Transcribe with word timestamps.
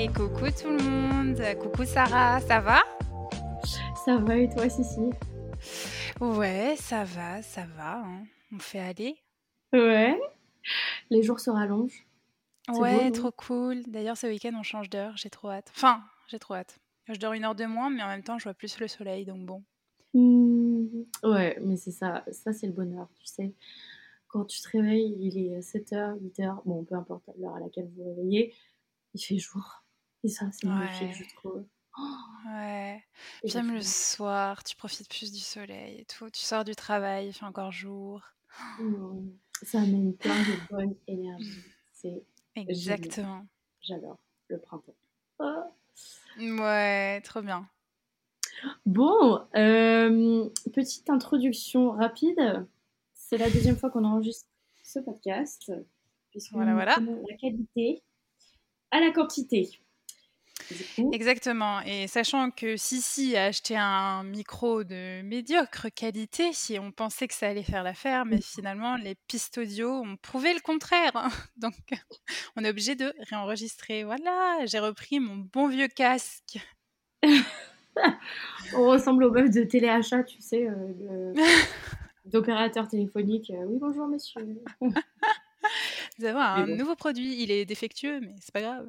Et 0.00 0.06
coucou 0.06 0.44
tout 0.56 0.70
le 0.70 0.80
monde, 0.80 1.42
coucou 1.60 1.84
Sarah, 1.84 2.40
ça 2.42 2.60
va? 2.60 2.84
Ça 4.04 4.16
va 4.18 4.36
et 4.36 4.48
toi 4.48 4.68
Cici 4.68 5.10
Ouais, 6.20 6.76
ça 6.78 7.02
va, 7.02 7.42
ça 7.42 7.66
va, 7.76 7.96
hein. 7.96 8.22
on 8.52 8.60
fait 8.60 8.78
aller? 8.78 9.16
Ouais, 9.72 10.16
les 11.10 11.24
jours 11.24 11.40
se 11.40 11.50
rallongent. 11.50 12.06
Ouais, 12.68 13.10
trop 13.10 13.32
cool. 13.32 13.82
D'ailleurs, 13.88 14.16
ce 14.16 14.28
week-end, 14.28 14.52
on 14.56 14.62
change 14.62 14.88
d'heure, 14.88 15.16
j'ai 15.16 15.30
trop 15.30 15.50
hâte. 15.50 15.72
Enfin, 15.74 16.04
j'ai 16.28 16.38
trop 16.38 16.54
hâte. 16.54 16.78
Je 17.08 17.18
dors 17.18 17.32
une 17.32 17.44
heure 17.44 17.56
de 17.56 17.64
moins, 17.64 17.90
mais 17.90 18.04
en 18.04 18.08
même 18.08 18.22
temps, 18.22 18.38
je 18.38 18.44
vois 18.44 18.54
plus 18.54 18.78
le 18.78 18.86
soleil, 18.86 19.24
donc 19.24 19.44
bon. 19.46 19.64
Mmh, 20.14 20.86
ouais, 21.24 21.58
mais 21.60 21.76
c'est 21.76 21.90
ça, 21.90 22.24
ça 22.30 22.52
c'est 22.52 22.68
le 22.68 22.72
bonheur, 22.72 23.08
tu 23.18 23.26
sais. 23.26 23.52
Quand 24.28 24.44
tu 24.44 24.60
te 24.60 24.68
réveilles, 24.68 25.16
il 25.18 25.38
est 25.38 25.58
7h, 25.58 26.20
8h, 26.20 26.62
bon, 26.66 26.84
peu 26.84 26.94
importe 26.94 27.28
l'heure 27.36 27.56
à 27.56 27.60
laquelle 27.60 27.88
vous 27.96 28.04
vous 28.04 28.14
réveillez, 28.14 28.54
il 29.14 29.20
fait 29.20 29.38
jour. 29.38 29.82
Et 30.28 30.30
ça, 30.30 30.44
c'est 30.52 30.66
magnifique, 30.66 31.14
je 31.14 31.34
trouve. 31.36 31.64
Ouais. 32.46 33.02
J'aime 33.44 33.72
le 33.72 33.80
soir, 33.80 34.62
tu 34.62 34.76
profites 34.76 35.08
plus 35.08 35.32
du 35.32 35.38
soleil 35.38 36.00
et 36.00 36.04
tout. 36.04 36.28
Tu 36.28 36.42
sors 36.42 36.64
du 36.64 36.76
travail, 36.76 37.28
il 37.28 37.32
fait 37.32 37.46
encore 37.46 37.72
jour. 37.72 38.20
Mmh, 38.78 39.30
ça 39.62 39.80
amène 39.80 40.14
plein 40.18 40.34
de 40.34 40.68
bonne 40.70 40.94
énergie. 41.06 41.64
C'est 41.94 42.22
Exactement. 42.56 43.46
J'adore 43.80 44.18
le 44.48 44.60
printemps. 44.60 44.94
Ah. 45.38 45.70
Ouais, 46.38 47.22
trop 47.22 47.40
bien. 47.40 47.66
Bon, 48.84 49.40
euh, 49.56 50.50
petite 50.74 51.08
introduction 51.08 51.92
rapide. 51.92 52.66
C'est 53.14 53.38
la 53.38 53.48
deuxième 53.48 53.78
fois 53.78 53.88
qu'on 53.88 54.04
enregistre 54.04 54.46
ce 54.82 54.98
podcast. 54.98 55.72
Puisque 56.32 56.52
voilà, 56.52 56.74
voilà. 56.74 56.98
La 57.30 57.36
qualité 57.36 58.02
à 58.90 59.00
la 59.00 59.10
quantité. 59.10 59.70
Exactement. 61.12 61.80
Et 61.82 62.06
sachant 62.06 62.50
que 62.50 62.76
Sissi 62.76 63.36
a 63.36 63.46
acheté 63.46 63.76
un 63.76 64.22
micro 64.24 64.84
de 64.84 65.22
médiocre 65.22 65.88
qualité, 65.94 66.52
si 66.52 66.78
on 66.78 66.92
pensait 66.92 67.28
que 67.28 67.34
ça 67.34 67.48
allait 67.48 67.62
faire 67.62 67.82
l'affaire, 67.82 68.24
mais 68.24 68.40
finalement, 68.40 68.96
les 68.96 69.14
pistes 69.14 69.58
audio 69.58 69.90
ont 69.90 70.16
prouvé 70.16 70.52
le 70.54 70.60
contraire. 70.60 71.12
Donc, 71.56 71.74
on 72.56 72.64
est 72.64 72.70
obligé 72.70 72.94
de 72.94 73.12
réenregistrer. 73.30 74.04
Voilà, 74.04 74.64
j'ai 74.66 74.78
repris 74.78 75.20
mon 75.20 75.36
bon 75.36 75.68
vieux 75.68 75.88
casque. 75.88 76.58
on 78.74 78.88
ressemble 78.88 79.24
au 79.24 79.30
meuf 79.30 79.50
de 79.50 79.64
téléachat, 79.64 80.22
tu 80.24 80.40
sais, 80.40 80.68
euh, 80.68 81.32
d'opérateur 82.24 82.88
téléphonique. 82.88 83.50
Euh, 83.50 83.64
oui, 83.66 83.78
bonjour, 83.80 84.06
monsieur. 84.06 84.42
Vous 86.18 86.24
avez 86.24 86.38
un 86.38 86.66
nouveau 86.66 86.94
produit, 86.94 87.42
il 87.42 87.50
est 87.50 87.64
défectueux, 87.64 88.20
mais 88.20 88.34
c'est 88.40 88.52
pas 88.52 88.62
grave. 88.62 88.86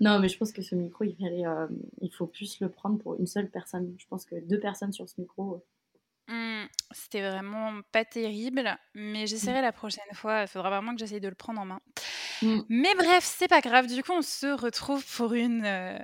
Non, 0.00 0.18
mais 0.18 0.28
je 0.28 0.38
pense 0.38 0.50
que 0.50 0.62
ce 0.62 0.74
micro, 0.74 1.04
il, 1.04 1.14
fallait, 1.16 1.46
euh, 1.46 1.66
il 2.00 2.10
faut 2.10 2.26
plus 2.26 2.58
le 2.60 2.70
prendre 2.70 2.98
pour 2.98 3.16
une 3.20 3.26
seule 3.26 3.50
personne. 3.50 3.94
Je 3.98 4.06
pense 4.06 4.24
que 4.24 4.34
deux 4.40 4.58
personnes 4.58 4.92
sur 4.92 5.08
ce 5.08 5.20
micro. 5.20 5.56
Euh. 5.56 5.64
Mmh, 6.32 6.68
c'était 6.92 7.28
vraiment 7.28 7.80
pas 7.92 8.04
terrible, 8.04 8.78
mais 8.94 9.26
j'essaierai 9.26 9.60
la 9.60 9.72
prochaine 9.72 10.02
fois. 10.14 10.42
Il 10.42 10.48
faudra 10.48 10.70
vraiment 10.70 10.94
que 10.94 11.00
j'essaye 11.00 11.20
de 11.20 11.28
le 11.28 11.34
prendre 11.34 11.60
en 11.60 11.66
main. 11.66 11.80
Mmh. 12.40 12.60
Mais 12.70 12.94
bref, 12.94 13.24
c'est 13.24 13.48
pas 13.48 13.60
grave. 13.60 13.88
Du 13.88 14.02
coup, 14.02 14.12
on 14.12 14.22
se 14.22 14.46
retrouve 14.46 15.04
pour 15.16 15.34
une 15.34 15.64
euh, 15.66 15.98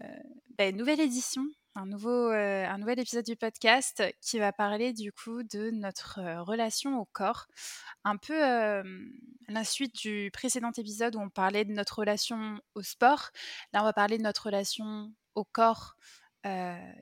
bah, 0.58 0.70
nouvelle 0.72 1.00
édition 1.00 1.46
un, 1.76 1.86
nouveau, 1.86 2.30
un 2.30 2.78
nouvel 2.78 2.98
épisode 2.98 3.24
du 3.24 3.36
podcast 3.36 4.02
qui 4.20 4.38
va 4.38 4.52
parler 4.52 4.92
du 4.92 5.12
coup 5.12 5.42
de 5.42 5.70
notre 5.70 6.20
relation 6.40 6.98
au 6.98 7.04
corps 7.04 7.46
un 8.04 8.16
peu 8.16 8.34
la 9.48 9.64
suite 9.64 9.94
du 9.96 10.30
précédent 10.32 10.72
épisode 10.76 11.16
où 11.16 11.20
on 11.20 11.28
parlait 11.28 11.64
de 11.64 11.72
notre 11.72 11.98
relation 12.00 12.60
au 12.74 12.82
sport. 12.82 13.30
Là, 13.72 13.82
on 13.82 13.84
va 13.84 13.92
parler 13.92 14.18
de 14.18 14.22
notre 14.22 14.46
relation 14.46 15.12
au 15.34 15.44
corps 15.44 15.96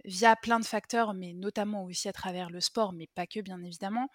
via 0.05 0.37
plein 0.37 0.61
de 0.61 0.65
facteurs, 0.65 1.15
mais 1.15 1.33
notamment 1.33 1.85
aussi 1.85 2.09
à 2.09 2.13
travers 2.13 2.51
le 2.51 2.61
sport, 2.61 2.93
mais 2.93 3.09
pas 3.15 3.27
que, 3.27 3.41
bien 3.41 3.63
évidemment. 3.63 4.09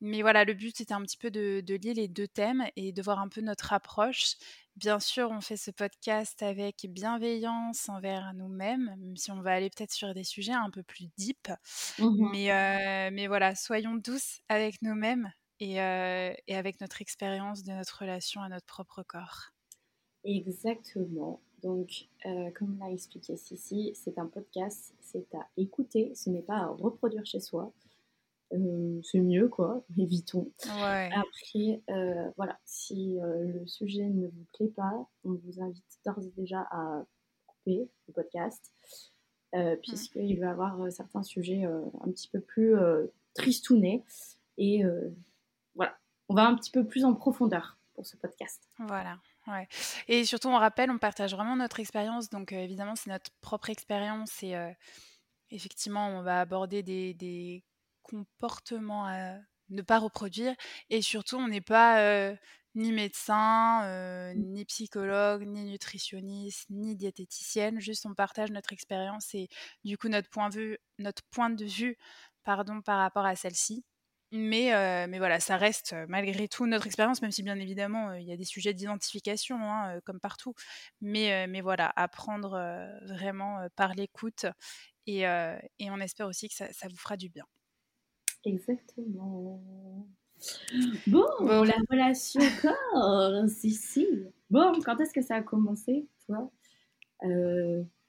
Mais 0.00 0.22
voilà, 0.22 0.44
le 0.44 0.54
but, 0.54 0.76
c'était 0.76 0.94
un 0.94 1.02
petit 1.02 1.16
peu 1.16 1.30
de, 1.30 1.62
lier 1.68 1.94
les 1.94 2.08
deux 2.08 2.28
thèmes 2.28 2.64
et 2.76 2.92
de 2.92 3.02
voir 3.02 3.18
un 3.18 3.28
peu 3.28 3.40
notre 3.40 3.72
approche. 3.72 4.34
Bien 4.76 5.00
sûr, 5.00 5.30
on 5.30 5.40
fait 5.40 5.56
ce 5.56 5.70
podcast 5.70 6.42
avec 6.42 6.86
bienveillance 6.88 7.88
envers 7.88 8.32
nous-mêmes, 8.34 8.94
même 8.98 9.16
si 9.16 9.30
on 9.30 9.40
va 9.40 9.52
aller 9.52 9.70
peut-être 9.70 9.92
sur 9.92 10.14
des 10.14 10.24
sujets 10.24 10.52
un 10.52 10.70
peu 10.70 10.82
plus 10.82 11.08
deep. 11.18 11.48
Mmh 11.98 12.30
mais, 12.32 13.10
mais 13.10 13.26
voilà, 13.26 13.54
soyons 13.54 13.94
douces 13.94 14.40
avec 14.48 14.80
nous-mêmes 14.82 15.30
et, 15.60 15.80
avec 15.80 16.80
notre 16.80 17.02
expérience 17.02 17.62
de 17.62 17.72
notre 17.72 18.00
relation 18.00 18.42
à 18.42 18.48
notre 18.48 18.66
propre 18.66 19.02
corps. 19.02 19.52
Exactement. 20.24 21.40
Donc, 21.62 22.08
comme 22.54 22.78
l'a 22.78 22.90
expliqué 22.90 23.36
Cici, 23.36 23.92
c'est 23.94 24.18
un 24.18 24.26
podcast, 24.26 24.94
c'est 25.00 25.32
à 25.34 25.46
écouter, 25.56 26.12
ce 26.14 26.30
n'est 26.30 26.42
pas 26.42 26.56
à 26.56 26.66
reproduire 26.66 27.24
chez 27.24 27.40
soi. 27.40 27.72
c'est 28.50 29.20
mieux, 29.20 29.48
quoi, 29.48 29.84
évitons. 29.98 30.50
Après, 30.68 31.82
voilà, 32.36 32.58
si 32.64 33.18
le 33.20 33.66
sujet 33.66 34.08
ne 34.08 34.26
vous 34.26 34.46
plaît 34.52 34.72
pas, 34.74 35.06
on 35.24 35.34
vous 35.34 35.62
invite 35.62 35.84
d'ores 36.04 36.24
et 36.24 36.32
déjà 36.36 36.66
à 36.70 37.04
couper 37.46 37.88
le 38.08 38.12
podcast, 38.12 38.72
puisqu'il 39.82 40.40
va 40.40 40.46
y 40.46 40.50
avoir 40.50 40.90
certains 40.90 41.22
sujets 41.22 41.64
un 41.64 42.10
petit 42.10 42.28
peu 42.28 42.40
plus 42.40 42.74
tristounés 43.34 44.04
et 44.58 44.82
voilà, 45.74 45.96
on 46.28 46.34
va 46.34 46.46
un 46.46 46.54
petit 46.56 46.70
peu 46.70 46.84
plus 46.84 47.04
en 47.04 47.14
profondeur 47.14 47.78
pour 47.94 48.06
ce 48.06 48.16
podcast. 48.16 48.68
Voilà. 48.78 49.18
Ouais. 49.48 49.66
Et 50.08 50.24
surtout, 50.24 50.48
on 50.48 50.58
rappelle, 50.58 50.90
on 50.90 50.98
partage 50.98 51.34
vraiment 51.34 51.56
notre 51.56 51.80
expérience. 51.80 52.30
Donc, 52.30 52.52
évidemment, 52.52 52.94
c'est 52.94 53.10
notre 53.10 53.30
propre 53.40 53.70
expérience. 53.70 54.42
Et 54.42 54.54
effectivement, 55.50 56.08
on 56.08 56.22
va 56.22 56.40
aborder 56.40 56.82
des, 56.82 57.64
comportements 58.02 59.06
à 59.06 59.36
ne 59.70 59.82
pas 59.82 59.98
reproduire. 59.98 60.54
Et 60.90 61.02
surtout, 61.02 61.36
on 61.36 61.48
n'est 61.48 61.60
pas 61.60 62.34
ni 62.74 62.92
médecin, 62.92 64.32
ni 64.34 64.64
psychologue, 64.64 65.44
ni 65.46 65.64
nutritionniste, 65.64 66.70
ni 66.70 66.96
diététicienne. 66.96 67.80
Juste, 67.80 68.06
on 68.06 68.14
partage 68.14 68.50
notre 68.50 68.72
expérience 68.72 69.34
et 69.34 69.48
du 69.84 69.98
coup, 69.98 70.08
notre 70.08 70.30
point 70.30 70.50
de 70.50 70.54
vue, 70.54 70.78
notre 70.98 71.22
point 71.30 71.50
de 71.50 71.64
vue 71.64 71.96
pardon, 72.44 72.80
par 72.82 72.98
rapport 72.98 73.26
à 73.26 73.36
celle-ci. 73.36 73.84
Mais, 74.32 75.06
mais 75.08 75.18
voilà, 75.18 75.40
ça 75.40 75.58
reste 75.58 75.94
malgré 76.08 76.48
tout 76.48 76.66
notre 76.66 76.86
expérience, 76.86 77.20
même 77.20 77.30
si 77.30 77.42
bien 77.42 77.56
évidemment 77.56 78.14
il 78.14 78.24
y 78.24 78.32
a 78.32 78.36
des 78.36 78.46
sujets 78.46 78.72
d'identification 78.72 79.56
hein, 79.60 80.00
comme 80.04 80.20
partout. 80.20 80.54
Mais, 81.02 81.46
mais 81.46 81.60
voilà, 81.60 81.92
apprendre 81.96 82.52
vraiment 83.02 83.66
par 83.76 83.94
l'écoute 83.94 84.46
et, 85.06 85.20
et, 85.20 85.90
on 85.90 85.98
espère 85.98 86.28
aussi 86.28 86.48
que 86.48 86.54
ça, 86.54 86.72
ça, 86.72 86.88
vous 86.88 86.96
fera 86.96 87.16
du 87.16 87.28
bien. 87.28 87.44
Exactement. 88.44 90.08
Bon, 91.06 91.24
la 91.40 91.76
relation 91.90 92.40
corps, 92.62 93.48
si, 93.48 93.70
si. 93.70 94.06
Bon, 94.50 94.72
quand 94.84 94.98
est-ce 95.00 95.12
que 95.12 95.22
ça 95.22 95.36
a 95.36 95.42
commencé, 95.42 96.08
toi, 96.26 96.50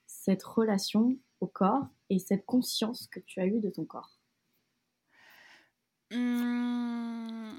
cette 0.07 0.43
relation 0.43 1.17
au 1.41 1.47
corps 1.47 1.87
et 2.09 2.19
cette 2.19 2.45
conscience 2.45 3.07
que 3.07 3.19
tu 3.19 3.39
as 3.39 3.45
eue 3.45 3.59
de 3.59 3.69
ton 3.69 3.85
corps? 3.85 4.19
Mmh, 6.13 7.53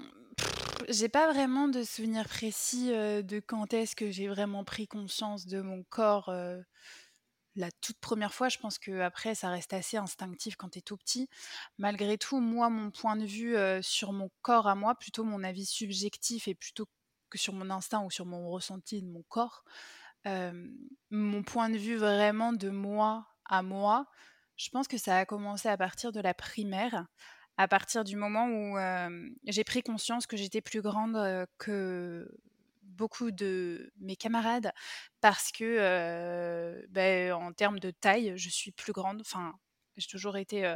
j'ai 0.88 1.08
pas 1.08 1.32
vraiment 1.32 1.68
de 1.68 1.82
souvenir 1.82 2.28
précis 2.28 2.88
de 2.88 3.40
quand 3.40 3.72
est-ce 3.74 3.96
que 3.96 4.10
j'ai 4.10 4.28
vraiment 4.28 4.64
pris 4.64 4.86
conscience 4.86 5.46
de 5.46 5.60
mon 5.60 5.82
corps. 5.84 6.32
la 7.56 7.70
toute 7.80 7.98
première 8.00 8.34
fois, 8.34 8.48
je 8.48 8.58
pense 8.58 8.78
que 8.78 9.00
après 9.00 9.34
ça 9.34 9.48
reste 9.48 9.72
assez 9.72 9.96
instinctif 9.96 10.56
quand 10.56 10.70
tu 10.70 10.78
es 10.78 10.82
tout 10.82 10.96
petit. 10.96 11.28
Malgré 11.78 12.18
tout, 12.18 12.40
moi, 12.40 12.68
mon 12.70 12.90
point 12.90 13.16
de 13.16 13.24
vue 13.24 13.56
sur 13.82 14.12
mon 14.12 14.30
corps 14.42 14.66
à 14.66 14.74
moi, 14.74 14.94
plutôt 14.96 15.24
mon 15.24 15.44
avis 15.44 15.66
subjectif 15.66 16.48
et 16.48 16.54
plutôt 16.54 16.86
que 17.30 17.38
sur 17.38 17.52
mon 17.54 17.70
instinct 17.70 18.04
ou 18.04 18.10
sur 18.10 18.26
mon 18.26 18.48
ressenti 18.50 19.02
de 19.02 19.08
mon 19.08 19.22
corps, 19.28 19.64
mon 20.26 21.42
point 21.44 21.70
de 21.70 21.78
vue 21.78 21.96
vraiment 21.96 22.52
de 22.52 22.70
moi 22.70 23.26
à 23.46 23.62
moi, 23.62 24.06
je 24.56 24.70
pense 24.70 24.88
que 24.88 24.98
ça 24.98 25.18
a 25.18 25.26
commencé 25.26 25.68
à 25.68 25.76
partir 25.76 26.12
de 26.12 26.20
la 26.20 26.34
primaire 26.34 27.06
à 27.56 27.68
partir 27.68 28.04
du 28.04 28.16
moment 28.16 28.46
où 28.48 28.76
j'ai 29.46 29.64
pris 29.64 29.82
conscience 29.82 30.26
que 30.26 30.36
j'étais 30.36 30.60
plus 30.60 30.82
grande 30.82 31.46
que 31.58 32.28
beaucoup 32.82 33.30
de 33.30 33.92
mes 33.98 34.16
camarades 34.16 34.72
parce 35.20 35.52
que 35.52 36.86
ben, 36.90 37.32
en 37.32 37.52
termes 37.52 37.78
de 37.78 37.90
taille, 37.90 38.34
je 38.36 38.48
suis 38.48 38.72
plus 38.72 38.92
grande. 38.92 39.20
Enfin, 39.20 39.54
j'ai 39.96 40.06
toujours 40.08 40.36
été 40.36 40.74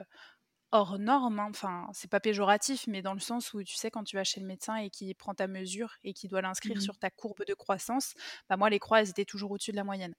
hors 0.73 0.99
norme. 0.99 1.41
Hein. 1.41 1.49
Enfin, 1.51 1.89
c'est 1.93 2.11
pas 2.11 2.21
péjoratif, 2.21 2.87
mais 2.87 3.03
dans 3.03 3.15
le 3.15 3.21
sens 3.21 3.53
où 3.55 3.63
tu 3.63 3.77
sais, 3.77 3.91
quand 3.91 4.05
tu 4.05 4.17
vas 4.17 4.25
chez 4.25 4.41
le 4.41 4.47
médecin 4.47 4.77
et 4.77 4.91
qu'il 4.91 5.15
prend 5.15 5.35
ta 5.35 5.47
mesure 5.47 5.97
et 6.05 6.13
qu'il 6.13 6.31
doit 6.31 6.43
l'inscrire 6.43 6.77
Mmh 6.77 6.81
sur 6.81 6.99
ta 6.99 7.11
courbe 7.11 7.45
de 7.47 7.55
croissance, 7.55 8.15
bah 8.49 8.57
moi, 8.57 8.71
les 8.71 8.79
croix, 8.79 9.01
elles 9.01 9.11
étaient 9.11 9.25
toujours 9.25 9.51
au-dessus 9.51 9.73
de 9.73 9.77
la 9.77 9.85
moyenne. 9.85 10.15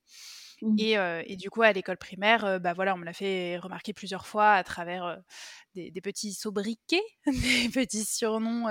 Mmh. 0.61 0.75
Et, 0.77 0.95
et, 1.25 1.35
du 1.37 1.49
coup, 1.49 1.61
à 1.61 1.71
l'école 1.71 1.97
primaire, 1.97 2.59
bah 2.59 2.73
voilà, 2.73 2.95
on 2.95 2.97
me 2.97 3.05
l'a 3.05 3.13
fait 3.13 3.57
remarquer 3.57 3.93
plusieurs 3.93 4.25
fois 4.25 4.51
à 4.53 4.63
travers 4.63 5.21
des, 5.73 5.91
des, 5.91 6.01
petits 6.01 6.33
sobriquets, 6.33 7.01
des 7.25 7.69
petits 7.69 8.03
surnoms 8.03 8.67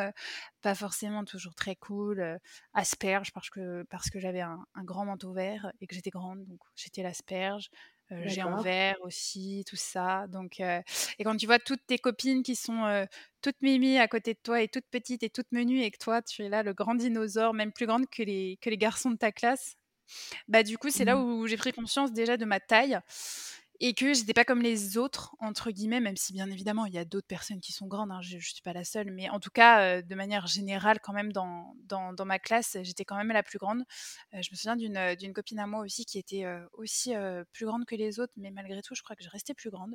pas 0.61 0.75
forcément 0.75 1.25
toujours 1.25 1.55
très 1.55 1.77
cool. 1.77 2.39
asperge, 2.75 3.33
parce 3.33 3.51
que, 3.51 3.85
parce 3.91 4.11
que 4.11 4.19
j'avais 4.21 4.41
un, 4.41 4.65
un, 4.75 4.85
grand 4.85 5.05
manteau 5.05 5.33
vert 5.33 5.73
et 5.81 5.87
que 5.87 5.95
j'étais 5.95 6.11
grande, 6.11 6.45
donc 6.47 6.61
j'étais 6.75 7.03
l'asperge. 7.03 7.71
J'ai 8.25 8.41
un 8.43 8.55
vert 8.57 8.97
aussi, 9.03 9.65
tout 9.67 9.77
ça. 9.77 10.27
Donc, 10.29 10.61
et 10.61 10.83
quand 11.25 11.37
tu 11.37 11.47
vois 11.47 11.59
toutes 11.59 11.87
tes 11.87 11.99
copines 11.99 12.43
qui 12.43 12.57
sont 12.57 13.07
toutes 13.43 13.61
mimi 13.63 13.99
à 13.99 14.09
côté 14.09 14.35
de 14.35 14.39
toi 14.43 14.63
et 14.63 14.69
toutes 14.69 14.87
petites 14.91 15.23
et 15.23 15.31
toutes 15.31 15.53
menues 15.53 15.83
et 15.83 15.91
que 15.91 15.99
toi, 15.99 16.23
tu 16.23 16.43
es 16.45 16.49
là, 16.49 16.63
le 16.63 16.73
grand 16.75 16.95
dinosaure, 16.95 17.55
même 17.55 17.73
plus 17.73 17.87
grande 17.87 18.07
que 18.11 18.23
les, 18.23 18.59
que 18.61 18.71
les 18.71 18.79
garçons 18.79 19.11
de 19.11 19.17
ta 19.17 19.33
classe, 19.33 19.75
bah 20.49 20.63
du 20.63 20.79
coup, 20.79 20.91
c'est 20.91 21.05
là 21.05 21.19
Mmh. 21.19 21.23
où 21.23 21.47
j'ai 21.47 21.57
pris 21.57 21.73
conscience 21.73 22.13
déjà 22.13 22.37
de 22.37 22.45
ma 22.45 22.61
taille 22.61 22.99
et 23.81 23.95
que 23.95 24.13
j'étais 24.13 24.33
pas 24.33 24.45
comme 24.45 24.63
les 24.63 24.97
autres 24.99 25.35
entre 25.39 25.71
guillemets, 25.71 26.01
même 26.01 26.17
si 26.17 26.33
bien 26.33 26.51
évidemment 26.51 26.87
il 26.87 26.95
y 26.95 26.99
a 26.99 27.05
d'autres 27.05 27.27
personnes 27.27 27.61
qui 27.61 27.73
sont 27.73 27.87
grandes, 27.87 28.11
hein, 28.11 28.21
je, 28.23 28.39
je 28.39 28.53
suis 28.53 28.63
pas 28.63 28.73
la 28.73 28.85
seule, 28.85 29.11
mais 29.13 29.29
en 29.31 29.41
tout 29.41 29.51
cas 29.51 30.03
de 30.03 30.15
manière 30.15 30.47
générale 30.47 30.99
quand 31.01 31.13
même 31.13 31.33
dans, 31.33 31.75
dans, 31.85 32.25
ma 32.25 32.39
classe, 32.39 32.77
j'étais 32.83 33.05
quand 33.05 33.17
même 33.17 33.29
la 33.29 33.43
plus 33.43 33.59
grande. 33.59 33.85
je 34.33 34.49
me 34.51 34.57
souviens 34.57 34.77
d'une, 34.77 35.15
d'une 35.17 35.33
copine 35.33 35.59
à 35.61 35.67
moi 35.67 35.81
aussi 35.81 36.05
qui 36.05 36.19
était 36.19 36.45
aussi 36.73 37.13
plus 37.53 37.67
grande 37.67 37.85
que 37.85 37.95
les 37.95 38.21
autres, 38.21 38.33
mais 38.37 38.51
malgré 38.51 38.83
tout, 38.83 38.95
je 38.95 39.03
crois 39.03 39.17
que 39.17 39.25
je 39.25 39.31
restais 39.31 39.55
plus 39.55 39.71
grande. 39.71 39.95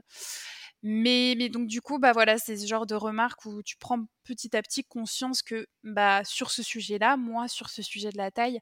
Mais, 0.82 1.36
mais 1.38 1.50
donc 1.50 1.68
du 1.68 1.82
coup, 1.82 1.98
bah 2.00 2.12
voilà, 2.12 2.38
c'est 2.38 2.58
ce 2.58 2.68
genre 2.68 2.86
de 2.86 2.96
remarques 2.96 3.46
où 3.46 3.64
tu 3.64 3.78
prends 3.78 4.06
petit 4.24 4.56
à 4.56 4.62
petit 4.62 4.84
conscience 4.84 5.42
que 5.42 5.68
bah 5.84 6.24
sur 6.26 6.52
ce 6.52 6.64
sujet-là, 6.64 7.18
moi 7.18 7.48
sur 7.48 7.70
ce 7.70 7.82
sujet 7.82 8.10
de 8.10 8.18
la 8.18 8.32
taille, 8.32 8.60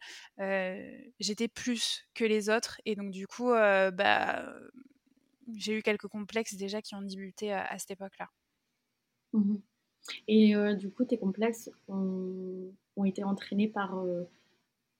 j'étais 1.20 1.48
plus 1.48 2.06
que 2.14 2.26
les 2.26 2.50
autres 2.50 2.80
et 2.86 2.96
donc 2.96 3.12
du 3.12 3.28
coup, 3.28 3.50
bah 3.50 4.46
j'ai 5.56 5.78
eu 5.78 5.82
quelques 5.84 6.08
complexes 6.08 6.56
déjà 6.56 6.82
qui 6.82 6.96
ont 6.96 7.02
débuté 7.02 7.54
à, 7.54 7.66
à 7.66 7.78
cette 7.80 7.92
époque-là. 7.92 8.30
Mmh 9.34 9.58
et 10.28 10.56
euh, 10.56 10.76
du 10.76 10.92
coup, 10.92 11.06
tes 11.06 11.18
complexes 11.20 11.70
ont, 11.88 12.74
ont 12.98 13.06
été 13.06 13.24
entraînés 13.24 13.68
par, 13.70 14.00
euh, 14.00 14.26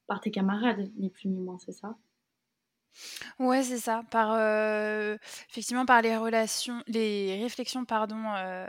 par 0.08 0.22
tes 0.22 0.32
camarades, 0.32 0.92
ni 0.98 1.10
plus 1.10 1.30
ni 1.30 1.40
moins, 1.40 1.60
c'est 1.60 1.72
ça? 1.74 1.98
Ouais, 3.40 3.64
c'est 3.64 3.78
ça. 3.80 4.04
Par 4.12 4.34
euh, 4.34 5.18
effectivement 5.50 5.86
par 5.86 6.02
les 6.02 6.18
relations, 6.18 6.84
les 6.88 7.42
réflexions, 7.42 7.86
pardon, 7.86 8.18
euh, 8.36 8.68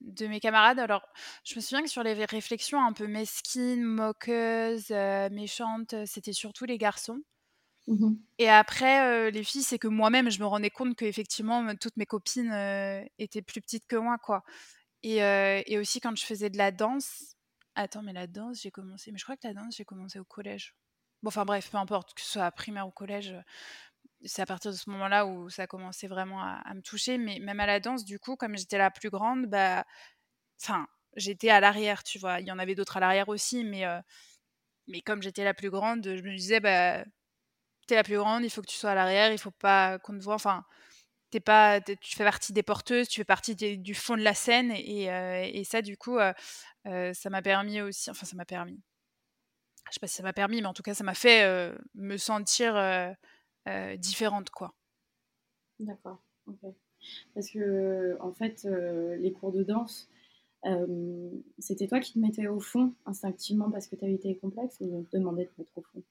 de 0.00 0.26
mes 0.26 0.40
camarades. 0.40 0.78
Alors, 0.78 1.06
je 1.44 1.56
me 1.56 1.60
souviens 1.60 1.82
que 1.82 1.90
sur 1.90 2.02
les 2.02 2.14
réflexions 2.24 2.80
un 2.84 2.92
peu 2.92 3.06
mesquines, 3.06 3.82
moqueuses, 3.84 4.90
euh, 4.90 5.28
méchantes, 5.30 5.94
c'était 6.06 6.32
surtout 6.32 6.64
les 6.64 6.78
garçons. 6.78 7.20
Mmh 7.86 8.14
Et 8.38 8.48
après, 8.48 9.30
les 9.30 9.44
filles, 9.44 9.62
c'est 9.62 9.78
que 9.78 9.88
moi-même, 9.88 10.30
je 10.30 10.40
me 10.40 10.46
rendais 10.46 10.70
compte 10.70 10.96
que 10.96 11.04
effectivement, 11.04 11.74
toutes 11.76 11.96
mes 11.96 12.06
copines 12.06 12.52
étaient 13.18 13.42
plus 13.42 13.60
petites 13.60 13.86
que 13.86 13.96
moi, 13.96 14.18
quoi. 14.18 14.42
Et, 15.02 15.18
et, 15.18 15.78
aussi 15.78 16.00
quand 16.00 16.16
je 16.16 16.24
faisais 16.24 16.50
de 16.50 16.58
la 16.58 16.70
danse. 16.70 17.36
Attends, 17.74 18.02
mais 18.02 18.12
la 18.12 18.26
danse, 18.26 18.62
j'ai 18.62 18.70
commencé. 18.70 19.12
Mais 19.12 19.18
je 19.18 19.24
crois 19.24 19.36
que 19.36 19.46
la 19.46 19.54
danse, 19.54 19.76
j'ai 19.76 19.84
commencé 19.84 20.18
au 20.18 20.24
collège. 20.24 20.74
Bon, 21.22 21.28
enfin 21.28 21.44
bref, 21.44 21.70
peu 21.70 21.76
importe, 21.78 22.14
que 22.14 22.22
ce 22.22 22.32
soit 22.32 22.50
primaire 22.52 22.86
ou 22.86 22.90
collège, 22.90 23.34
c'est 24.24 24.42
à 24.42 24.46
partir 24.46 24.70
de 24.70 24.76
ce 24.76 24.88
moment-là 24.90 25.26
où 25.26 25.50
ça 25.50 25.64
a 25.64 25.66
commencé 25.66 26.06
vraiment 26.06 26.40
à, 26.42 26.62
à, 26.64 26.74
me 26.74 26.80
toucher. 26.82 27.18
Mais 27.18 27.38
même 27.40 27.60
à 27.60 27.66
la 27.66 27.80
danse, 27.80 28.04
du 28.04 28.18
coup, 28.18 28.36
comme 28.36 28.56
j'étais 28.56 28.78
la 28.78 28.90
plus 28.90 29.10
grande, 29.10 29.46
bah, 29.46 29.84
enfin, 30.62 30.86
j'étais 31.16 31.50
à 31.50 31.60
l'arrière, 31.60 32.02
tu 32.04 32.18
vois. 32.18 32.40
Il 32.40 32.46
y 32.46 32.52
en 32.52 32.58
avait 32.58 32.74
d'autres 32.74 32.96
à 32.96 33.00
l'arrière 33.00 33.28
aussi, 33.28 33.64
mais, 33.64 33.84
mais 34.86 35.00
comme 35.00 35.22
j'étais 35.22 35.44
la 35.44 35.54
plus 35.54 35.70
grande, 35.70 36.04
je 36.04 36.22
me 36.22 36.36
disais, 36.36 36.60
bah 36.60 37.04
t'es 37.86 37.94
la 37.94 38.04
plus 38.04 38.16
grande, 38.16 38.44
il 38.44 38.50
faut 38.50 38.62
que 38.62 38.66
tu 38.66 38.76
sois 38.76 38.90
à 38.90 38.94
l'arrière, 38.94 39.32
il 39.32 39.38
faut 39.38 39.50
pas 39.50 39.98
qu'on 39.98 40.16
te 40.18 40.22
voit. 40.22 40.34
Enfin, 40.34 40.64
t'es 41.34 41.40
pas, 41.40 41.80
tu 41.80 42.14
fais 42.16 42.22
partie 42.22 42.52
des 42.52 42.62
porteuses, 42.62 43.08
tu 43.08 43.20
fais 43.20 43.24
partie 43.24 43.56
du 43.56 43.94
fond 43.94 44.16
de 44.16 44.22
la 44.22 44.34
scène, 44.34 44.70
et, 44.70 45.10
euh, 45.10 45.64
ça, 45.64 45.82
du 45.82 45.96
coup, 45.96 46.16
euh, 46.16 46.32
euh, 46.86 47.12
ça 47.12 47.28
m'a 47.28 47.42
permis 47.42 47.80
aussi. 47.80 48.08
Enfin, 48.08 48.24
ça 48.24 48.36
m'a 48.36 48.44
permis. 48.44 48.80
Je 49.88 49.94
sais 49.94 50.00
pas 50.00 50.06
si 50.06 50.14
ça 50.14 50.22
m'a 50.22 50.32
permis, 50.32 50.60
mais 50.60 50.68
en 50.68 50.72
tout 50.72 50.84
cas, 50.84 50.94
ça 50.94 51.02
m'a 51.02 51.14
fait 51.14 51.74
me 51.94 52.16
sentir 52.16 52.74
différente, 53.98 54.50
quoi. 54.50 54.74
D'accord. 55.80 56.22
ok. 56.46 56.72
Parce 57.34 57.50
que, 57.50 58.16
en 58.20 58.32
fait, 58.32 58.64
les 59.18 59.32
cours 59.32 59.50
de 59.50 59.64
danse. 59.64 60.08
c'était 61.58 61.88
toi 61.88 61.98
qui 61.98 62.12
te 62.12 62.18
mettais 62.20 62.46
au 62.46 62.60
fond 62.60 62.94
instinctivement 63.06 63.72
parce 63.72 63.88
que 63.88 63.96
tu 63.96 64.04
avais 64.04 64.14
été 64.14 64.36
complexe 64.36 64.76
ou 64.80 64.98
on 64.98 65.02
te 65.02 65.16
demandait 65.16 65.46
de 65.46 65.50
te 65.50 65.60
mettre 65.60 65.76
au 65.76 65.82
fond? 65.82 66.02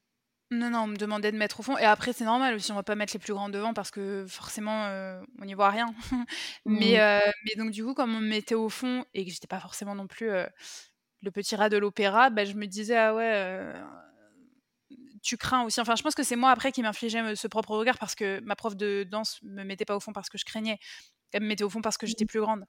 Non, 0.54 0.70
non, 0.70 0.80
on 0.84 0.88
me 0.88 0.96
demandait 0.98 1.32
de 1.32 1.38
mettre 1.38 1.60
au 1.60 1.64
fond. 1.64 1.78
Et 1.78 1.84
après, 1.86 2.14
c'est 2.14 2.24
normal 2.26 2.56
aussi, 2.56 2.72
on 2.72 2.76
va 2.76 2.84
pas 2.84 2.96
mettre 2.96 3.14
les 3.14 3.20
plus 3.20 3.34
grands 3.34 3.50
devant 3.50 3.74
parce 3.74 3.92
que 3.92 4.26
forcément, 4.28 4.86
euh, 4.86 5.22
on 5.42 5.46
n'y 5.46 5.54
voit 5.54 5.70
rien. 5.70 5.94
mais, 6.66 6.98
Mmh. 6.98 7.00
euh, 7.00 7.32
mais 7.46 7.56
donc, 7.62 7.72
du 7.72 7.84
coup, 7.84 7.94
comme 7.94 8.16
on 8.16 8.20
me 8.22 8.28
mettait 8.28 8.56
au 8.56 8.70
fond 8.70 9.06
et 9.14 9.26
que 9.26 9.32
j'étais 9.32 9.48
pas 9.48 9.60
forcément 9.60 9.96
non 9.96 10.08
plus 10.08 10.30
euh, 10.30 10.46
le 11.22 11.32
petit 11.32 11.56
rat 11.56 11.70
de 11.70 11.78
l'opéra, 11.78 12.30
bah, 12.30 12.46
je 12.46 12.54
me 12.54 12.68
disais, 12.68 12.98
ah 12.98 13.14
ouais, 13.16 13.74
tu 15.22 15.38
crains 15.38 15.64
aussi. 15.64 15.80
Enfin, 15.82 15.96
je 15.96 16.04
pense 16.04 16.16
que 16.16 16.24
c'est 16.24 16.36
moi 16.36 16.52
après 16.52 16.72
qui 16.72 16.82
m'infligeais 16.82 17.36
ce 17.36 17.48
propre 17.48 17.72
regard 17.78 17.98
parce 17.98 18.16
que 18.16 18.40
ma 18.42 18.56
prof 18.56 18.76
de 18.76 19.04
danse 19.10 19.40
me 19.44 19.64
mettait 19.64 19.86
pas 19.86 19.96
au 19.96 20.00
fond 20.00 20.12
parce 20.14 20.30
que 20.30 20.38
je 20.38 20.46
craignais. 20.46 20.80
Elle 21.32 21.44
me 21.44 21.48
mettait 21.48 21.64
au 21.64 21.70
fond 21.70 21.82
parce 21.82 21.98
que 21.98 22.06
j'étais 22.08 22.26
Mmh. 22.26 22.28
plus 22.28 22.42
grande. 22.42 22.66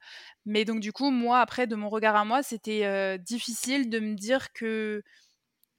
Mais 0.46 0.64
donc, 0.64 0.81
du 0.81 0.92
coup, 0.92 1.10
moi, 1.10 1.40
après, 1.40 1.66
de 1.66 1.75
mon 1.76 1.88
regard 1.90 2.16
à 2.16 2.25
moi, 2.25 2.42
c'était 2.42 3.19
difficile 3.19 3.90
de 3.90 3.98
me 4.00 4.14
dire 4.14 4.52
que 4.52 5.02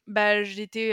bah, 0.08 0.44
j'étais 0.44 0.92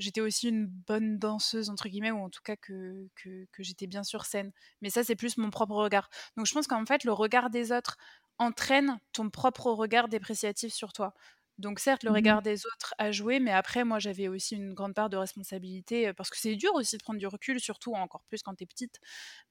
j'étais 0.00 0.20
aussi 0.20 0.48
une 0.48 0.66
bonne 0.66 1.18
danseuse 1.18 1.70
entre 1.70 1.88
guillemets 1.88 2.10
ou 2.12 2.18
en 2.18 2.30
tout 2.30 2.40
cas 2.42 2.56
que, 2.56 3.08
que, 3.14 3.46
que 3.52 3.62
j'étais 3.62 3.86
bien 3.86 4.04
sur 4.04 4.24
scène. 4.26 4.52
Mais 4.82 4.90
ça 4.90 5.04
c'est 5.04 5.16
plus 5.16 5.36
mon 5.38 5.50
propre 5.50 5.74
regard. 5.76 6.08
Donc 6.36 6.46
je 6.46 6.52
pense 6.54 6.66
qu'en 6.66 6.84
fait 6.86 7.04
le 7.04 7.12
regard 7.12 7.50
des 7.50 7.72
autres 7.72 7.96
entraîne 8.38 8.98
ton 9.12 9.30
propre 9.30 9.70
regard 9.72 10.08
dépréciatif 10.08 10.72
sur 10.72 10.92
toi. 10.92 11.14
Donc 11.58 11.78
certes 11.78 12.04
le 12.04 12.10
Mmh. 12.10 12.10
regard 12.10 12.42
des 12.42 12.66
autres 12.66 12.94
a 12.98 13.12
joué 13.12 13.40
mais 13.40 13.50
après 13.52 13.82
moi 13.84 13.98
j'avais 13.98 14.28
aussi 14.28 14.56
une 14.56 14.74
grande 14.74 14.92
part 14.94 15.08
de 15.08 15.16
responsabilité 15.16 16.12
parce 16.12 16.28
que 16.28 16.36
c'est 16.38 16.54
dur 16.56 16.74
aussi 16.74 16.98
de 16.98 17.02
prendre 17.02 17.18
du 17.18 17.26
recul 17.26 17.60
surtout 17.60 17.94
encore 17.94 18.24
plus 18.24 18.42
quand 18.42 18.54
t'es 18.54 18.66
petite 18.66 18.98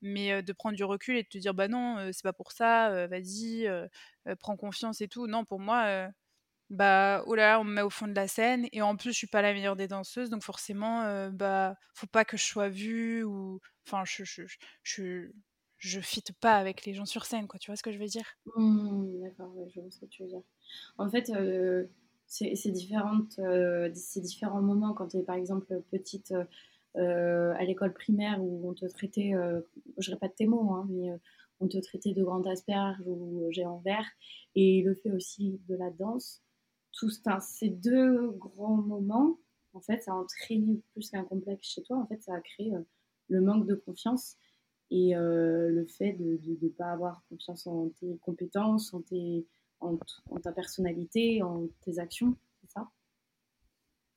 mais 0.01 0.44
de 0.44 0.53
prendre 0.53 0.75
du 0.75 0.83
recul 0.83 1.17
et 1.17 1.23
de 1.23 1.27
te 1.27 1.38
dire 1.39 1.53
bah 1.56 1.67
non 1.67 2.12
c'est 2.13 2.23
pas 2.23 2.33
pour 2.33 2.51
ça 2.51 3.07
vas-y 3.07 3.67
prends 4.39 4.57
confiance 4.57 5.01
et 5.01 5.07
tout 5.07 5.27
non 5.27 5.45
pour 5.45 5.59
moi 5.59 6.09
bah, 6.75 7.24
oh 7.27 7.36
là 7.36 7.60
on 7.60 7.63
me 7.63 7.74
met 7.74 7.81
au 7.81 7.89
fond 7.89 8.07
de 8.07 8.13
la 8.13 8.27
scène 8.27 8.68
et 8.72 8.81
en 8.81 8.95
plus 8.95 9.12
je 9.12 9.18
suis 9.18 9.27
pas 9.27 9.42
la 9.42 9.54
meilleure 9.54 9.75
des 9.75 9.88
danseuses 9.88 10.30
donc 10.30 10.44
forcément 10.44 11.04
euh, 11.04 11.30
bah 11.31 11.75
faut 11.94 12.07
pas 12.07 12.25
que 12.25 12.38
je 12.38 12.44
sois 12.44 12.69
vue 12.69 13.24
ou 13.24 13.60
enfin 13.88 14.04
je 14.06 14.24
je 14.24 14.44
je 14.83 15.30
je, 15.77 16.00
fitte 16.00 16.31
pas 16.39 16.56
avec 16.57 16.86
les 16.86 16.94
gens 16.94 17.05
sur 17.05 17.25
scène 17.25 17.48
quoi, 17.48 17.60
tu 17.60 17.70
vois 17.70 17.75
ce 17.75 17.84
que 17.84 17.91
je 17.91 18.00
veux 18.00 18.08
dire? 18.08 18.25
Mmh, 18.55 19.22
D'accord, 19.22 19.53
je 19.70 19.79
vois 19.79 19.91
ce 19.91 20.00
que 20.00 20.05
tu 20.05 20.24
veux 20.24 20.29
dire. 20.29 20.41
En 20.98 21.10
fait, 21.10 21.29
euh, 21.29 21.86
c'est 22.27 22.72
différentes, 22.72 23.38
euh, 23.39 23.89
c'est 23.94 24.22
différents 24.22 24.62
moments 24.62 24.94
quand 24.94 25.10
tu 25.10 25.17
es 25.17 25.24
par 25.24 25.36
exemple 25.36 25.82
petite 25.91 26.34
euh, 26.98 27.53
à 27.53 27.63
l'école 27.65 27.94
primaire 27.94 28.41
où 28.41 28.70
on 28.70 28.74
te 28.74 28.86
traitait, 28.88 29.34
je 29.98 30.12
répète 30.12 30.36
tes 30.36 30.48
mots, 30.48 30.72
hein, 30.72 30.88
mais 30.89 31.10
on 31.60 31.67
te 31.67 31.77
traitait 31.77 32.13
de 32.13 32.24
grande 32.24 32.48
asperge 32.48 32.98
ou 33.05 33.48
géant 33.51 33.79
vert 33.86 34.08
et 34.55 34.82
le 34.84 34.96
fait 34.96 35.12
aussi 35.12 35.60
de 35.67 35.75
la 35.75 35.91
danse 35.91 36.44
tout, 36.95 37.09
ces 37.41 37.69
deux 37.69 38.31
grands 38.31 38.77
moments, 38.77 39.37
en 39.73 39.81
fait, 39.81 40.03
ça 40.03 40.11
a 40.11 40.15
entraîné 40.15 40.81
plus 40.93 41.09
qu'un 41.09 41.23
complexe 41.23 41.67
chez 41.67 41.83
toi. 41.83 41.97
En 41.97 42.07
fait, 42.07 42.21
ça 42.23 42.33
a 42.33 42.41
créé 42.41 42.73
euh, 42.73 42.81
le 43.29 43.41
manque 43.41 43.67
de 43.67 43.75
confiance 43.75 44.37
et 44.91 45.15
euh, 45.15 45.69
le 45.69 45.85
fait 45.85 46.13
de 46.13 46.39
ne 46.43 46.69
pas 46.69 46.91
avoir 46.91 47.23
confiance 47.29 47.67
en 47.67 47.89
tes 47.99 48.17
compétences, 48.19 48.93
en, 48.93 49.01
tes, 49.01 49.45
en, 49.79 49.97
en, 50.29 50.39
ta 50.39 50.51
personnalité, 50.51 51.41
en 51.43 51.67
tes 51.81 51.99
actions, 51.99 52.35
c'est 52.61 52.71
ça? 52.71 52.89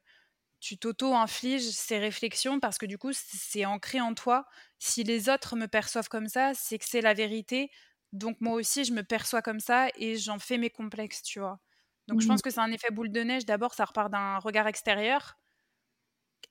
tu 0.59 0.77
t'auto-infliges 0.77 1.69
ces 1.69 1.97
réflexions 1.97 2.59
parce 2.59 2.77
que 2.77 2.85
du 2.85 2.97
coup, 2.97 3.11
c'est 3.13 3.65
ancré 3.65 4.01
en 4.01 4.13
toi. 4.13 4.45
Si 4.77 5.03
les 5.03 5.29
autres 5.29 5.55
me 5.55 5.67
perçoivent 5.67 6.09
comme 6.09 6.27
ça, 6.27 6.53
c'est 6.53 6.77
que 6.77 6.85
c'est 6.85 7.01
la 7.01 7.13
vérité. 7.13 7.71
Donc 8.11 8.37
moi 8.41 8.55
aussi, 8.55 8.83
je 8.83 8.93
me 8.93 9.03
perçois 9.03 9.41
comme 9.41 9.59
ça 9.59 9.87
et 9.95 10.17
j'en 10.17 10.39
fais 10.39 10.57
mes 10.57 10.69
complexes, 10.69 11.21
tu 11.23 11.39
vois. 11.39 11.59
Donc 12.07 12.17
mmh. 12.17 12.21
je 12.21 12.27
pense 12.27 12.41
que 12.41 12.49
c'est 12.49 12.59
un 12.59 12.71
effet 12.71 12.91
boule 12.91 13.11
de 13.11 13.21
neige. 13.21 13.45
D'abord, 13.45 13.73
ça 13.73 13.85
repart 13.85 14.11
d'un 14.11 14.39
regard 14.39 14.67
extérieur. 14.67 15.38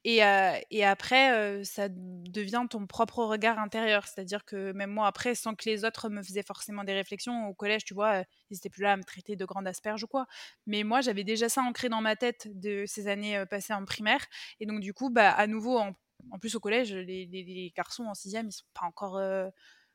Et, 0.05 0.23
après, 0.23 1.65
ça 1.65 1.89
devient 1.91 2.65
ton 2.71 2.87
propre 2.87 3.25
regard 3.25 3.59
intérieur. 3.59 4.07
C'est-à-dire 4.07 4.45
que 4.45 4.73
même 4.73 4.91
moi, 4.91 5.07
après, 5.07 5.35
sans 5.35 5.55
que 5.55 5.69
les 5.69 5.85
autres 5.85 6.09
me 6.09 6.23
faisaient 6.23 6.43
forcément 6.43 6.85
des 6.85 6.95
réflexions, 6.95 7.49
au 7.49 7.55
collège, 7.55 7.85
tu 7.85 7.95
vois, 7.95 8.23
ils 8.51 8.55
n'étaient 8.55 8.71
plus 8.71 8.83
là 8.83 8.93
à 8.93 8.97
me 8.97 9.05
traiter 9.05 9.37
de 9.37 9.45
grande 9.45 9.67
asperge 9.67 10.05
ou 10.05 10.07
quoi. 10.07 10.27
Mais 10.67 10.83
moi, 10.85 11.01
j'avais 11.01 11.25
déjà 11.25 11.49
ça 11.49 11.63
ancré 11.63 11.89
dans 11.89 12.01
ma 12.01 12.17
tête 12.17 12.49
de 12.59 12.85
ces 12.87 13.09
années 13.09 13.45
passées 13.51 13.75
en 13.75 13.85
primaire. 13.85 14.25
Et 14.61 14.67
donc, 14.67 14.81
du 14.81 14.95
coup, 14.95 15.11
bah, 15.11 15.31
à 15.31 15.47
nouveau, 15.47 15.79
en, 15.79 16.39
plus 16.41 16.55
au 16.55 16.61
collège, 16.61 16.95
les, 16.95 17.27
les, 17.27 17.73
garçons 17.77 18.05
en 18.05 18.15
sixième, 18.15 18.49
ils 18.49 18.53
sont 18.53 18.65
pas 18.75 18.87
encore 18.87 19.19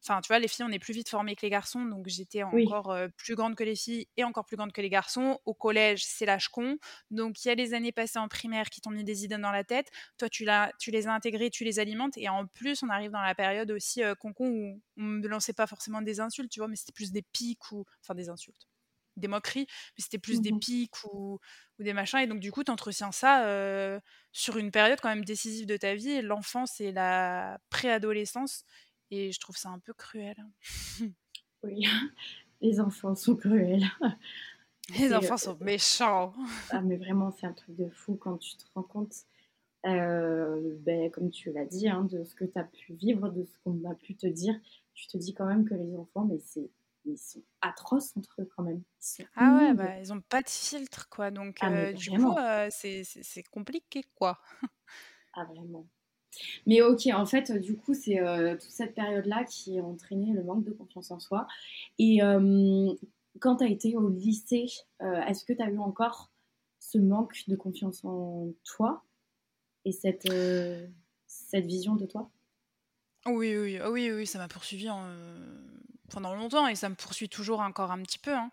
Enfin, 0.05 0.19
tu 0.21 0.27
vois, 0.27 0.39
les 0.39 0.47
filles, 0.49 0.65
on 0.67 0.71
est 0.71 0.79
plus 0.79 0.93
vite 0.93 1.09
formées 1.09 1.35
que 1.35 1.41
les 1.43 1.49
garçons, 1.49 1.85
donc 1.85 2.07
j'étais 2.09 2.43
encore 2.43 2.93
plus 3.15 3.35
grande 3.35 3.55
que 3.55 3.63
les 3.63 3.75
filles 3.75 4.07
et 4.17 4.23
encore 4.25 4.45
plus 4.45 4.57
grande 4.57 4.73
que 4.73 4.81
les 4.81 4.89
garçons. 4.89 5.39
Au 5.45 5.53
collège, 5.53 6.03
c'est 6.05 6.25
l'âge 6.25 6.49
con. 6.49 6.77
Donc, 7.09 7.43
il 7.43 7.47
y 7.47 7.51
a 7.51 7.55
les 7.55 7.73
années 7.73 7.91
passées 7.93 8.19
en 8.19 8.27
primaire 8.27 8.69
qui 8.69 8.81
t'ont 8.81 8.89
mis 8.91 9.05
des 9.05 9.23
idées 9.23 9.37
dans 9.37 9.51
la 9.51 9.63
tête. 9.63 9.89
Toi, 10.17 10.29
tu, 10.29 10.45
tu 10.79 10.91
les 10.91 11.07
as 11.07 11.13
intégrées, 11.13 11.49
tu 11.49 11.63
les 11.63 11.79
alimentes. 11.79 12.17
Et 12.17 12.27
en 12.29 12.47
plus, 12.47 12.83
on 12.83 12.89
arrive 12.89 13.11
dans 13.11 13.21
la 13.21 13.35
période 13.35 13.71
aussi 13.71 14.01
concon 14.19 14.47
où 14.49 14.81
on 14.97 15.03
ne 15.03 15.27
lançait 15.27 15.53
pas 15.53 15.67
forcément 15.67 16.01
des 16.01 16.19
insultes, 16.19 16.51
tu 16.51 16.59
vois, 16.59 16.67
mais 16.67 16.75
c'était 16.75 16.91
plus 16.93 17.11
des 17.11 17.21
pics 17.21 17.71
ou. 17.71 17.85
Enfin, 18.01 18.15
des 18.15 18.29
insultes 18.29 18.67
des 19.15 19.27
moqueries, 19.27 19.67
mais 19.69 20.01
c'était 20.03 20.17
plus 20.17 20.41
des 20.41 20.51
mmh 20.51 20.59
pics 20.59 21.03
ou, 21.03 21.39
ou, 21.79 21.83
des 21.83 21.93
machins. 21.93 22.17
Et 22.19 22.25
donc, 22.27 22.39
du 22.39 22.51
coup, 22.51 22.63
tu 22.63 22.71
entretiens 22.71 23.11
ça 23.11 23.45
sur 24.31 24.57
une 24.57 24.71
période 24.71 24.99
quand 25.01 25.09
même 25.09 25.23
décisive 25.25 25.67
de 25.67 25.77
ta 25.77 25.95
vie, 25.95 26.21
l'enfance 26.21 26.81
et 26.81 26.91
la 26.91 27.59
préadolescence. 27.69 28.63
Et 29.15 29.31
je 29.31 29.39
trouve 29.39 29.55
ça 29.55 29.69
un 29.69 29.77
peu 29.77 29.93
cruel. 29.93 30.35
oui, 31.63 31.85
les 32.61 32.79
enfants 32.79 33.13
sont 33.13 33.35
cruels. 33.35 33.85
Les 34.99 35.13
enfants 35.13 35.37
sont 35.37 35.57
méchants. 35.61 36.33
ah, 36.71 36.81
mais 36.81 36.97
vraiment, 36.97 37.31
c'est 37.31 37.45
un 37.45 37.53
truc 37.53 37.73
de 37.77 37.87
fou 37.87 38.15
quand 38.15 38.37
tu 38.37 38.57
te 38.57 38.65
rends 38.75 38.83
compte, 38.83 39.15
euh, 39.85 40.75
ben, 40.79 41.09
comme 41.09 41.29
tu 41.29 41.53
l'as 41.53 41.63
dit, 41.63 41.87
hein, 41.87 42.03
de 42.03 42.25
ce 42.25 42.35
que 42.35 42.43
tu 42.43 42.59
as 42.59 42.65
pu 42.65 42.91
vivre, 42.91 43.29
de 43.29 43.45
ce 43.45 43.57
qu'on 43.63 43.89
a 43.89 43.95
pu 43.95 44.13
te 44.17 44.27
dire. 44.27 44.53
Tu 44.93 45.07
te 45.07 45.17
dis 45.17 45.33
quand 45.33 45.45
même 45.45 45.63
que 45.63 45.73
les 45.73 45.95
enfants, 45.95 46.25
mais 46.25 46.37
c'est 46.39 46.69
ils 47.05 47.17
sont 47.17 47.43
atroces 47.61 48.15
entre 48.17 48.41
eux 48.41 48.49
quand 48.55 48.63
même. 48.63 48.81
ah 49.35 49.57
ouais, 49.57 49.73
bah, 49.73 49.99
ils 49.99 50.11
ont 50.11 50.21
pas 50.21 50.41
de 50.41 50.49
filtre, 50.49 51.07
quoi. 51.09 51.31
Donc, 51.31 51.57
ah, 51.61 51.71
euh, 51.71 51.93
du 51.93 52.09
coup, 52.09 52.37
euh, 52.37 52.67
c'est 52.71 53.43
compliqué, 53.51 54.03
quoi. 54.15 54.39
ah, 55.33 55.45
vraiment. 55.45 55.87
Mais 56.65 56.81
ok, 56.81 57.07
en 57.13 57.25
fait, 57.25 57.51
du 57.51 57.75
coup, 57.75 57.93
c'est 57.93 58.19
euh, 58.19 58.53
toute 58.53 58.69
cette 58.69 58.95
période-là 58.95 59.43
qui 59.43 59.79
a 59.79 59.83
entraîné 59.83 60.33
le 60.33 60.43
manque 60.43 60.63
de 60.63 60.71
confiance 60.71 61.11
en 61.11 61.19
soi. 61.19 61.47
Et 61.99 62.23
euh, 62.23 62.93
quand 63.39 63.57
tu 63.57 63.63
as 63.63 63.67
été 63.67 63.95
au 63.95 64.09
lycée, 64.09 64.65
euh, 65.01 65.21
est-ce 65.21 65.45
que 65.45 65.53
tu 65.53 65.61
as 65.61 65.69
eu 65.69 65.79
encore 65.79 66.31
ce 66.79 66.97
manque 66.97 67.43
de 67.47 67.55
confiance 67.55 68.03
en 68.03 68.51
toi 68.63 69.03
et 69.85 69.91
cette, 69.91 70.31
cette 71.27 71.65
vision 71.65 71.95
de 71.95 72.05
toi? 72.05 72.29
Oui, 73.25 73.55
oui, 73.57 73.79
oui, 73.89 74.11
oui, 74.11 74.27
ça 74.27 74.37
m'a 74.37 74.47
poursuivi 74.47 74.89
pendant 76.13 76.35
longtemps 76.35 76.67
et 76.67 76.75
ça 76.75 76.89
me 76.89 76.95
poursuit 76.95 77.29
toujours 77.29 77.59
encore 77.59 77.91
un 77.91 78.01
petit 78.03 78.19
peu. 78.19 78.33
Hein. 78.33 78.51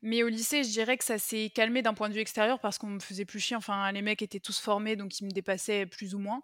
Mais 0.00 0.22
au 0.22 0.28
lycée, 0.28 0.64
je 0.64 0.70
dirais 0.70 0.96
que 0.96 1.04
ça 1.04 1.18
s'est 1.18 1.50
calmé 1.54 1.82
d'un 1.82 1.94
point 1.94 2.08
de 2.08 2.14
vue 2.14 2.20
extérieur 2.20 2.58
parce 2.58 2.78
qu'on 2.78 2.88
me 2.88 3.00
faisait 3.00 3.24
plus 3.24 3.40
chier. 3.40 3.56
Enfin, 3.56 3.90
les 3.92 4.02
mecs 4.02 4.22
étaient 4.22 4.40
tous 4.40 4.58
formés, 4.58 4.96
donc 4.96 5.20
ils 5.20 5.26
me 5.26 5.30
dépassaient 5.30 5.86
plus 5.86 6.14
ou 6.14 6.18
moins. 6.18 6.42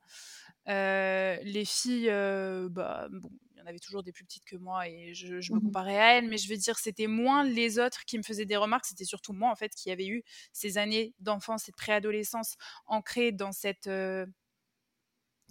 Euh, 0.69 1.39
les 1.43 1.65
filles, 1.65 2.11
euh, 2.11 2.69
bah, 2.69 3.09
bon, 3.11 3.31
il 3.55 3.59
y 3.59 3.63
en 3.63 3.67
avait 3.67 3.79
toujours 3.79 4.03
des 4.03 4.13
plus 4.13 4.25
petites 4.25 4.45
que 4.45 4.57
moi 4.57 4.87
et 4.87 5.15
je, 5.15 5.37
me 5.37 5.57
mmh 5.57 5.61
comparais 5.63 5.99
à 5.99 6.19
elles, 6.19 6.29
mais 6.29 6.37
je 6.37 6.49
veux 6.49 6.57
dire, 6.57 6.79
c'était 6.79 7.07
moins 7.07 7.43
les 7.43 7.79
autres 7.79 8.05
qui 8.05 8.19
me 8.19 8.23
faisaient 8.23 8.45
des 8.45 8.57
remarques, 8.57 8.85
c'était 8.85 9.07
surtout 9.07 9.33
moi 9.33 9.51
en 9.51 9.57
fait 9.57 9.75
qui 9.75 9.91
avait 9.91 10.07
eu 10.07 10.23
ces 10.53 10.77
années 10.77 11.15
d'enfance 11.21 11.69
et 11.69 11.73
de 11.73 11.77
préadolescence 11.77 12.57
ancrées 12.87 13.33
dans 13.33 13.53
cette 13.53 13.87
euh, 13.87 14.27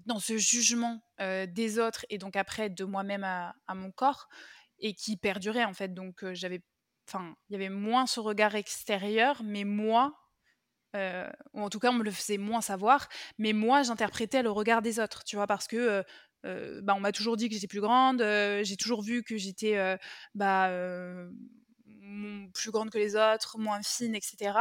dans 0.06 0.20
ce 0.20 0.38
jugement 0.38 1.02
des 1.20 1.80
autres 1.80 2.06
et 2.10 2.20
donc 2.20 2.36
après 2.36 2.70
de 2.70 2.86
moi-même 2.86 3.24
à, 3.24 3.56
mon 3.74 3.92
corps 3.92 4.30
et 4.80 4.94
qui 4.94 5.18
perdurait 5.18 5.66
en 5.66 5.74
fait. 5.74 5.94
Donc 5.94 6.24
j'avais, 6.34 6.62
enfin, 7.08 7.36
il 7.50 7.54
y 7.54 7.56
avait 7.56 7.70
moins 7.70 8.06
ce 8.06 8.20
regard 8.20 8.56
extérieur, 8.56 9.42
mais 9.44 9.64
moi 9.64 10.16
euh, 10.96 11.30
ou 11.54 11.62
en 11.62 11.70
tout 11.70 11.80
cas 11.80 11.90
on 11.90 11.94
me 11.94 12.04
le 12.04 12.12
faisait 12.12 12.38
moins 12.38 12.62
savoir, 12.62 13.10
mais 13.38 13.54
moi 13.54 13.84
j'interprétais 13.84 14.42
le 14.42 14.52
regard 14.52 14.82
des 14.82 15.00
autres, 15.00 15.24
tu 15.24 15.36
vois, 15.36 15.48
parce 15.48 15.68
que 15.68 15.76
euh, 15.76 16.04
euh, 16.46 16.82
bah, 16.82 16.94
on 16.96 17.00
m'a 17.00 17.12
toujours 17.12 17.36
dit 17.36 17.50
que 17.50 17.56
j'étais 17.56 17.68
plus 17.68 17.82
grande, 17.82 18.20
j'ai 18.20 18.78
toujours 18.78 19.02
vu 19.02 19.24
que 19.24 19.38
j'étais 19.38 19.98
bah, 20.34 20.70
plus 22.54 22.72
grande 22.72 22.90
que 22.90 22.98
les 22.98 23.16
autres, 23.16 23.58
moins 23.58 23.82
fine, 23.84 24.16
etc. 24.16 24.58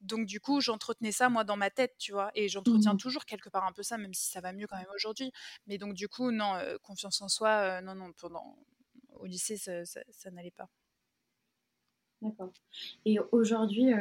Donc 0.00 0.26
du 0.26 0.40
coup 0.40 0.60
j'entretenais 0.60 1.12
ça 1.12 1.28
moi 1.28 1.44
dans 1.44 1.56
ma 1.56 1.70
tête, 1.70 1.94
tu 1.98 2.12
vois, 2.12 2.30
et 2.34 2.48
j'entretiens 2.48 2.94
mmh 2.94 2.98
toujours 2.98 3.24
quelque 3.24 3.48
part 3.48 3.64
un 3.64 3.72
peu 3.72 3.82
ça, 3.82 3.96
même 3.96 4.14
si 4.14 4.30
ça 4.30 4.40
va 4.40 4.52
mieux 4.52 4.66
quand 4.66 4.76
même 4.76 4.90
aujourd'hui. 4.94 5.30
Mais 5.66 5.78
donc 5.78 5.94
du 5.94 6.08
coup 6.08 6.32
non, 6.32 6.54
confiance 6.82 7.20
en 7.22 7.28
soi, 7.28 7.80
non 7.82 7.94
non, 7.94 8.12
pendant 8.12 8.56
au 9.14 9.26
lycée 9.26 9.56
ça, 9.56 9.84
ça 9.84 10.30
n'allait 10.32 10.50
pas. 10.50 10.68
D'accord. 12.22 12.52
Et 13.06 13.18
aujourd'hui, 13.32 13.92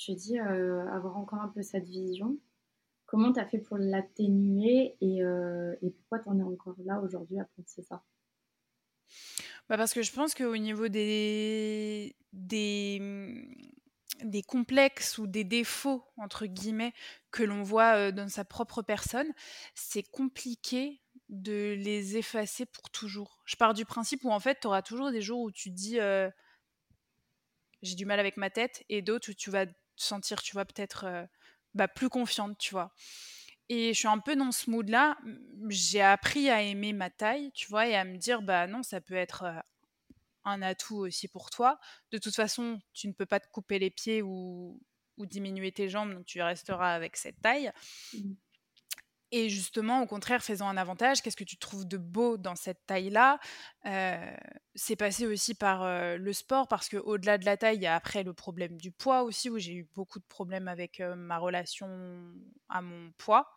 tu 0.00 0.14
dis 0.14 0.38
euh, 0.38 0.88
avoir 0.90 1.18
encore 1.18 1.40
un 1.40 1.48
peu 1.48 1.62
cette 1.62 1.86
vision. 1.86 2.38
Comment 3.04 3.32
tu 3.32 3.40
as 3.40 3.46
fait 3.46 3.58
pour 3.58 3.76
l'atténuer 3.76 4.96
et, 5.02 5.22
euh, 5.22 5.74
pourquoi 5.98 6.20
tu 6.20 6.28
en 6.30 6.38
es 6.38 6.42
encore 6.42 6.76
là 6.84 7.00
aujourd'hui 7.00 7.38
à 7.38 7.44
penser 7.56 7.82
ça? 7.82 8.02
Bah 9.68 9.76
Parce 9.76 9.92
que 9.92 10.02
je 10.02 10.12
pense 10.12 10.34
qu'au 10.34 10.56
niveau 10.56 10.88
des, 10.88 12.16
des, 12.32 13.46
des 14.24 14.42
complexes 14.42 15.18
ou 15.18 15.26
des 15.26 15.44
défauts, 15.44 16.02
entre 16.16 16.46
guillemets, 16.46 16.94
que 17.30 17.42
l'on 17.42 17.62
voit 17.62 17.96
euh, 17.96 18.10
dans 18.10 18.28
sa 18.28 18.44
propre 18.46 18.80
personne, 18.80 19.30
c'est 19.74 20.08
compliqué 20.10 21.02
de 21.28 21.74
les 21.78 22.16
effacer 22.16 22.64
pour 22.64 22.88
toujours. 22.90 23.42
Je 23.44 23.56
pars 23.56 23.74
du 23.74 23.84
principe 23.84 24.24
où 24.24 24.30
en 24.30 24.40
fait, 24.40 24.60
tu 24.62 24.66
auras 24.66 24.82
toujours 24.82 25.10
des 25.10 25.20
jours 25.20 25.40
où 25.40 25.50
tu 25.50 25.70
dis 25.70 25.98
j'ai 27.82 27.94
du 27.94 28.04
mal 28.04 28.20
avec 28.20 28.36
ma 28.36 28.50
tête 28.50 28.84
et 28.88 29.02
d'autres 29.02 29.30
où 29.30 29.34
tu 29.34 29.50
vas 29.50 29.66
sentir, 30.02 30.42
tu 30.42 30.52
vois, 30.52 30.64
peut-être 30.64 31.26
bah, 31.74 31.88
plus 31.88 32.08
confiante, 32.08 32.58
tu 32.58 32.72
vois. 32.72 32.92
Et 33.68 33.94
je 33.94 33.98
suis 33.98 34.08
un 34.08 34.18
peu 34.18 34.34
dans 34.36 34.52
ce 34.52 34.70
mood-là. 34.70 35.16
J'ai 35.68 36.02
appris 36.02 36.50
à 36.50 36.62
aimer 36.62 36.92
ma 36.92 37.10
taille, 37.10 37.52
tu 37.52 37.68
vois, 37.68 37.86
et 37.86 37.96
à 37.96 38.04
me 38.04 38.16
dire, 38.16 38.42
bah 38.42 38.66
non, 38.66 38.82
ça 38.82 39.00
peut 39.00 39.14
être 39.14 39.44
un 40.44 40.62
atout 40.62 40.96
aussi 40.96 41.28
pour 41.28 41.50
toi. 41.50 41.78
De 42.10 42.18
toute 42.18 42.34
façon, 42.34 42.80
tu 42.92 43.08
ne 43.08 43.12
peux 43.12 43.26
pas 43.26 43.40
te 43.40 43.48
couper 43.48 43.78
les 43.78 43.90
pieds 43.90 44.22
ou, 44.22 44.80
ou 45.18 45.26
diminuer 45.26 45.72
tes 45.72 45.88
jambes, 45.88 46.12
donc 46.14 46.26
tu 46.26 46.42
resteras 46.42 46.94
avec 46.94 47.16
cette 47.16 47.40
taille. 47.40 47.70
Mmh. 48.12 48.32
Et 49.32 49.48
justement, 49.48 50.02
au 50.02 50.06
contraire, 50.06 50.42
faisant 50.42 50.68
un 50.68 50.76
avantage. 50.76 51.22
Qu'est-ce 51.22 51.36
que 51.36 51.44
tu 51.44 51.56
trouves 51.56 51.86
de 51.86 51.96
beau 51.96 52.36
dans 52.36 52.56
cette 52.56 52.84
taille-là? 52.86 53.38
Euh, 53.86 54.36
C'est 54.74 54.96
passé 54.96 55.26
aussi 55.26 55.54
par 55.54 55.82
euh, 55.84 56.16
le 56.16 56.32
sport, 56.32 56.66
parce 56.66 56.88
qu'au-delà 56.88 57.38
de 57.38 57.44
la 57.44 57.56
taille, 57.56 57.76
il 57.76 57.82
y 57.82 57.86
a 57.86 57.94
après 57.94 58.24
le 58.24 58.34
problème 58.34 58.76
du 58.76 58.90
poids 58.90 59.22
aussi, 59.22 59.48
où 59.48 59.58
j'ai 59.58 59.74
eu 59.74 59.88
beaucoup 59.94 60.18
de 60.18 60.24
problèmes 60.24 60.66
avec 60.66 60.98
euh, 61.00 61.14
ma 61.14 61.38
relation 61.38 61.88
à 62.68 62.82
mon 62.82 63.12
poids. 63.18 63.48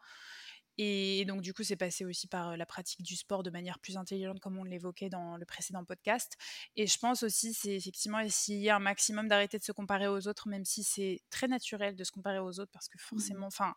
Et 0.77 1.25
donc, 1.25 1.41
du 1.41 1.53
coup, 1.53 1.63
c'est 1.63 1.75
passé 1.75 2.03
aussi 2.05 2.27
par 2.27 2.57
la 2.57 2.65
pratique 2.65 3.03
du 3.03 3.15
sport 3.15 3.43
de 3.43 3.51
manière 3.51 3.79
plus 3.79 3.95
intelligente, 3.97 4.39
comme 4.39 4.57
on 4.57 4.63
l'évoquait 4.63 5.09
dans 5.09 5.37
le 5.37 5.45
précédent 5.45 5.85
podcast. 5.85 6.35
Et 6.75 6.87
je 6.87 6.97
pense 6.97 7.21
aussi, 7.23 7.53
c'est 7.53 7.75
effectivement 7.75 8.19
essayer 8.19 8.71
un 8.71 8.79
maximum 8.79 9.27
d'arrêter 9.27 9.59
de 9.59 9.63
se 9.63 9.71
comparer 9.71 10.07
aux 10.07 10.27
autres, 10.27 10.47
même 10.47 10.65
si 10.65 10.83
c'est 10.83 11.21
très 11.29 11.47
naturel 11.47 11.95
de 11.95 12.03
se 12.03 12.11
comparer 12.11 12.39
aux 12.39 12.59
autres, 12.59 12.71
parce 12.71 12.87
que 12.89 12.97
mmh 13.11 13.33
forcément, 13.37 13.47
enfin, 13.47 13.75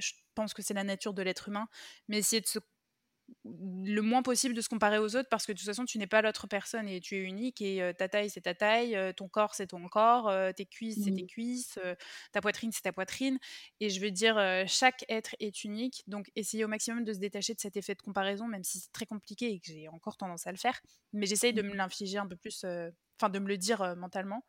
je 0.00 0.12
pense 0.34 0.54
que 0.54 0.62
c'est 0.62 0.74
la 0.74 0.84
nature 0.84 1.14
de 1.14 1.22
l'être 1.22 1.48
humain, 1.48 1.68
mais 2.08 2.18
essayer 2.18 2.40
de 2.40 2.46
se 2.46 2.58
le 3.44 4.00
moins 4.00 4.22
possible 4.22 4.54
de 4.54 4.60
se 4.60 4.68
comparer 4.68 4.98
aux 4.98 5.16
autres 5.16 5.28
parce 5.30 5.46
que 5.46 5.52
de 5.52 5.58
toute 5.58 5.66
façon 5.66 5.84
tu 5.84 5.98
n'es 5.98 6.06
pas 6.06 6.22
l'autre 6.22 6.46
personne 6.46 6.88
et 6.88 7.00
tu 7.00 7.16
es 7.16 7.20
unique 7.20 7.60
et 7.62 7.92
ta 7.96 8.08
taille 8.08 8.30
c'est 8.30 8.42
ta 8.42 8.54
taille, 8.54 8.98
ton 9.16 9.28
corps 9.28 9.54
c'est 9.54 9.68
ton 9.68 9.86
corps, 9.88 10.32
tes 10.54 10.66
cuisses 10.66 11.02
c'est 11.04 11.10
tes 11.10 11.26
cuisses, 11.26 11.78
ta 12.32 12.40
poitrine 12.40 12.70
c'est 12.72 12.82
ta 12.82 12.92
poitrine 12.92 13.38
et 13.80 13.90
je 13.90 14.00
veux 14.00 14.10
dire 14.10 14.36
chaque 14.66 15.04
être 15.08 15.34
est 15.40 15.64
unique. 15.64 16.02
Donc 16.06 16.30
essayer 16.36 16.64
au 16.64 16.68
maximum 16.68 17.04
de 17.04 17.12
se 17.12 17.18
détacher 17.18 17.54
de 17.54 17.60
cet 17.60 17.76
effet 17.76 17.94
de 17.94 18.02
comparaison 18.02 18.46
même 18.46 18.64
si 18.64 18.78
c'est 18.80 18.92
très 18.92 19.06
compliqué 19.06 19.52
et 19.52 19.60
que 19.60 19.66
j'ai 19.66 19.88
encore 19.88 20.16
tendance 20.16 20.46
à 20.46 20.52
le 20.52 20.58
faire 20.58 20.80
mais 21.12 21.26
j'essaye 21.26 21.52
de 21.52 21.62
me 21.62 21.72
mmh. 21.72 21.76
l'infliger 21.76 22.18
un 22.18 22.26
peu 22.26 22.36
plus 22.36 22.64
enfin 23.18 23.30
de 23.30 23.38
me 23.38 23.48
le 23.48 23.56
dire 23.56 23.96
mentalement. 23.96 24.44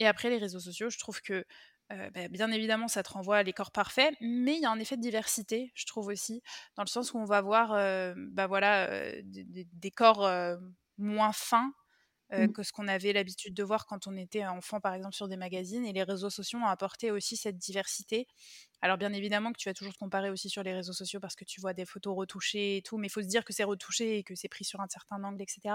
Et 0.00 0.06
après 0.06 0.30
les 0.30 0.38
réseaux 0.38 0.60
sociaux 0.60 0.90
je 0.90 0.98
trouve 0.98 1.20
que 1.22 1.46
euh, 1.92 2.10
bah, 2.10 2.28
bien 2.28 2.50
évidemment, 2.50 2.88
ça 2.88 3.02
te 3.02 3.10
renvoie 3.10 3.38
à 3.38 3.42
les 3.42 3.52
corps 3.52 3.70
parfaits, 3.70 4.14
mais 4.20 4.56
il 4.56 4.60
y 4.60 4.66
a 4.66 4.70
un 4.70 4.78
effet 4.78 4.96
de 4.96 5.02
diversité, 5.02 5.72
je 5.74 5.86
trouve 5.86 6.08
aussi, 6.08 6.42
dans 6.76 6.82
le 6.82 6.88
sens 6.88 7.14
où 7.14 7.18
on 7.18 7.24
va 7.24 7.40
voir 7.40 7.72
euh, 7.72 8.14
bah, 8.16 8.46
voilà, 8.46 8.88
euh, 8.90 9.22
des, 9.24 9.90
corps 9.90 10.28
moins 10.98 11.32
fins 11.32 11.72
mmh. 12.30 12.48
que 12.48 12.62
ce 12.62 12.72
qu'on 12.72 12.88
avait 12.88 13.12
l'habitude 13.14 13.54
de 13.54 13.62
voir 13.62 13.86
quand 13.86 14.06
on 14.06 14.16
était 14.16 14.44
enfant, 14.44 14.80
par 14.80 14.92
exemple, 14.92 15.14
sur 15.14 15.28
des 15.28 15.38
magazines. 15.38 15.86
Et 15.86 15.92
les 15.92 16.02
réseaux 16.02 16.30
sociaux 16.30 16.58
ont 16.58 16.66
apporté 16.66 17.10
aussi 17.10 17.36
cette 17.36 17.56
diversité. 17.56 18.26
Alors, 18.82 18.98
bien 18.98 19.12
évidemment 19.12 19.52
que 19.52 19.58
tu 19.58 19.68
vas 19.68 19.74
toujours 19.74 19.94
te 19.94 19.98
comparer 19.98 20.30
aussi 20.30 20.50
sur 20.50 20.62
les 20.62 20.74
réseaux 20.74 20.92
sociaux 20.92 21.20
parce 21.20 21.36
que 21.36 21.44
tu 21.44 21.60
vois 21.60 21.72
des 21.72 21.86
photos 21.86 22.14
retouchées 22.14 22.76
et 22.76 22.82
tout, 22.82 22.98
mais 22.98 23.06
il 23.06 23.10
faut 23.10 23.22
se 23.22 23.26
dire 23.26 23.44
que 23.44 23.52
c'est 23.54 23.64
retouché 23.64 24.18
et 24.18 24.24
que 24.24 24.34
c'est 24.34 24.48
pris 24.48 24.64
sur 24.64 24.80
un 24.80 24.88
certain 24.88 25.24
angle, 25.24 25.40
etc. 25.40 25.74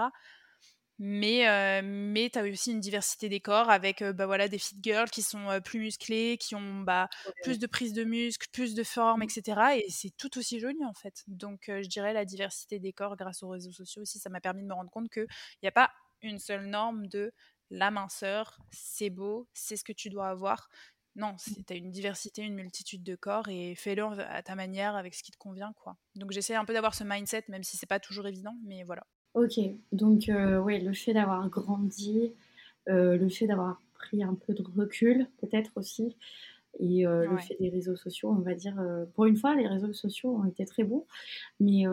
Mais, 1.00 1.48
euh, 1.48 1.80
mais 1.82 2.30
tu 2.30 2.38
as 2.38 2.44
aussi 2.44 2.70
une 2.70 2.80
diversité 2.80 3.28
des 3.28 3.40
corps 3.40 3.68
avec 3.68 4.00
euh, 4.00 4.12
bah, 4.12 4.26
voilà, 4.26 4.46
des 4.46 4.58
fit 4.58 4.76
girls 4.80 5.10
qui 5.10 5.22
sont 5.22 5.50
euh, 5.50 5.60
plus 5.60 5.80
musclées, 5.80 6.38
qui 6.38 6.54
ont 6.54 6.80
bah, 6.82 7.08
plus 7.42 7.58
de 7.58 7.66
prise 7.66 7.92
de 7.92 8.04
muscles, 8.04 8.46
plus 8.52 8.74
de 8.74 8.84
forme, 8.84 9.20
mmh. 9.20 9.24
etc. 9.24 9.60
Et 9.78 9.90
c'est 9.90 10.10
tout 10.16 10.38
aussi 10.38 10.60
joli 10.60 10.84
en 10.84 10.94
fait. 10.94 11.24
Donc 11.26 11.64
je 11.66 11.88
dirais 11.88 12.12
la 12.12 12.24
diversité 12.24 12.78
des 12.78 12.92
corps 12.92 13.16
grâce 13.16 13.42
aux 13.42 13.48
réseaux 13.48 13.72
sociaux 13.72 14.02
aussi, 14.02 14.20
ça 14.20 14.30
m'a 14.30 14.40
permis 14.40 14.62
de 14.62 14.68
me 14.68 14.74
rendre 14.74 14.90
compte 14.90 15.10
qu'il 15.10 15.26
n'y 15.62 15.68
a 15.68 15.72
pas 15.72 15.90
une 16.22 16.38
seule 16.38 16.66
norme 16.66 17.08
de 17.08 17.32
la 17.70 17.90
minceur, 17.90 18.58
c'est 18.70 19.10
beau, 19.10 19.48
c'est 19.52 19.76
ce 19.76 19.84
que 19.84 19.92
tu 19.92 20.10
dois 20.10 20.28
avoir. 20.28 20.68
Non, 21.16 21.32
mmh. 21.32 21.64
tu 21.66 21.72
as 21.72 21.76
une 21.76 21.90
diversité, 21.90 22.42
une 22.42 22.54
multitude 22.54 23.02
de 23.02 23.16
corps 23.16 23.48
et 23.48 23.74
fais-le 23.74 24.04
à 24.04 24.42
ta 24.42 24.54
manière 24.54 24.94
avec 24.94 25.14
ce 25.14 25.24
qui 25.24 25.32
te 25.32 25.38
convient. 25.38 25.72
quoi. 25.72 25.96
Donc 26.14 26.30
j'essaie 26.30 26.54
un 26.54 26.64
peu 26.64 26.72
d'avoir 26.72 26.94
ce 26.94 27.02
mindset, 27.02 27.44
même 27.48 27.64
si 27.64 27.76
c'est 27.76 27.86
pas 27.86 28.00
toujours 28.00 28.28
évident, 28.28 28.56
mais 28.64 28.84
voilà. 28.84 29.04
Ok, 29.34 29.58
donc 29.90 30.28
euh, 30.28 30.60
ouais, 30.60 30.78
le 30.78 30.92
fait 30.92 31.12
d'avoir 31.12 31.48
grandi, 31.50 32.32
euh, 32.88 33.16
le 33.16 33.28
fait 33.28 33.48
d'avoir 33.48 33.80
pris 33.94 34.22
un 34.22 34.34
peu 34.34 34.54
de 34.54 34.62
recul, 34.76 35.28
peut-être 35.40 35.72
aussi, 35.74 36.16
et 36.78 37.04
euh, 37.04 37.26
le 37.26 37.38
fait 37.38 37.56
des 37.58 37.68
réseaux 37.68 37.96
sociaux, 37.96 38.30
on 38.30 38.40
va 38.42 38.54
dire, 38.54 38.80
pour 39.14 39.26
une 39.26 39.36
fois, 39.36 39.56
les 39.56 39.66
réseaux 39.66 39.92
sociaux 39.92 40.36
ont 40.36 40.44
été 40.44 40.64
très 40.64 40.84
bons, 40.84 41.04
mais 41.58 41.84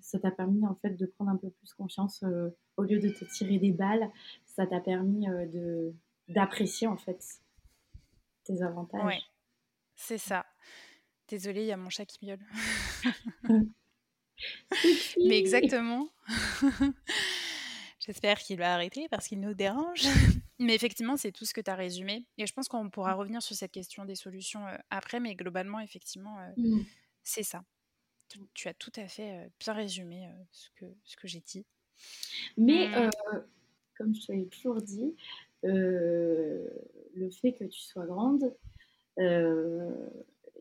ça 0.00 0.18
t'a 0.18 0.32
permis 0.32 0.66
en 0.66 0.74
fait 0.74 0.90
de 0.90 1.06
prendre 1.06 1.30
un 1.30 1.36
peu 1.36 1.50
plus 1.50 1.72
confiance 1.74 2.24
au 2.76 2.82
lieu 2.82 2.98
de 2.98 3.08
te 3.08 3.24
tirer 3.24 3.58
des 3.58 3.72
balles, 3.72 4.10
ça 4.44 4.66
t'a 4.66 4.80
permis 4.80 5.26
de 5.26 5.92
d'apprécier 6.28 6.86
en 6.86 6.96
fait 6.96 7.22
tes 8.44 8.62
avantages. 8.62 9.04
Ouais, 9.04 9.20
c'est 9.94 10.16
ça. 10.16 10.46
Désolée, 11.28 11.62
il 11.62 11.66
y 11.66 11.72
a 11.72 11.76
mon 11.76 11.90
chat 11.90 12.06
qui 12.06 12.24
miaule. 12.24 12.40
Mais 15.24 15.38
exactement. 15.38 16.08
J'espère 18.06 18.38
qu'il 18.38 18.58
va 18.58 18.74
arrêter 18.74 19.08
parce 19.08 19.28
qu'il 19.28 19.40
nous 19.40 19.54
dérange. 19.54 20.02
Mais 20.58 20.74
effectivement, 20.74 21.16
c'est 21.16 21.32
tout 21.32 21.44
ce 21.44 21.54
que 21.54 21.60
tu 21.60 21.70
as 21.70 21.74
résumé. 21.74 22.26
Et 22.38 22.46
je 22.46 22.52
pense 22.52 22.68
qu'on 22.68 22.90
pourra 22.90 23.14
revenir 23.14 23.42
sur 23.42 23.56
cette 23.56 23.72
question 23.72 24.04
des 24.04 24.14
solutions 24.14 24.66
euh, 24.66 24.76
après, 24.90 25.18
mais 25.18 25.34
globalement, 25.34 25.80
effectivement, 25.80 26.38
euh, 26.38 26.52
mmh. 26.56 26.84
c'est 27.22 27.42
ça. 27.42 27.64
Tu, 28.54 28.68
as 28.68 28.74
tout 28.74 28.92
à 28.96 29.06
fait 29.08 29.44
euh, 29.44 29.48
bien 29.60 29.72
résumé 29.72 30.28
ce 30.50 30.68
que, 30.76 30.86
ce 31.04 31.16
que 31.16 31.26
j'ai 31.26 31.40
dit. 31.40 31.66
Mais, 32.56 32.88
mmh. 32.88 33.10
comme 33.98 34.14
je 34.14 34.26
te 34.26 34.32
l'ai 34.32 34.46
toujours 34.46 34.80
dit, 34.80 35.14
le 35.62 37.30
fait 37.30 37.52
que 37.52 37.64
tu 37.64 37.80
sois 37.80 38.06
grande, 38.06 38.54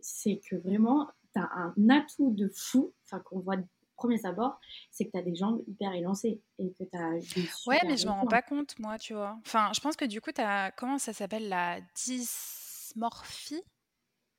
c'est 0.01 0.37
que 0.37 0.55
vraiment, 0.55 1.09
tu 1.33 1.39
as 1.39 1.49
un 1.55 1.89
atout 1.89 2.31
de 2.31 2.49
fou, 2.49 2.93
enfin 3.05 3.19
qu'on 3.19 3.39
voit 3.39 3.57
de 3.57 3.65
premiers 3.95 4.25
abords, 4.25 4.59
c'est 4.91 5.05
que 5.05 5.11
tu 5.11 5.17
as 5.17 5.21
des 5.21 5.35
jambes 5.35 5.61
hyper 5.67 5.93
élancées 5.93 6.41
et 6.59 6.71
que 6.73 6.83
tu 6.83 6.97
as 6.97 7.67
Ouais, 7.67 7.79
mais 7.85 7.97
je 7.97 8.07
m'en 8.07 8.21
rends 8.21 8.27
pas 8.27 8.41
compte, 8.41 8.77
moi, 8.79 8.97
tu 8.97 9.13
vois. 9.13 9.37
Enfin, 9.45 9.71
je 9.73 9.79
pense 9.79 9.95
que 9.95 10.05
du 10.05 10.21
coup, 10.21 10.31
tu 10.31 10.41
as. 10.41 10.71
Comment 10.71 10.97
ça 10.97 11.13
s'appelle 11.13 11.49
La 11.49 11.79
dysmorphie? 11.95 13.63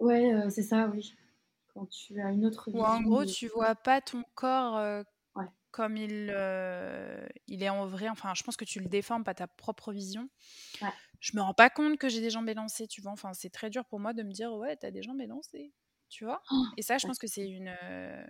Ouais, 0.01 0.35
euh, 0.35 0.51
c'est 0.51 0.63
ça, 0.63 0.89
oui. 0.89 1.15
Quand 1.73 1.87
tu 1.87 2.21
as 2.21 2.31
une 2.31 2.47
autre 2.47 2.71
Ou 2.73 2.85
en 2.85 3.01
gros, 3.03 3.25
tu 3.25 3.49
vois 3.49 3.75
pas 3.75 4.01
ton 4.01 4.23
corps 4.35 4.77
euh, 4.77 5.03
comme 5.71 5.97
il, 5.97 6.31
euh, 6.31 7.27
il 7.49 7.63
est 7.63 7.69
en 7.69 7.87
vrai. 7.87 8.09
Enfin, 8.09 8.33
je 8.37 8.43
pense 8.45 8.57
que 8.57 8.65
tu 8.65 8.79
le 8.81 8.87
déformes, 8.87 9.25
pas 9.25 9.35
ta 9.35 9.49
propre 9.49 9.93
vision. 9.93 10.29
Ouais. 10.81 10.89
Je 11.19 11.37
me 11.37 11.43
rends 11.43 11.55
pas 11.55 11.71
compte 11.71 11.99
que 11.99 12.09
j'ai 12.09 12.21
des 12.21 12.31
jambes 12.31 12.49
élancées, 12.49 12.87
tu 12.87 13.01
vois. 13.01 13.13
Enfin, 13.13 13.33
c'est 13.33 13.51
très 13.51 13.71
dur 13.71 13.85
pour 13.87 13.99
moi 13.99 14.13
de 14.13 14.23
me 14.23 14.31
dire, 14.31 14.53
ouais, 14.53 14.77
tu 14.77 14.87
as 14.87 14.91
des 14.91 15.03
jambes 15.03 15.21
élancées 15.21 15.73
tu 16.09 16.25
vois? 16.25 16.43
Oh, 16.51 16.65
et 16.77 16.83
ça, 16.83 16.99
je 16.99 17.07
pense 17.07 17.19
que 17.19 17.27
c'est 17.27 17.49
une, 17.49 17.75
euh, 17.83 18.27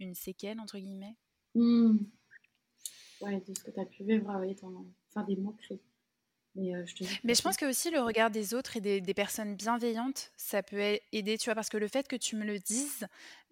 une 0.00 0.14
séquelle, 0.14 0.60
entre 0.60 0.78
guillemets. 0.78 1.16
Mmh. 1.54 1.98
Ouais, 3.20 3.40
de 3.40 3.54
ce 3.56 3.62
que 3.62 3.70
tu 3.70 3.80
as 3.80 3.84
pu 3.84 4.04
vivre 4.04 4.30
avec 4.30 4.58
enfin, 4.62 5.24
des 5.24 5.36
moqueries. 5.36 5.80
Mais, 6.54 6.74
euh, 6.74 6.84
je, 6.84 6.94
te 6.94 7.04
Mais 7.24 7.34
je 7.34 7.42
pense 7.42 7.56
que 7.56 7.64
aussi 7.64 7.90
le 7.90 8.00
regard 8.00 8.30
des 8.30 8.52
autres 8.52 8.76
et 8.76 8.80
des, 8.80 9.00
des, 9.00 9.14
personnes 9.14 9.56
bienveillantes, 9.56 10.32
ça 10.36 10.62
peut 10.62 10.98
aider, 11.12 11.38
tu 11.38 11.46
vois, 11.46 11.54
parce 11.54 11.70
que 11.70 11.78
le 11.78 11.88
fait 11.88 12.06
que 12.06 12.16
tu 12.16 12.36
me 12.36 12.44
le 12.44 12.58
dises, 12.58 13.06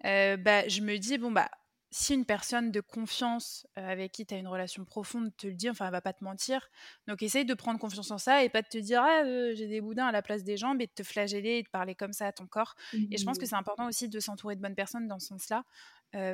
euh, 0.04 0.36
bah, 0.36 0.68
je 0.68 0.82
me 0.82 0.98
dis, 0.98 1.16
bon, 1.16 1.32
bah, 1.32 1.50
si 1.92 2.14
une 2.14 2.24
personne 2.24 2.70
de 2.70 2.80
confiance 2.80 3.66
avec 3.74 4.12
qui 4.12 4.24
tu 4.24 4.34
as 4.34 4.38
une 4.38 4.46
relation 4.46 4.84
profonde 4.84 5.36
te 5.36 5.48
le 5.48 5.54
dit, 5.54 5.68
enfin, 5.68 5.86
elle 5.86 5.92
va 5.92 6.00
pas 6.00 6.12
te 6.12 6.22
mentir. 6.22 6.68
Donc, 7.08 7.22
essaye 7.22 7.44
de 7.44 7.54
prendre 7.54 7.80
confiance 7.80 8.10
en 8.12 8.18
ça 8.18 8.44
et 8.44 8.48
pas 8.48 8.62
de 8.62 8.68
te 8.68 8.78
dire, 8.78 9.02
ah, 9.02 9.24
j'ai 9.54 9.66
des 9.66 9.80
boudins 9.80 10.06
à 10.06 10.12
la 10.12 10.22
place 10.22 10.44
des 10.44 10.56
jambes 10.56 10.80
et 10.80 10.86
de 10.86 10.92
te 10.92 11.02
flageller 11.02 11.58
et 11.58 11.62
de 11.62 11.68
parler 11.68 11.96
comme 11.96 12.12
ça 12.12 12.28
à 12.28 12.32
ton 12.32 12.46
corps. 12.46 12.76
Et 13.10 13.16
je 13.16 13.24
pense 13.24 13.38
que 13.38 13.44
mmh. 13.44 13.48
c'est 13.48 13.56
important 13.56 13.88
aussi 13.88 14.08
de 14.08 14.20
s'entourer 14.20 14.54
de 14.54 14.60
bonnes 14.60 14.76
personnes 14.76 15.08
dans 15.08 15.18
ce 15.18 15.26
sens-là. 15.26 15.64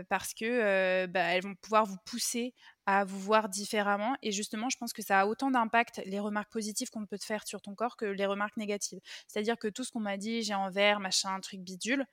parce 0.09 0.35
que 0.35 1.07
bah, 1.07 1.21
elles 1.21 1.43
vont 1.43 1.55
pouvoir 1.55 1.87
vous 1.87 1.99
pousser 2.05 2.55
à 2.87 3.05
vous 3.05 3.19
voir 3.19 3.49
différemment. 3.49 4.17
Et 4.23 4.33
justement, 4.33 4.69
je 4.69 4.77
pense 4.79 4.93
que 4.93 5.03
ça 5.03 5.21
a 5.21 5.27
autant 5.27 5.51
d'impact, 5.51 6.03
les 6.07 6.21
remarques 6.21 6.53
positives 6.53 6.91
qu'on 6.91 7.07
peut 7.07 7.19
te 7.19 7.25
faire 7.25 7.47
sur 7.47 7.61
ton 7.61 7.75
corps, 7.75 7.97
que 7.97 8.07
les 8.07 8.27
remarques 8.27 8.57
négatives. 8.57 9.01
C'est-à-dire 9.27 9.59
que 9.59 9.69
tout 9.69 9.85
ce 9.85 9.91
qu'on 9.91 10.01
m'a 10.01 10.17
dit, 10.17 10.43
j'ai 10.43 10.55
envers, 10.55 11.01
machin, 11.01 11.41
truc 11.41 11.61
bidule, 11.61 12.07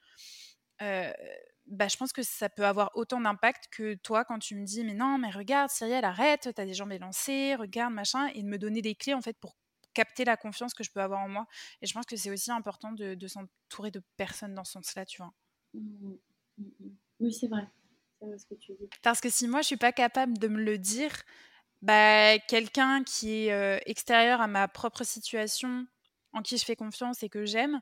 bah, 0.79 1.87
je 1.87 1.97
pense 1.97 2.11
que 2.11 2.23
ça 2.23 2.49
peut 2.49 2.65
avoir 2.65 2.91
autant 2.95 3.21
d'impact 3.21 3.69
que 3.71 3.93
toi 3.95 4.25
quand 4.25 4.39
tu 4.39 4.55
me 4.55 4.65
dis 4.65 4.83
mais 4.83 4.93
non 4.93 5.17
mais 5.17 5.29
regarde 5.29 5.69
Cyrielle 5.69 6.03
arrête 6.03 6.49
t'as 6.53 6.65
des 6.65 6.73
jambes 6.73 6.91
élancées 6.91 7.55
regarde 7.55 7.93
machin 7.93 8.27
et 8.33 8.43
de 8.43 8.47
me 8.47 8.57
donner 8.57 8.81
des 8.81 8.95
clés 8.95 9.13
en 9.13 9.21
fait 9.21 9.37
pour 9.39 9.55
capter 9.93 10.25
la 10.25 10.37
confiance 10.37 10.73
que 10.73 10.83
je 10.83 10.91
peux 10.91 11.01
avoir 11.01 11.21
en 11.21 11.29
moi. 11.29 11.47
Et 11.81 11.87
je 11.87 11.93
pense 11.93 12.05
que 12.05 12.15
c'est 12.15 12.31
aussi 12.31 12.51
important 12.51 12.91
de, 12.91 13.27
s'entourer 13.27 13.91
de 13.91 14.01
personnes 14.17 14.55
dans 14.55 14.63
ce 14.63 14.73
sens-là 14.73 15.05
tu 15.05 15.21
vois. 15.21 15.33
Mmh, 15.73 16.15
mmh, 16.57 16.65
oui 17.21 17.33
c'est 17.33 17.47
vrai. 17.47 17.67
C'est 18.19 18.37
ce 18.37 18.45
que 18.45 18.55
tu 18.55 18.73
dis. 18.73 18.89
Parce 19.01 19.21
que 19.21 19.29
si 19.29 19.47
moi 19.47 19.61
je 19.61 19.67
suis 19.67 19.77
pas 19.77 19.91
capable 19.91 20.37
de 20.37 20.47
me 20.47 20.61
le 20.61 20.77
dire 20.77 21.11
bah 21.81 22.37
quelqu'un 22.47 23.03
qui 23.03 23.45
est 23.45 23.53
euh, 23.53 23.79
extérieur 23.85 24.41
à 24.41 24.47
ma 24.47 24.67
propre 24.67 25.03
situation 25.03 25.85
en 26.31 26.41
qui 26.41 26.57
je 26.57 26.65
fais 26.65 26.75
confiance 26.75 27.23
et 27.23 27.29
que 27.29 27.45
j'aime 27.45 27.81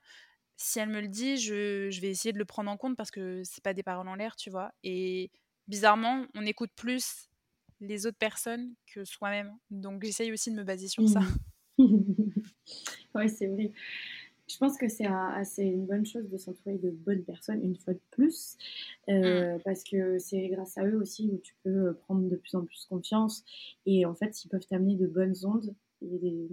si 0.62 0.80
elle 0.80 0.90
me 0.90 1.02
le 1.02 1.08
dit, 1.08 1.38
je, 1.38 2.00
vais 2.00 2.10
essayer 2.10 2.34
de 2.34 2.38
le 2.38 2.46
prendre 2.46 2.70
en 2.70 2.78
compte 2.78 2.96
parce 2.96 3.12
que 3.12 3.42
c'est 3.44 3.64
pas 3.64 3.74
des 3.74 3.84
paroles 3.84 4.08
en 4.08 4.16
l'air, 4.16 4.36
tu 4.36 4.50
vois. 4.50 4.72
Et 4.84 5.32
bizarrement, 5.68 6.26
on 6.36 6.46
écoute 6.46 6.70
plus 6.76 7.30
les 7.80 8.06
autres 8.06 8.18
personnes 8.18 8.74
que 8.86 9.04
soi-même. 9.04 9.52
Donc 9.72 10.04
j'essaye 10.04 10.32
aussi 10.32 10.52
de 10.52 10.56
me 10.56 10.64
baser 10.64 10.88
sur 10.88 11.08
ça. 11.10 11.22
oui, 11.78 13.30
c'est 13.30 13.48
vrai. 13.48 13.72
Je 14.48 14.58
pense 14.58 14.78
que 14.78 14.88
c'est 14.88 15.06
une 15.58 15.88
bonne 15.88 16.06
chose 16.06 16.30
de 16.30 16.38
s'entourer 16.38 16.78
de 16.78 16.92
bonnes 16.92 17.24
personnes, 17.24 17.64
une 17.64 17.78
fois 17.78 17.94
de 17.94 18.02
plus, 18.12 18.58
euh, 19.10 19.56
mmh. 19.56 19.62
parce 19.64 19.84
que 19.84 20.20
c'est 20.20 20.50
grâce 20.50 20.78
à 20.78 20.86
eux 20.86 20.98
aussi 20.98 21.30
où 21.32 21.40
tu 21.40 21.56
peux 21.64 21.94
prendre 21.94 22.28
de 22.30 22.36
plus 22.36 22.54
en 22.56 22.66
plus 22.66 22.86
confiance. 22.86 23.44
Et 23.86 24.06
en 24.06 24.14
fait, 24.14 24.44
ils 24.44 24.50
peuvent 24.50 24.68
t'amener 24.68 24.96
de 24.96 25.08
bonnes 25.08 25.36
ondes 25.44 25.74
et, 26.02 26.50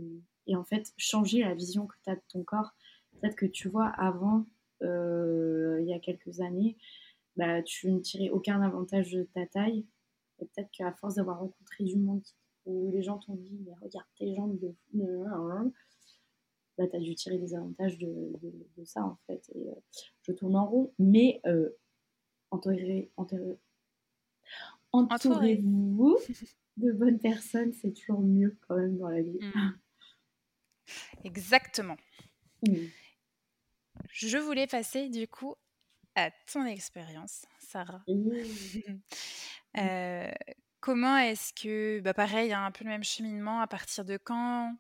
et, 0.47 0.57
en 0.57 0.65
fait 0.65 0.93
changer 0.97 1.41
la 1.41 1.55
vision 1.55 1.87
que 1.87 1.97
tu 2.05 2.11
as 2.11 2.15
de 2.15 2.23
ton 2.29 2.45
corps 2.45 2.73
Peut-être 3.21 3.37
que 3.37 3.47
tu 3.47 3.69
vois, 3.69 3.89
avant, 3.89 4.47
euh, 4.83 5.79
il 5.81 5.89
y 5.89 5.95
a 5.95 5.99
quelques 5.99 6.41
années, 6.41 6.77
bah, 7.37 7.63
tu 7.63 7.91
ne 7.91 8.01
tirais 8.01 8.31
aucun 8.31 8.61
avantage 8.63 9.13
de 9.13 9.25
ta 9.35 9.47
taille. 9.47 9.87
Et 10.41 10.47
peut-être 10.47 10.71
qu'à 10.71 10.93
force 10.93 11.17
d'avoir 11.17 11.41
rencontré 11.41 11.85
du 11.85 11.97
monde 11.97 12.23
où 12.65 12.91
les 12.93 13.03
gens 13.03 13.19
t'ont 13.19 13.35
dit, 13.35 13.59
mais 13.65 13.73
regarde 13.81 14.07
tes 14.19 14.35
jambes 14.35 14.59
de 14.59 14.75
bah, 16.79 16.87
tu 16.87 16.97
as 16.97 17.01
dû 17.01 17.15
tirer 17.17 17.39
des 17.39 17.55
avantages 17.55 17.99
de, 17.99 18.33
ça, 18.85 19.03
en 19.03 19.19
fait. 19.27 19.51
Et 19.55 19.69
euh, 19.69 19.75
je 20.23 20.33
tourne 20.33 20.55
en 20.55 20.67
rond, 20.67 20.95
mais 20.99 21.41
euh, 21.47 21.71
entourez-vous 22.53 23.11
de 26.77 26.93
bonnes 26.93 27.19
personnes, 27.19 27.73
c'est 27.73 27.93
toujours 27.93 28.21
mieux 28.21 28.57
quand 28.67 28.77
même 28.77 28.97
dans 28.97 29.09
la 29.09 29.23
vie. 29.23 29.39
Mmh. 29.41 29.73
Exactement. 31.25 31.97
Mmh. 32.63 32.75
Je 34.11 34.39
voulais 34.39 34.67
passer 34.67 35.09
du 35.09 35.29
coup 35.29 35.55
à 36.15 36.31
ton 36.53 36.65
expérience, 36.65 37.47
Sarah. 37.61 38.03
Euh, 39.77 40.33
comment 40.81 41.19
est-ce 41.19 41.53
que, 41.53 42.01
bah 42.01 42.15
pareil, 42.15 42.53
un 42.55 42.71
peu 42.73 42.85
le 42.85 42.91
même 42.91 43.05
cheminement, 43.05 43.61
à 43.61 43.67
partir 43.67 44.05
de 44.05 44.17
quand 44.17 44.75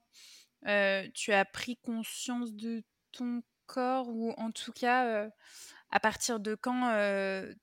euh, 0.66 1.06
tu 1.14 1.32
as 1.32 1.44
pris 1.44 1.76
conscience 1.76 2.54
de 2.54 2.82
ton 3.12 3.42
corps 3.66 4.08
ou 4.08 4.32
en 4.38 4.50
tout 4.50 4.72
cas, 4.72 5.06
euh, 5.06 5.30
à 5.90 6.00
partir 6.00 6.40
de 6.40 6.54
quand 6.54 6.90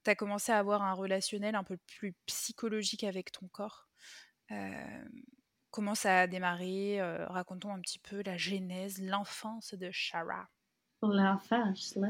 tu 0.04 0.10
as 0.12 0.15
commencé 0.15 0.51
à 0.51 0.60
avoir 0.60 0.84
un 0.84 0.93
relationnel 0.93 1.56
un 1.56 1.63
peu 1.63 1.78
plus 1.97 2.13
psychologique 2.28 3.04
avec 3.04 3.32
ton 3.32 3.47
corps? 3.47 3.89
Comment 5.71 5.95
ça 5.95 6.21
a 6.21 6.28
démarré? 6.28 7.01
Racontons 7.25 7.73
un 7.73 7.82
petit 7.82 7.99
peu 7.99 8.21
la 8.23 8.38
genèse, 8.38 9.01
l'enfance 9.01 9.73
de 9.73 9.89
Shara 9.91 10.47
la 11.08 11.39
là. 11.50 12.08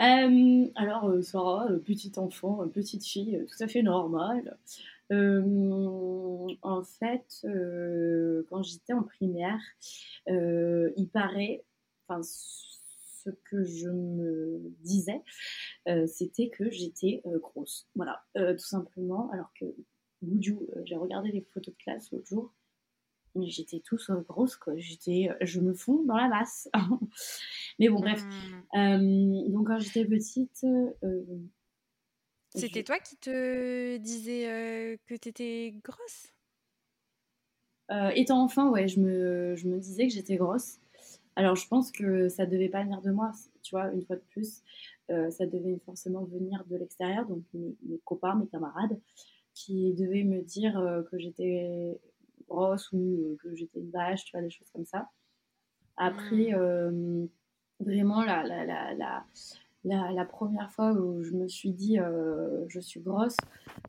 Euh, 0.00 0.66
alors, 0.74 1.08
euh, 1.08 1.22
Sarah, 1.22 1.66
euh, 1.70 1.78
petite 1.78 2.18
enfant, 2.18 2.66
petite 2.68 3.04
fille, 3.04 3.44
tout 3.46 3.62
à 3.62 3.68
fait 3.68 3.82
normale. 3.82 4.56
en 5.10 6.82
fait, 6.82 7.46
quand 8.48 8.62
j'étais 8.62 8.92
en 8.92 9.02
primaire, 9.02 9.60
il 10.26 11.08
paraît, 11.12 11.64
enfin, 12.08 12.22
ce 12.22 13.30
que 13.50 13.64
je 13.64 13.88
me 13.88 14.60
disais, 14.82 15.22
c'était 16.06 16.48
que 16.48 16.70
j'étais 16.70 17.22
grosse. 17.24 17.88
Voilà, 17.94 18.24
tout 18.34 18.66
simplement. 18.66 19.30
Alors 19.32 19.52
que 19.58 19.66
Boudjou, 20.22 20.66
j'ai 20.84 20.96
regardé 20.96 21.30
les 21.30 21.42
photos 21.42 21.74
de 21.74 21.82
classe 21.82 22.10
l'autre 22.10 22.26
jour 22.26 22.52
mais 23.34 23.48
j'étais 23.48 23.80
tout 23.80 23.98
grosse 24.28 24.56
quoi. 24.56 24.74
J'étais 24.76 25.30
je 25.40 25.60
me 25.60 25.74
fonds 25.74 26.02
dans 26.04 26.16
la 26.16 26.28
masse. 26.28 26.68
Mais 27.78 27.88
bon 27.88 28.00
bref. 28.00 28.22
Mmh. 28.72 29.52
donc 29.52 29.66
quand 29.66 29.78
j'étais 29.78 30.04
petite 30.04 30.64
c'était 32.54 32.84
toi 32.84 32.98
qui 32.98 33.16
te 33.16 33.96
disais 33.96 34.98
que 35.06 35.14
tu 35.16 35.28
étais 35.28 35.74
grosse 35.82 36.28
étant 38.14 38.42
enfant 38.42 38.70
ouais 38.70 38.88
je 38.88 39.00
me, 39.00 39.54
je 39.56 39.68
me 39.68 39.78
disais 39.78 40.06
que 40.06 40.12
j'étais 40.12 40.36
grosse. 40.36 40.78
Alors 41.36 41.56
je 41.56 41.66
pense 41.66 41.90
que 41.90 42.28
ça 42.28 42.46
devait 42.46 42.68
pas 42.68 42.84
venir 42.84 43.02
de 43.02 43.10
moi 43.10 43.32
tu 43.62 43.74
vois 43.74 43.92
une 43.92 44.02
fois 44.02 44.16
de 44.16 44.24
plus. 44.30 44.62
Ça 45.08 45.46
devait 45.46 45.78
forcément 45.84 46.24
venir 46.24 46.64
de 46.70 46.76
l'extérieur 46.76 47.26
donc 47.26 47.42
mes, 47.52 47.76
mes, 47.82 47.98
copains 48.04 48.36
mes 48.36 48.46
camarades 48.46 48.98
qui 49.52 49.92
devaient 49.94 50.24
me 50.24 50.42
dire 50.42 50.74
que 51.10 51.18
j'étais 51.18 51.98
grosse 52.48 52.90
ou 52.92 52.98
euh, 52.98 53.36
que 53.42 53.54
j'étais 53.54 53.80
une 53.80 53.90
vache, 53.90 54.24
tu 54.24 54.32
vois, 54.32 54.42
des 54.42 54.50
choses 54.50 54.70
comme 54.72 54.84
ça. 54.84 55.08
Après, 55.96 56.54
euh, 56.54 57.26
vraiment, 57.80 58.24
la, 58.24 58.42
la, 58.42 58.64
la, 58.64 58.94
la, 59.84 60.12
la, 60.12 60.24
première 60.24 60.72
fois 60.72 60.92
où 60.92 61.22
je 61.22 61.32
me 61.32 61.46
suis 61.46 61.72
dit 61.72 62.00
euh, 62.00 62.64
je 62.68 62.80
suis 62.80 63.00
grosse, 63.00 63.36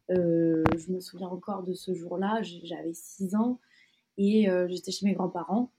je 0.10 0.92
me 0.92 1.00
souviens 1.00 1.30
encore 1.30 1.64
de 1.64 1.74
ce 1.74 1.94
jour-là, 1.96 2.42
j'avais 2.42 2.94
6 2.94 3.36
ans 3.36 3.60
et 4.18 4.48
j'étais 4.68 4.92
chez 4.92 5.06
mes 5.06 5.14
grands-parents. 5.14 5.72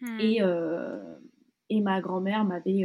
Mmh. 0.00 0.20
Et, 0.20 0.40
et 1.70 1.80
ma 1.80 2.00
grand-mère 2.00 2.44
m'avait, 2.44 2.84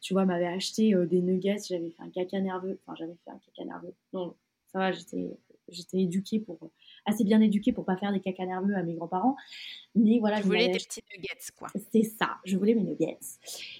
tu 0.00 0.14
vois, 0.14 0.24
m'avait 0.24 0.46
acheté 0.46 0.94
des 1.06 1.20
nuggets, 1.20 1.58
j'avais 1.68 1.90
fait 1.90 2.02
un 2.02 2.10
caca 2.10 2.40
nerveux, 2.40 2.80
enfin 2.86 2.94
j'avais 2.96 3.16
fait 3.24 3.30
un 3.30 3.38
caca 3.38 3.64
nerveux, 3.64 3.94
non, 4.14 4.34
ça 4.68 4.78
va, 4.78 4.92
j'étais, 4.92 5.36
j'étais 5.68 6.00
éduquée 6.00 6.40
pour 6.40 6.58
assez 7.04 7.24
bien 7.24 7.40
éduquée 7.40 7.72
pour 7.72 7.84
pas 7.84 7.96
faire 7.96 8.12
des 8.12 8.20
caca 8.20 8.46
nerveux 8.46 8.74
à 8.74 8.82
mes 8.82 8.94
grands-parents. 8.94 9.36
Mais 9.94 10.18
voilà, 10.18 10.40
je 10.40 10.46
voulais 10.46 10.68
des 10.68 10.78
petits 10.78 11.02
nuggets, 11.14 11.52
quoi. 11.56 11.68
C'est 11.92 12.04
ça, 12.04 12.38
je 12.44 12.56
voulais 12.56 12.74
mes 12.74 12.84
nuggets. 12.84 13.18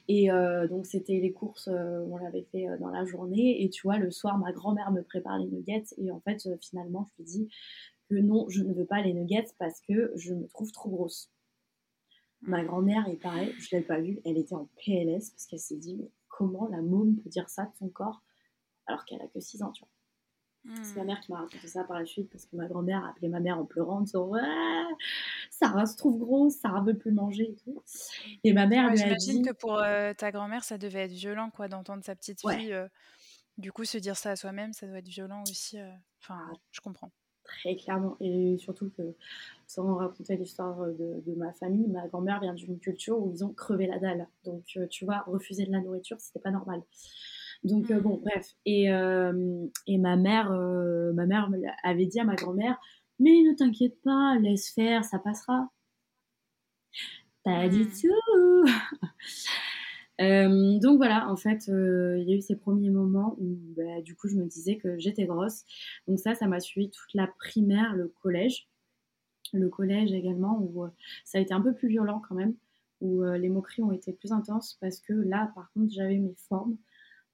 Et 0.08 0.30
euh, 0.30 0.66
donc, 0.68 0.86
c'était 0.86 1.20
les 1.20 1.32
courses, 1.32 1.68
euh, 1.68 2.04
on 2.10 2.16
l'avait 2.16 2.46
fait 2.52 2.68
euh, 2.68 2.78
dans 2.78 2.90
la 2.90 3.04
journée. 3.04 3.62
Et 3.62 3.70
tu 3.70 3.82
vois, 3.82 3.98
le 3.98 4.10
soir, 4.10 4.38
ma 4.38 4.52
grand-mère 4.52 4.90
me 4.90 5.02
prépare 5.02 5.38
les 5.38 5.46
nuggets. 5.46 5.84
Et 5.98 6.10
en 6.10 6.20
fait, 6.20 6.48
finalement, 6.60 7.08
je 7.10 7.22
lui 7.22 7.24
dis 7.24 7.48
que 8.10 8.16
non, 8.16 8.48
je 8.48 8.62
ne 8.62 8.72
veux 8.72 8.86
pas 8.86 9.00
les 9.02 9.12
nuggets 9.12 9.46
parce 9.58 9.80
que 9.80 10.12
je 10.16 10.34
me 10.34 10.46
trouve 10.48 10.72
trop 10.72 10.90
grosse. 10.90 11.30
Ma 12.42 12.64
grand-mère 12.64 13.06
est 13.08 13.22
pareil, 13.22 13.52
je 13.58 13.68
ne 13.68 13.78
l'avais 13.78 13.86
pas 13.86 14.00
vue, 14.00 14.20
elle 14.24 14.36
était 14.36 14.56
en 14.56 14.68
PLS 14.84 15.30
parce 15.30 15.46
qu'elle 15.46 15.60
s'est 15.60 15.76
dit, 15.76 15.94
mais 15.96 16.10
comment 16.26 16.66
la 16.66 16.82
môme 16.82 17.14
peut 17.22 17.30
dire 17.30 17.48
ça 17.48 17.66
de 17.66 17.76
son 17.78 17.88
corps 17.88 18.20
alors 18.86 19.04
qu'elle 19.04 19.22
a 19.22 19.28
que 19.28 19.38
6 19.38 19.62
ans, 19.62 19.70
tu 19.70 19.84
vois? 19.84 19.88
C'est 20.64 20.94
ma 20.96 21.02
hmm. 21.02 21.06
mère 21.06 21.20
qui 21.20 21.32
m'a 21.32 21.38
raconté 21.38 21.66
ça 21.66 21.82
par 21.82 21.98
la 21.98 22.06
suite 22.06 22.30
parce 22.30 22.46
que 22.46 22.54
ma 22.54 22.66
grand-mère 22.66 23.04
a 23.04 23.10
appelé 23.10 23.28
ma 23.28 23.40
mère 23.40 23.58
en 23.58 23.64
pleurant 23.64 23.98
en 23.98 24.00
disant 24.02 24.28
ouais, 24.28 24.40
Sarah 25.50 25.86
se 25.86 25.96
trouve 25.96 26.20
grosse, 26.20 26.54
Sarah 26.54 26.82
veut 26.82 26.96
plus 26.96 27.10
manger 27.10 27.50
et 27.50 27.56
tout. 27.56 27.82
Et 28.44 28.52
ma 28.52 28.66
mère 28.66 28.90
lui 28.90 29.02
a 29.02 29.14
dit. 29.16 29.42
que 29.42 29.52
pour 29.52 29.78
euh, 29.78 30.14
ta 30.14 30.30
grand-mère, 30.30 30.62
ça 30.62 30.78
devait 30.78 31.00
être 31.00 31.12
violent 31.12 31.50
quoi 31.50 31.66
d'entendre 31.66 32.04
sa 32.04 32.14
petite 32.14 32.40
fille. 32.40 32.72
Euh, 32.72 32.86
du 33.58 33.72
coup, 33.72 33.84
se 33.84 33.98
dire 33.98 34.16
ça 34.16 34.30
à 34.30 34.36
soi-même, 34.36 34.72
ça 34.72 34.86
doit 34.86 34.98
être 34.98 35.08
violent 35.08 35.42
aussi. 35.42 35.80
Euh, 35.80 35.90
enfin, 36.20 36.38
ah. 36.48 36.56
je 36.70 36.80
comprends. 36.80 37.10
Très 37.42 37.74
clairement. 37.74 38.16
Et 38.20 38.56
surtout 38.58 38.90
que, 38.96 39.16
sans 39.66 39.96
raconter 39.96 40.36
l'histoire 40.36 40.78
de, 40.86 41.22
de, 41.26 41.34
ma 41.34 41.52
famille, 41.52 41.88
ma 41.88 42.06
grand-mère 42.06 42.40
vient 42.40 42.54
d'une 42.54 42.78
culture 42.78 43.18
où 43.18 43.32
ils 43.32 43.44
ont 43.44 43.52
crevé 43.52 43.88
la 43.88 43.98
dalle. 43.98 44.28
Donc, 44.44 44.64
tu 44.90 45.04
vois, 45.04 45.24
refuser 45.26 45.66
de 45.66 45.72
la 45.72 45.80
nourriture, 45.80 46.20
c'était 46.20 46.38
pas 46.38 46.52
normal. 46.52 46.82
Donc 47.64 47.90
euh, 47.90 48.00
bon, 48.00 48.20
bref. 48.24 48.54
Et, 48.66 48.92
euh, 48.92 49.66
et 49.86 49.98
ma 49.98 50.16
mère, 50.16 50.50
euh, 50.52 51.12
ma 51.12 51.26
mère 51.26 51.48
avait 51.84 52.06
dit 52.06 52.18
à 52.20 52.24
ma 52.24 52.34
grand-mère, 52.34 52.78
mais 53.18 53.30
ne 53.42 53.54
t'inquiète 53.54 54.00
pas, 54.02 54.38
laisse 54.40 54.70
faire, 54.70 55.04
ça 55.04 55.18
passera. 55.18 55.70
Pas 57.44 57.68
du 57.68 57.84
mmh. 57.84 57.92
tout. 58.00 58.64
donc 60.80 60.96
voilà, 60.96 61.28
en 61.28 61.36
fait, 61.36 61.66
il 61.68 62.24
y 62.26 62.32
a 62.32 62.36
eu 62.36 62.40
ces 62.40 62.56
premiers 62.56 62.90
moments 62.90 63.36
où 63.38 63.56
bah, 63.76 64.00
du 64.02 64.14
coup 64.16 64.28
je 64.28 64.36
me 64.36 64.46
disais 64.46 64.76
que 64.76 64.98
j'étais 64.98 65.24
grosse. 65.24 65.64
Donc 66.08 66.18
ça, 66.18 66.34
ça 66.34 66.46
m'a 66.46 66.60
suivi 66.60 66.90
toute 66.90 67.14
la 67.14 67.26
primaire, 67.26 67.94
le 67.94 68.08
collège. 68.22 68.68
Le 69.52 69.68
collège 69.68 70.12
également, 70.12 70.60
où 70.62 70.86
ça 71.24 71.38
a 71.38 71.40
été 71.40 71.52
un 71.52 71.60
peu 71.60 71.74
plus 71.74 71.88
violent 71.88 72.22
quand 72.26 72.34
même, 72.34 72.54
où 73.00 73.22
les 73.22 73.48
moqueries 73.48 73.82
ont 73.82 73.92
été 73.92 74.12
plus 74.12 74.32
intenses 74.32 74.78
parce 74.80 75.00
que 75.00 75.12
là, 75.12 75.52
par 75.54 75.70
contre, 75.72 75.92
j'avais 75.92 76.18
mes 76.18 76.34
formes. 76.48 76.76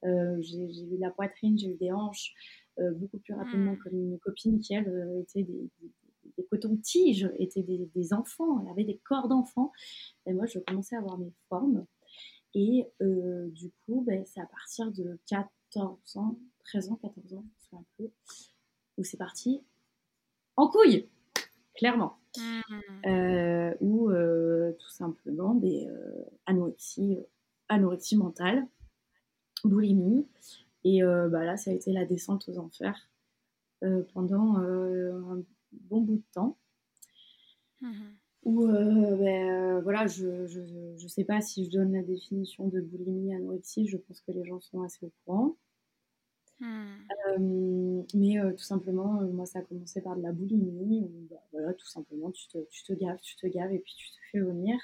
Euh, 0.04 0.37
j'ai 0.40 0.84
eu 0.84 0.96
la 0.98 1.11
poitrine, 1.11 1.58
j'ai 1.58 1.68
eu 1.68 1.76
des 1.76 1.92
hanches 1.92 2.34
euh, 2.78 2.92
beaucoup 2.92 3.18
plus 3.18 3.34
rapidement 3.34 3.76
que 3.76 3.88
hmm. 3.88 4.11
mes 4.11 4.18
copines 4.18 4.61
qui, 4.61 4.74
elles, 4.74 4.88
euh, 4.88 5.20
étaient 5.20 5.42
des, 5.42 5.68
des, 6.37 6.44
cotons-tiges, 6.44 7.30
étaient 7.38 7.64
des, 7.64 8.12
enfants, 8.12 8.61
elles 8.61 8.70
avaient 8.70 8.84
des 8.84 8.98
corps 8.98 9.28
d'enfants. 9.28 9.72
Et 10.26 10.32
moi, 10.32 10.46
je 10.46 10.61
commençais 10.61 10.94
à 10.94 11.00
avoir 11.00 11.18
mes 11.18 11.32
formes. 11.48 11.84
Et 12.54 12.87
du 13.00 13.70
coup, 13.84 14.02
ben, 14.06 14.24
c'est 14.24 14.40
à 14.40 14.46
partir 14.46 14.90
de 14.90 15.18
14 15.26 16.16
ans, 16.16 16.38
13 16.64 16.90
ans, 16.90 16.96
14 16.96 17.34
ans, 17.34 17.44
je 17.58 17.76
un 17.76 17.84
peu, 17.98 18.11
où 18.96 19.04
c'est 19.04 19.18
parti 19.18 19.62
en 20.56 20.68
couille, 20.68 21.08
clairement. 21.74 22.16
Hmm. 22.37 23.72
ou 23.80 24.11
tout 24.11 24.90
simplement 24.90 25.54
des 25.54 25.88
anorexie, 26.46 27.18
anorexie 27.68 28.16
mentale 28.16 28.66
boulimie. 29.66 30.26
Et 30.84 31.02
euh, 31.02 31.28
bah 31.28 31.44
là, 31.44 31.56
ça 31.56 31.70
a 31.70 31.74
été 31.74 31.92
la 31.92 32.04
descente 32.04 32.48
aux 32.48 32.58
enfers 32.58 33.08
euh, 33.82 34.02
pendant 34.14 34.60
euh, 34.60 35.12
un 35.32 35.42
bon 35.72 36.00
bout 36.00 36.16
de 36.16 36.32
temps. 36.32 36.56
Mmh 37.80 37.92
Où, 38.44 38.66
ben, 38.66 39.80
voilà, 39.80 40.06
je, 40.06 40.46
je, 40.46 41.08
sais 41.08 41.24
pas 41.24 41.40
si 41.40 41.66
je 41.66 41.70
donne 41.70 41.92
la 41.92 42.02
définition 42.02 42.68
de 42.68 42.80
boulimie, 42.80 43.34
anorexie, 43.34 43.86
je 43.86 43.98
pense 43.98 44.20
que 44.22 44.32
les 44.32 44.44
gens 44.44 44.60
sont 44.60 44.82
assez 44.82 45.04
au 45.04 45.12
courant. 45.24 45.56
Mmh. 46.60 48.02
mais 48.14 48.36
tout 48.56 48.64
simplement, 48.64 49.22
moi, 49.32 49.46
ça 49.46 49.60
a 49.60 49.62
commencé 49.62 50.00
par 50.00 50.16
de 50.16 50.22
la 50.22 50.32
boulimie, 50.32 51.02
où 51.02 51.26
bah, 51.30 51.36
voilà, 51.52 51.74
tout 51.74 51.86
simplement, 51.86 52.30
tu 52.30 52.48
te, 52.48 52.58
tu 52.70 52.82
te 52.84 52.92
gaves, 52.94 53.20
tu 53.20 53.36
te 53.36 53.46
gaves 53.46 53.72
et 53.72 53.78
puis 53.78 53.94
tu 53.96 54.08
te 54.10 54.16
fais 54.32 54.40
vomir. 54.40 54.76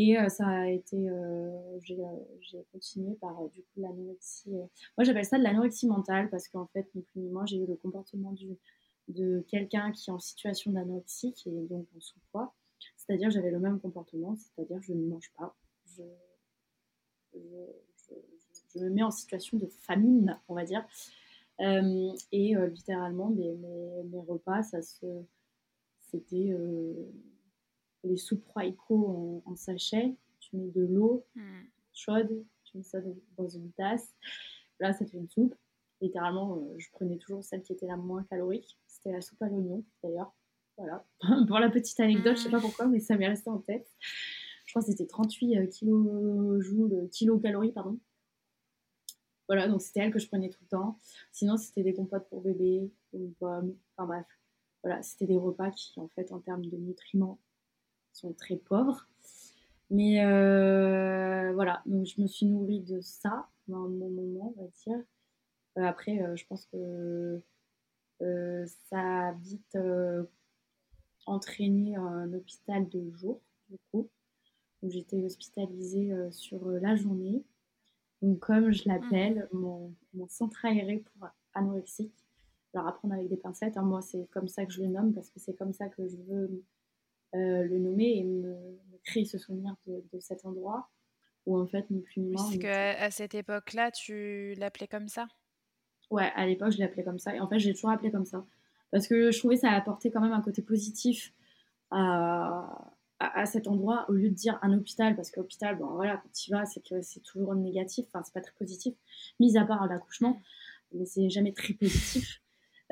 Et 0.00 0.16
euh, 0.16 0.28
ça 0.28 0.46
a 0.46 0.68
été, 0.68 1.10
euh, 1.10 1.80
j'ai 1.80 2.64
continué 2.70 3.16
par 3.16 3.42
euh, 3.42 3.48
du 3.48 3.62
coup 3.62 3.80
l'anorexie. 3.80 4.52
moi 4.96 5.02
j'appelle 5.02 5.24
ça 5.24 5.38
de 5.38 5.42
l'anorexie 5.42 5.88
mentale 5.88 6.30
parce 6.30 6.46
qu'en 6.46 6.66
fait, 6.66 6.88
ni 6.94 7.02
plus 7.02 7.20
ni 7.20 7.28
moins, 7.28 7.44
j'ai 7.46 7.56
eu 7.56 7.66
le 7.66 7.74
comportement 7.74 8.32
de 9.08 9.40
quelqu'un 9.48 9.90
qui 9.90 10.08
est 10.08 10.12
en 10.12 10.20
situation 10.20 10.70
d'anorexie, 10.70 11.32
qui 11.32 11.48
est 11.48 11.66
donc 11.66 11.88
en 11.96 12.00
sous-poids. 12.00 12.54
C'est-à-dire 12.96 13.28
j'avais 13.30 13.50
le 13.50 13.58
même 13.58 13.80
comportement, 13.80 14.36
c'est-à-dire 14.36 14.80
je 14.82 14.92
ne 14.92 15.04
mange 15.04 15.32
pas, 15.36 15.56
je, 15.96 16.04
je, 17.34 18.78
me 18.78 18.90
mets 18.90 19.02
en 19.02 19.10
situation 19.10 19.58
de 19.58 19.66
famine, 19.66 20.38
on 20.46 20.54
va 20.54 20.64
dire. 20.64 20.86
et 21.58 22.54
littéralement, 22.70 23.30
mes, 23.30 23.52
mes, 24.04 24.20
repas, 24.20 24.62
ça 24.62 24.80
se, 24.80 25.06
c'était 26.02 26.54
les 28.04 28.16
soupes 28.16 28.44
Royco 28.48 29.42
en, 29.44 29.56
sachet. 29.56 30.16
Tu 30.40 30.56
mets 30.56 30.70
de 30.70 30.82
l'eau 30.82 31.26
hmm. 31.34 31.64
chaude, 31.92 32.44
tu 32.64 32.78
mets 32.78 32.82
ça 32.82 32.98
dans 33.36 33.48
une 33.48 33.70
tasse. 33.72 34.14
Là, 34.80 34.92
ça 34.92 35.04
fait 35.06 35.16
une 35.16 35.28
soupe. 35.28 35.54
Littéralement, 36.00 36.56
euh, 36.56 36.74
je 36.78 36.88
prenais 36.92 37.18
toujours 37.18 37.44
celle 37.44 37.62
qui 37.62 37.72
était 37.72 37.86
la 37.86 37.96
moins 37.96 38.22
calorique. 38.24 38.78
C'était 38.86 39.12
la 39.12 39.20
soupe 39.20 39.42
à 39.42 39.48
l'oignon, 39.48 39.84
d'ailleurs. 40.02 40.32
Voilà. 40.76 41.04
Pour 41.48 41.58
la 41.58 41.70
petite 41.70 41.98
anecdote, 41.98 42.36
je 42.36 42.42
sais 42.42 42.50
pas 42.50 42.58
hmm. 42.58 42.62
pourquoi, 42.62 42.86
mais 42.86 43.00
ça 43.00 43.16
m'est 43.16 43.28
resté 43.28 43.50
en 43.50 43.58
tête. 43.58 43.88
Je 44.64 44.72
crois 44.72 44.82
que 44.82 44.90
c'était 44.90 45.06
38 45.06 45.70
kg 45.70 47.40
calories 47.42 47.72
pardon. 47.72 47.98
Voilà, 49.48 49.66
donc 49.66 49.80
c'était 49.80 50.00
elle 50.00 50.12
que 50.12 50.18
je 50.18 50.28
prenais 50.28 50.50
tout 50.50 50.60
le 50.62 50.68
temps. 50.68 50.98
Sinon, 51.32 51.56
c'était 51.56 51.82
des 51.82 51.94
compotes 51.94 52.28
pour 52.28 52.42
bébé, 52.42 52.92
ou 53.14 53.34
pommes, 53.40 53.74
enfin 53.96 54.06
bref. 54.06 54.26
Voilà, 54.84 55.02
c'était 55.02 55.26
des 55.26 55.38
repas 55.38 55.70
qui, 55.70 55.98
en 55.98 56.08
fait, 56.08 56.30
en 56.32 56.40
termes 56.40 56.66
de 56.66 56.76
nutriments, 56.76 57.40
sont 58.18 58.32
très 58.32 58.56
pauvres. 58.56 59.06
Mais 59.90 60.24
euh, 60.24 61.52
voilà, 61.54 61.82
donc 61.86 62.06
je 62.06 62.20
me 62.20 62.26
suis 62.26 62.46
nourrie 62.46 62.80
de 62.80 63.00
ça 63.00 63.48
dans 63.68 63.84
un 63.86 63.88
bon 63.88 64.10
moment, 64.10 64.54
on 64.56 64.62
va 64.62 64.68
dire. 64.84 65.02
Euh, 65.78 65.82
après, 65.82 66.22
euh, 66.22 66.36
je 66.36 66.44
pense 66.46 66.66
que 66.66 67.42
ça 68.90 69.28
a 69.28 69.32
vite 69.32 69.78
entraîné 71.26 71.94
un 71.94 72.32
hôpital 72.32 72.88
de 72.88 73.10
jour, 73.12 73.40
du 73.68 73.78
coup. 73.90 74.10
Donc 74.82 74.90
j'étais 74.90 75.22
hospitalisée 75.24 76.12
sur 76.32 76.68
la 76.68 76.96
journée. 76.96 77.44
Donc 78.20 78.40
comme 78.40 78.72
je 78.72 78.88
l'appelle, 78.88 79.48
mmh. 79.52 79.58
mon, 80.14 80.28
centre 80.28 80.64
aéré 80.64 80.98
pour 80.98 81.28
anorexique. 81.54 82.12
Alors 82.74 82.88
apprendre 82.88 83.14
avec 83.14 83.28
des 83.28 83.36
pincettes, 83.36 83.76
hein, 83.76 83.82
moi 83.82 84.02
c'est 84.02 84.28
comme 84.30 84.48
ça 84.48 84.66
que 84.66 84.72
je 84.72 84.82
le 84.82 84.88
nomme 84.88 85.14
parce 85.14 85.30
que 85.30 85.38
c'est 85.38 85.54
comme 85.54 85.72
ça 85.72 85.88
que 85.88 86.06
je 86.06 86.16
veux 86.16 86.62
le 87.32 87.78
nommer 87.78 88.18
et 88.18 88.24
me, 88.24 88.56
créer 89.04 89.24
ce 89.24 89.38
souvenir 89.38 89.74
de, 89.86 90.20
cet 90.20 90.44
endroit 90.44 90.90
où 91.46 91.58
en 91.58 91.66
fait 91.66 91.88
ni 91.90 92.02
plus 92.02 92.20
ni 92.20 92.30
moins. 92.30 92.44
Parce 92.44 92.64
à 92.64 93.10
cette 93.10 93.34
époque-là, 93.34 93.90
tu 93.90 94.54
l'appelais 94.58 94.86
comme 94.86 95.08
ça? 95.08 95.26
Ouais, 96.10 96.30
à 96.34 96.46
l'époque 96.46 96.72
je 96.72 96.78
l'appelais 96.78 97.04
comme 97.04 97.18
ça 97.18 97.34
et 97.34 97.40
en 97.40 97.48
fait 97.48 97.58
j'ai 97.58 97.72
toujours 97.72 97.90
appelé 97.90 98.10
comme 98.10 98.24
ça. 98.24 98.44
parce 98.90 99.06
que 99.06 99.30
je 99.30 99.38
trouvais 99.38 99.54
que 99.54 99.62
ça 99.62 99.70
apportait 99.70 100.10
quand 100.10 100.20
même 100.20 100.32
un 100.32 100.40
côté 100.40 100.62
positif 100.62 101.32
à, 101.90 102.92
à, 103.18 103.46
cet 103.46 103.66
endroit 103.66 104.06
au 104.08 104.12
lieu 104.12 104.28
de 104.28 104.34
dire 104.34 104.58
un 104.62 104.72
hôpital, 104.76 105.16
parce 105.16 105.30
que 105.30 105.40
l'hôpital, 105.40 105.76
bon 105.76 105.86
voilà, 105.94 106.16
quand 106.18 106.30
tu 106.32 106.50
y 106.50 106.52
vas, 106.52 106.64
c'est 106.66 106.86
que 106.86 107.00
c'est 107.02 107.20
toujours 107.20 107.54
négatif, 107.54 108.06
enfin 108.08 108.22
c'est 108.24 108.34
pas 108.34 108.40
très 108.40 108.54
positif, 108.58 108.94
mis 109.40 109.56
à 109.56 109.64
part 109.64 109.86
l'accouchement, 109.86 110.40
mais 110.92 111.04
c'est 111.04 111.28
jamais 111.30 111.52
très 111.52 111.74
positif. 111.74 112.40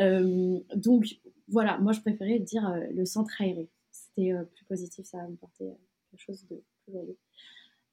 Euh, 0.01 0.59
donc 0.75 1.07
voilà, 1.49 1.79
moi 1.79 1.92
je 1.92 2.01
préférais 2.01 2.38
dire 2.38 2.68
euh, 2.68 2.81
le 2.94 3.05
centre 3.07 3.40
aéré. 3.40 3.70
Euh, 4.18 4.44
plus 4.44 4.64
positif, 4.64 5.07
ça 5.07 5.26
me 5.29 5.37
porter 5.37 5.70
quelque 6.11 6.20
chose 6.20 6.46
de 6.46 6.62
plus 6.83 6.92
joyeux. 6.92 7.18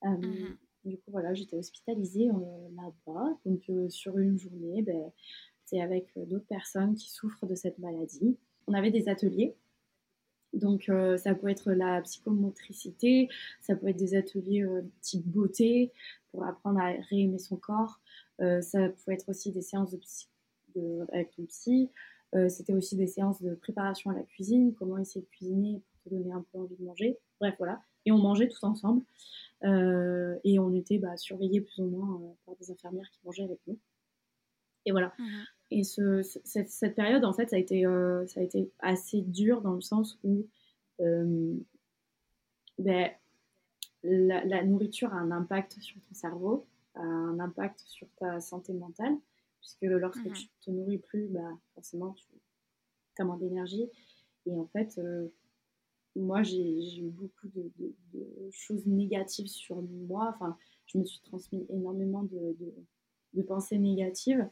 Mhm. 0.04 0.58
Du 0.86 0.98
coup, 0.98 1.12
voilà, 1.12 1.34
j'étais 1.34 1.58
hospitalisée 1.58 2.28
là-bas. 2.76 3.38
Donc, 3.46 3.70
sur 3.90 4.18
une 4.18 4.38
journée, 4.38 4.82
ben, 4.82 5.12
c'est 5.66 5.82
avec 5.82 6.12
d'autres 6.28 6.48
personnes 6.48 6.96
qui 6.96 7.10
souffrent 7.10 7.46
de 7.46 7.56
cette 7.56 7.80
maladie. 7.80 8.38
On 8.68 8.74
avait 8.74 8.92
des 8.92 9.08
ateliers 9.08 9.56
donc 10.54 10.88
euh, 10.90 11.18
ça 11.18 11.34
peut 11.36 11.50
être 11.50 11.72
la 11.72 12.02
psychomotricité, 12.02 13.28
ça 13.62 13.76
peut 13.76 13.88
être 13.88 13.98
des 13.98 14.16
ateliers 14.16 14.64
euh, 14.64 14.82
type 15.02 15.26
beauté 15.26 15.92
pour 16.32 16.46
apprendre 16.46 16.80
à 16.80 16.92
réaimer 17.10 17.40
son 17.40 17.58
corps, 17.58 18.00
euh, 18.42 18.62
ça 18.62 18.90
peut 18.90 19.12
être 19.12 19.30
aussi 19.30 19.52
des 19.52 19.62
séances 19.62 19.92
de 19.92 19.98
psy, 19.98 20.30
avec 21.12 21.32
ton 21.32 21.46
psy, 21.46 21.90
c'était 22.50 22.74
aussi 22.74 22.96
des 22.96 23.06
séances 23.06 23.44
de 23.44 23.54
préparation 23.54 24.10
à 24.10 24.16
la 24.16 24.24
cuisine, 24.24 24.74
comment 24.74 24.98
essayer 24.98 25.22
de 25.22 25.30
cuisiner 25.30 25.80
pour 25.92 25.93
te 26.04 26.10
donner 26.10 26.32
un 26.32 26.46
peu 26.52 26.60
envie 26.60 26.76
de 26.76 26.84
manger, 26.84 27.18
bref 27.40 27.56
voilà, 27.58 27.82
et 28.06 28.12
on 28.12 28.18
mangeait 28.18 28.48
tous 28.48 28.64
ensemble 28.64 29.04
et 29.64 30.60
on 30.60 30.74
était 30.74 30.98
bah, 30.98 31.16
surveillés 31.16 31.62
plus 31.62 31.80
ou 31.80 31.86
moins 31.86 32.36
par 32.46 32.54
des 32.58 32.70
infirmières 32.70 33.10
qui 33.12 33.20
mangeaient 33.24 33.46
avec 33.46 33.60
nous. 33.66 33.80
Et 34.86 34.92
voilà. 34.92 35.14
Mmh 35.18 35.24
et 35.74 35.84
cette, 35.84 36.96
période, 36.96 37.26
en 37.26 37.34
fait, 37.34 37.50
ça 37.50 37.56
a 37.56 37.60
été, 37.60 37.86
euh, 37.86 38.28
ça 38.28 38.42
a 38.42 38.44
été 38.44 38.72
assez 38.80 39.22
dur 39.22 39.62
dans 39.62 39.74
le 39.74 39.82
sens 39.82 40.20
où 40.24 40.46
euh, 41.00 41.56
ben, 42.78 43.10
la, 44.04 44.64
nourriture 44.64 45.12
a 45.14 45.18
un 45.18 45.32
impact 45.32 45.80
sur 45.80 46.00
ton 46.00 46.14
cerveau, 46.14 46.68
a 46.94 47.02
un 47.02 47.40
impact 47.40 47.80
sur 47.88 48.08
ta 48.20 48.40
santé 48.40 48.74
mentale, 48.74 49.18
puisque 49.62 49.82
lorsque 49.82 50.26
mmh 50.26 50.34
tu 50.34 50.48
te 50.62 50.70
nourris 50.70 51.00
plus, 51.00 51.28
bah, 51.30 51.58
forcément, 51.74 52.14
tu 52.14 53.22
as 53.22 53.26
moins 53.26 53.38
d'énergie. 53.38 53.90
Et 54.46 54.56
en 54.56 54.68
fait, 54.68 55.00
euh, 55.00 55.28
moi, 56.16 56.44
j'ai 56.44 57.00
eu 57.00 57.10
beaucoup 57.10 57.48
de, 57.56 57.72
choses 58.52 58.86
négatives 58.86 59.48
sur 59.48 59.82
moi. 59.82 60.32
Enfin, 60.36 60.58
je 60.86 60.98
me 60.98 61.06
suis 61.06 61.22
transmis 61.22 61.66
énormément 61.70 62.24
de, 62.24 63.44
pensées 63.48 63.80
négatives 63.80 64.48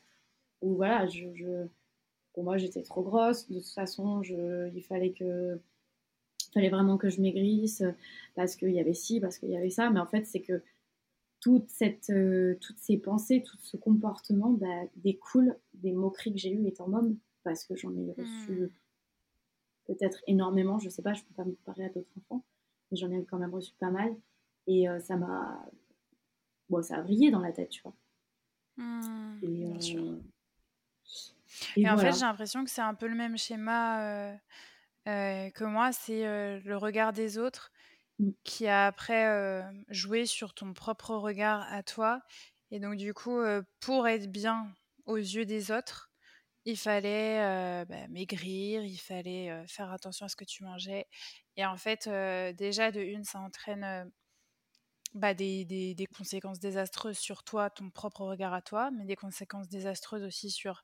où 0.61 0.75
voilà, 0.75 1.07
pour 2.33 2.43
moi 2.43 2.57
j'étais 2.57 2.81
trop 2.81 3.03
grosse. 3.03 3.47
De 3.47 3.59
toute 3.59 3.73
façon, 3.73 4.21
il 4.21 4.83
fallait 4.83 5.11
que 5.11 5.59
fallait 6.53 6.69
vraiment 6.69 6.97
que 6.97 7.09
je 7.09 7.21
maigrisse 7.21 7.83
parce 8.35 8.55
qu'il 8.55 8.71
y 8.71 8.79
avait 8.79 8.93
ci, 8.93 9.19
parce 9.19 9.37
qu'il 9.37 9.49
y 9.49 9.57
avait 9.57 9.69
ça. 9.69 9.89
Mais 9.89 9.99
en 9.99 10.07
fait, 10.07 10.25
c'est 10.25 10.41
que 10.41 10.61
toute 11.39 11.69
cette, 11.69 12.09
euh, 12.11 12.55
toutes 12.61 12.77
ces 12.77 12.97
pensées, 12.97 13.43
tout 13.43 13.57
ce 13.61 13.77
comportement 13.77 14.51
bah, 14.51 14.67
découle 14.95 15.57
des 15.73 15.91
moqueries 15.91 16.33
que 16.33 16.39
j'ai 16.39 16.51
eues 16.51 16.67
étant 16.67 16.93
homme 16.93 17.17
parce 17.43 17.63
que 17.63 17.75
j'en 17.75 17.95
ai 17.95 18.11
reçu 18.11 18.51
hmm. 18.51 18.69
Peut-être 19.95 20.21
énormément. 20.27 20.79
Je 20.79 20.89
sais 20.89 21.01
pas, 21.01 21.13
je 21.13 21.23
peux 21.23 21.33
pas 21.33 21.45
me 21.45 21.51
comparer 21.51 21.85
à 21.85 21.89
d'autres 21.89 22.09
enfants, 22.17 22.43
mais 22.89 22.97
j'en 22.97 23.11
ai 23.11 23.23
quand 23.25 23.37
même 23.37 23.53
reçu 23.53 23.73
pas 23.79 23.91
mal. 23.91 24.15
Et 24.67 24.87
euh, 24.87 24.99
ça 24.99 25.17
m'a. 25.17 25.65
Bon, 26.69 26.81
ça 26.81 26.97
a 26.97 27.01
brillé 27.01 27.31
dans 27.31 27.39
la 27.39 27.51
tête, 27.51 27.69
tu 27.69 27.81
vois. 27.81 27.95
Hmm, 28.77 29.39
et, 29.43 29.65
euh, 29.65 30.19
et, 31.75 31.89
en 31.89 31.97
fait, 31.97 32.13
j'ai 32.13 32.21
l'impression 32.21 32.63
que 32.63 32.69
c'est 32.69 32.81
un 32.81 32.93
peu 32.93 33.07
le 33.07 33.15
même 33.15 33.37
schéma 33.37 34.31
euh, 35.07 35.49
que 35.49 35.63
moi, 35.65 35.91
c'est 35.91 36.23
le 36.59 36.77
regard 36.77 37.11
des 37.11 37.37
autres 37.37 37.71
mmh. 38.19 38.29
qui 38.43 38.67
a 38.67 38.87
après 38.87 39.61
joué 39.89 40.25
sur 40.25 40.53
ton 40.53 40.73
propre 40.73 41.15
regard 41.15 41.61
à 41.71 41.83
toi. 41.83 42.21
Et 42.69 42.79
donc, 42.79 42.95
du 42.95 43.13
coup, 43.13 43.41
pour 43.81 44.07
être 44.07 44.31
bien 44.31 44.73
aux 45.05 45.17
yeux 45.17 45.45
des 45.45 45.71
autres, 45.71 46.10
il 46.65 46.77
fallait 46.77 47.85
bah, 47.85 48.07
maigrir, 48.09 48.83
il 48.83 48.97
fallait 48.97 49.65
faire 49.67 49.91
attention 49.91 50.25
à 50.25 50.29
ce 50.29 50.35
que 50.35 50.45
tu 50.45 50.63
mangeais. 50.63 51.07
Et 51.57 51.65
en 51.65 51.77
fait, 51.77 52.07
déjà, 52.57 52.91
de 52.91 53.01
une, 53.01 53.23
ça 53.23 53.39
entraîne 53.39 54.11
bah, 55.13 55.33
des, 55.33 55.65
des, 55.65 56.07
conséquences 56.07 56.59
désastreuses 56.59 57.17
sur 57.17 57.43
toi, 57.43 57.69
ton 57.69 57.89
propre 57.89 58.21
regard 58.21 58.53
à 58.53 58.61
toi, 58.61 58.91
mais 58.91 59.05
des 59.05 59.15
conséquences 59.15 59.67
désastreuses 59.67 60.23
aussi 60.23 60.51
sur 60.51 60.83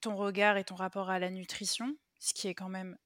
ton 0.00 0.16
regard 0.16 0.56
et 0.56 0.64
ton 0.64 0.76
rapport 0.76 1.10
à 1.10 1.18
la 1.18 1.30
nutrition, 1.30 1.96
ce 2.20 2.32
qui 2.32 2.48
est 2.48 2.54
quand 2.54 2.68
même 2.68 2.96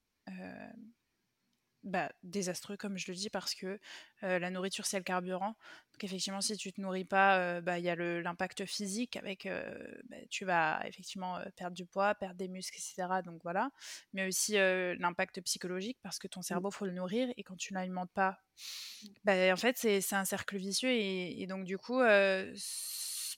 bah, 1.83 2.11
désastreux, 2.23 2.77
comme 2.77 2.97
je 2.97 3.11
le 3.11 3.15
dis, 3.15 3.29
parce 3.29 3.55
que 3.55 3.79
euh, 4.23 4.39
la 4.39 4.49
nourriture, 4.49 4.85
c'est 4.85 4.97
le 4.97 5.03
carburant. 5.03 5.55
Donc, 5.93 6.03
effectivement, 6.03 6.41
si 6.41 6.55
tu 6.57 6.71
te 6.71 6.79
nourris 6.79 7.05
pas, 7.05 7.37
euh, 7.39 7.61
bah, 7.61 7.77
il 7.79 7.85
y 7.85 7.89
a 7.89 7.95
l'impact 7.95 8.65
physique 8.65 9.17
avec, 9.17 9.47
bah, 10.09 10.15
tu 10.29 10.45
vas 10.45 10.81
effectivement 10.85 11.39
perdre 11.55 11.75
du 11.75 11.85
poids, 11.85 12.15
perdre 12.15 12.35
des 12.35 12.47
muscles, 12.47 12.77
etc. 12.77 13.21
Donc, 13.23 13.41
voilà. 13.43 13.69
Mais 14.13 14.27
aussi 14.27 14.53
l'impact 14.53 15.41
psychologique, 15.41 15.97
parce 16.01 16.19
que 16.19 16.27
ton 16.27 16.39
mmh. 16.39 16.43
cerveau, 16.43 16.71
faut 16.71 16.85
le 16.85 16.93
nourrir, 16.93 17.29
et 17.37 17.43
quand 17.43 17.57
tu 17.57 17.73
l'alimentes 17.73 18.11
pas, 18.11 18.39
bah, 19.23 19.51
en 19.51 19.57
fait, 19.57 19.77
c'est 19.77 20.13
un 20.13 20.25
cercle 20.25 20.57
vicieux, 20.57 20.91
et, 20.91 21.41
et 21.41 21.47
donc, 21.47 21.65
du 21.65 21.77
coup, 21.77 22.01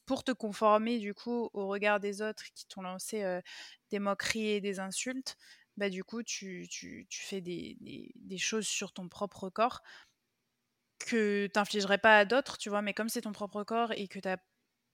pour 0.05 0.23
te 0.23 0.31
conformer 0.31 0.99
du 0.99 1.15
coup 1.15 1.49
au 1.53 1.67
regard 1.67 1.99
des 1.99 2.21
autres 2.21 2.43
qui 2.53 2.67
t'ont 2.67 2.83
lancé 2.83 3.41
des 3.89 3.99
moqueries 3.99 4.49
et 4.49 4.61
des 4.61 4.79
insultes, 4.79 5.35
bah 5.77 5.89
du 5.89 6.03
coup 6.03 6.23
tu, 6.23 6.67
tu, 6.69 7.07
tu 7.09 7.21
fais 7.21 7.41
des, 7.41 7.77
des, 7.81 8.11
des, 8.15 8.37
choses 8.37 8.67
sur 8.67 8.93
ton 8.93 9.09
propre 9.09 9.49
corps 9.49 9.81
que 10.99 11.47
t'infligerais 11.47 11.97
pas 11.97 12.19
à 12.19 12.25
d'autres, 12.25 12.57
tu 12.57 12.69
vois, 12.69 12.81
mais 12.81 12.93
comme 12.93 13.09
c'est 13.09 13.21
ton 13.21 13.33
propre 13.33 13.63
corps 13.63 13.91
et 13.93 14.07
que 14.07 14.19
t'as 14.19 14.37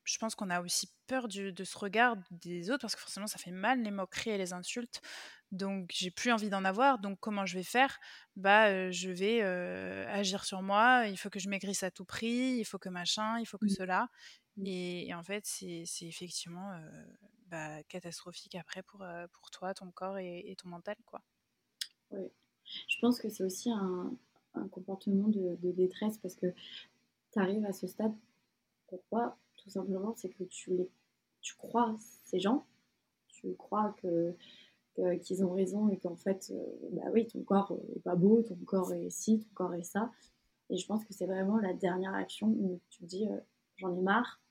je 0.04 0.18
pense 0.18 0.34
qu'on 0.34 0.50
a 0.50 0.62
aussi 0.62 0.90
peur 1.06 1.28
du, 1.28 1.54
de 1.54 1.64
ce 1.64 1.78
regard 1.78 2.16
des 2.32 2.72
autres 2.72 2.82
parce 2.82 2.96
que 2.96 3.02
forcément 3.02 3.28
ça 3.28 3.38
fait 3.38 3.52
mal 3.52 3.84
les 3.84 3.92
moqueries 3.92 4.32
et 4.32 4.38
les 4.38 4.52
insultes. 4.52 5.00
Donc 5.52 5.92
j'ai 5.94 6.10
plus 6.10 6.32
envie 6.32 6.50
d'en 6.50 6.66
avoir. 6.66 6.98
Donc 7.00 7.20
comment 7.20 7.46
je 7.46 7.58
vais 7.58 7.64
faire? 7.64 8.00
Bah 8.36 8.90
je 8.90 9.12
vais 9.12 9.42
agir 9.42 10.44
sur 10.44 10.64
moi. 10.64 11.06
Il 11.08 11.18
faut 11.18 11.30
que 11.30 11.40
je 11.40 11.50
maigrisse 11.50 11.84
à 11.84 11.92
tout 11.92 12.06
prix. 12.06 12.58
Il 12.58 12.66
faut 12.66 12.80
que 12.80 12.90
machin 12.90 13.40
il 13.40 13.46
faut 13.46 13.60
que 13.60 13.66
mmh. 13.66 13.70
cela. 13.78 14.08
Mmh. 14.58 14.66
Et, 14.66 15.14
en 15.14 15.24
fait, 15.24 15.46
c'est 15.46 15.86
effectivement 16.02 16.72
bah, 17.52 17.84
catastrophique 17.84 18.56
après 18.56 18.82
pour, 18.84 19.06
pour 19.34 19.52
toi, 19.52 19.74
ton 19.74 19.92
corps 19.92 20.18
et, 20.18 20.56
ton 20.58 20.70
mental. 20.70 20.96
quoi. 21.06 21.22
Oui. 22.12 22.32
Je 22.88 22.98
pense 23.00 23.20
que 23.20 23.30
c'est 23.30 23.44
aussi 23.44 23.70
un, 23.70 24.16
un 24.56 24.68
comportement 24.68 25.28
de, 25.28 25.58
détresse 25.72 26.18
parce 26.18 26.36
que 26.36 26.48
tu 27.32 27.40
arrives 27.40 27.66
à 27.66 27.74
ce 27.74 27.88
stade. 27.88 28.14
Pourquoi? 28.88 29.38
Tout 29.58 29.70
simplement, 29.70 30.14
c'est 30.16 30.30
que 30.30 30.44
tu, 30.44 30.72
les, 30.72 30.90
tu 31.42 31.56
crois 31.56 31.96
ces 32.26 32.40
gens, 32.40 32.66
tu 33.28 33.54
crois 33.56 33.96
que 34.02 34.36
qu'ils 35.24 35.44
ont 35.44 35.54
raison 35.54 35.88
et 35.88 35.98
qu'en 35.98 36.18
fait, 36.18 36.54
bah 36.92 37.04
oui, 37.14 37.26
ton 37.26 37.42
corps 37.44 37.80
est 37.96 38.02
pas 38.02 38.16
beau, 38.16 38.44
ton 38.44 38.58
corps 38.66 38.94
est 38.94 39.10
ci, 39.10 39.40
ton 39.40 39.50
corps 39.54 39.74
est 39.74 39.84
ça. 39.84 40.12
Et 40.70 40.78
je 40.78 40.86
pense 40.86 41.06
que 41.06 41.14
c'est 41.14 41.26
vraiment 41.26 41.58
la 41.58 41.74
dernière 41.74 42.14
action 42.14 42.48
où 42.48 42.80
tu 42.90 43.00
te 43.00 43.06
dis, 43.06 43.26
j'en 43.78 43.96
ai 43.96 44.02
marre, 44.02 44.42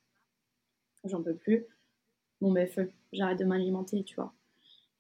j'en 1.05 1.23
peux 1.23 1.37
plus. 1.37 1.67
Bon, 2.41 2.53
ben, 2.53 2.67
feu, 2.67 2.91
j'arrête 3.13 3.39
de 3.39 3.45
m'alimenter, 3.45 4.03
tu 4.05 4.17
vois. 4.17 4.35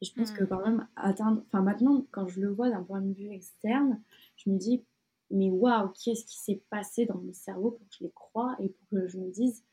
Et 0.00 0.06
je 0.06 0.14
pense 0.14 0.30
que 0.30 0.44
hmm. 0.44 0.48
quand 0.48 0.64
même, 0.64 0.88
atteindre. 0.96 1.42
Enfin, 1.46 1.62
maintenant, 1.62 2.06
quand 2.10 2.26
je 2.28 2.40
le 2.40 2.50
vois 2.50 2.70
d'un 2.70 2.82
point 2.82 3.00
de 3.00 3.12
vue 3.12 3.30
externe, 3.30 4.02
je 4.36 4.50
me 4.50 4.58
dis, 4.58 4.84
mais 5.30 5.50
waouh, 5.50 5.90
qu'est-ce 5.90 6.24
qui 6.24 6.38
s'est 6.38 6.62
passé 6.70 7.06
dans 7.06 7.18
mon 7.18 7.32
cerveau 7.32 7.72
pour 7.72 7.88
que 7.88 7.94
je 7.98 8.04
les 8.04 8.10
croie 8.10 8.56
et 8.58 8.68
pour 8.68 8.88
que 8.88 9.06
je 9.06 9.18
me 9.18 9.30
dise, 9.30 9.64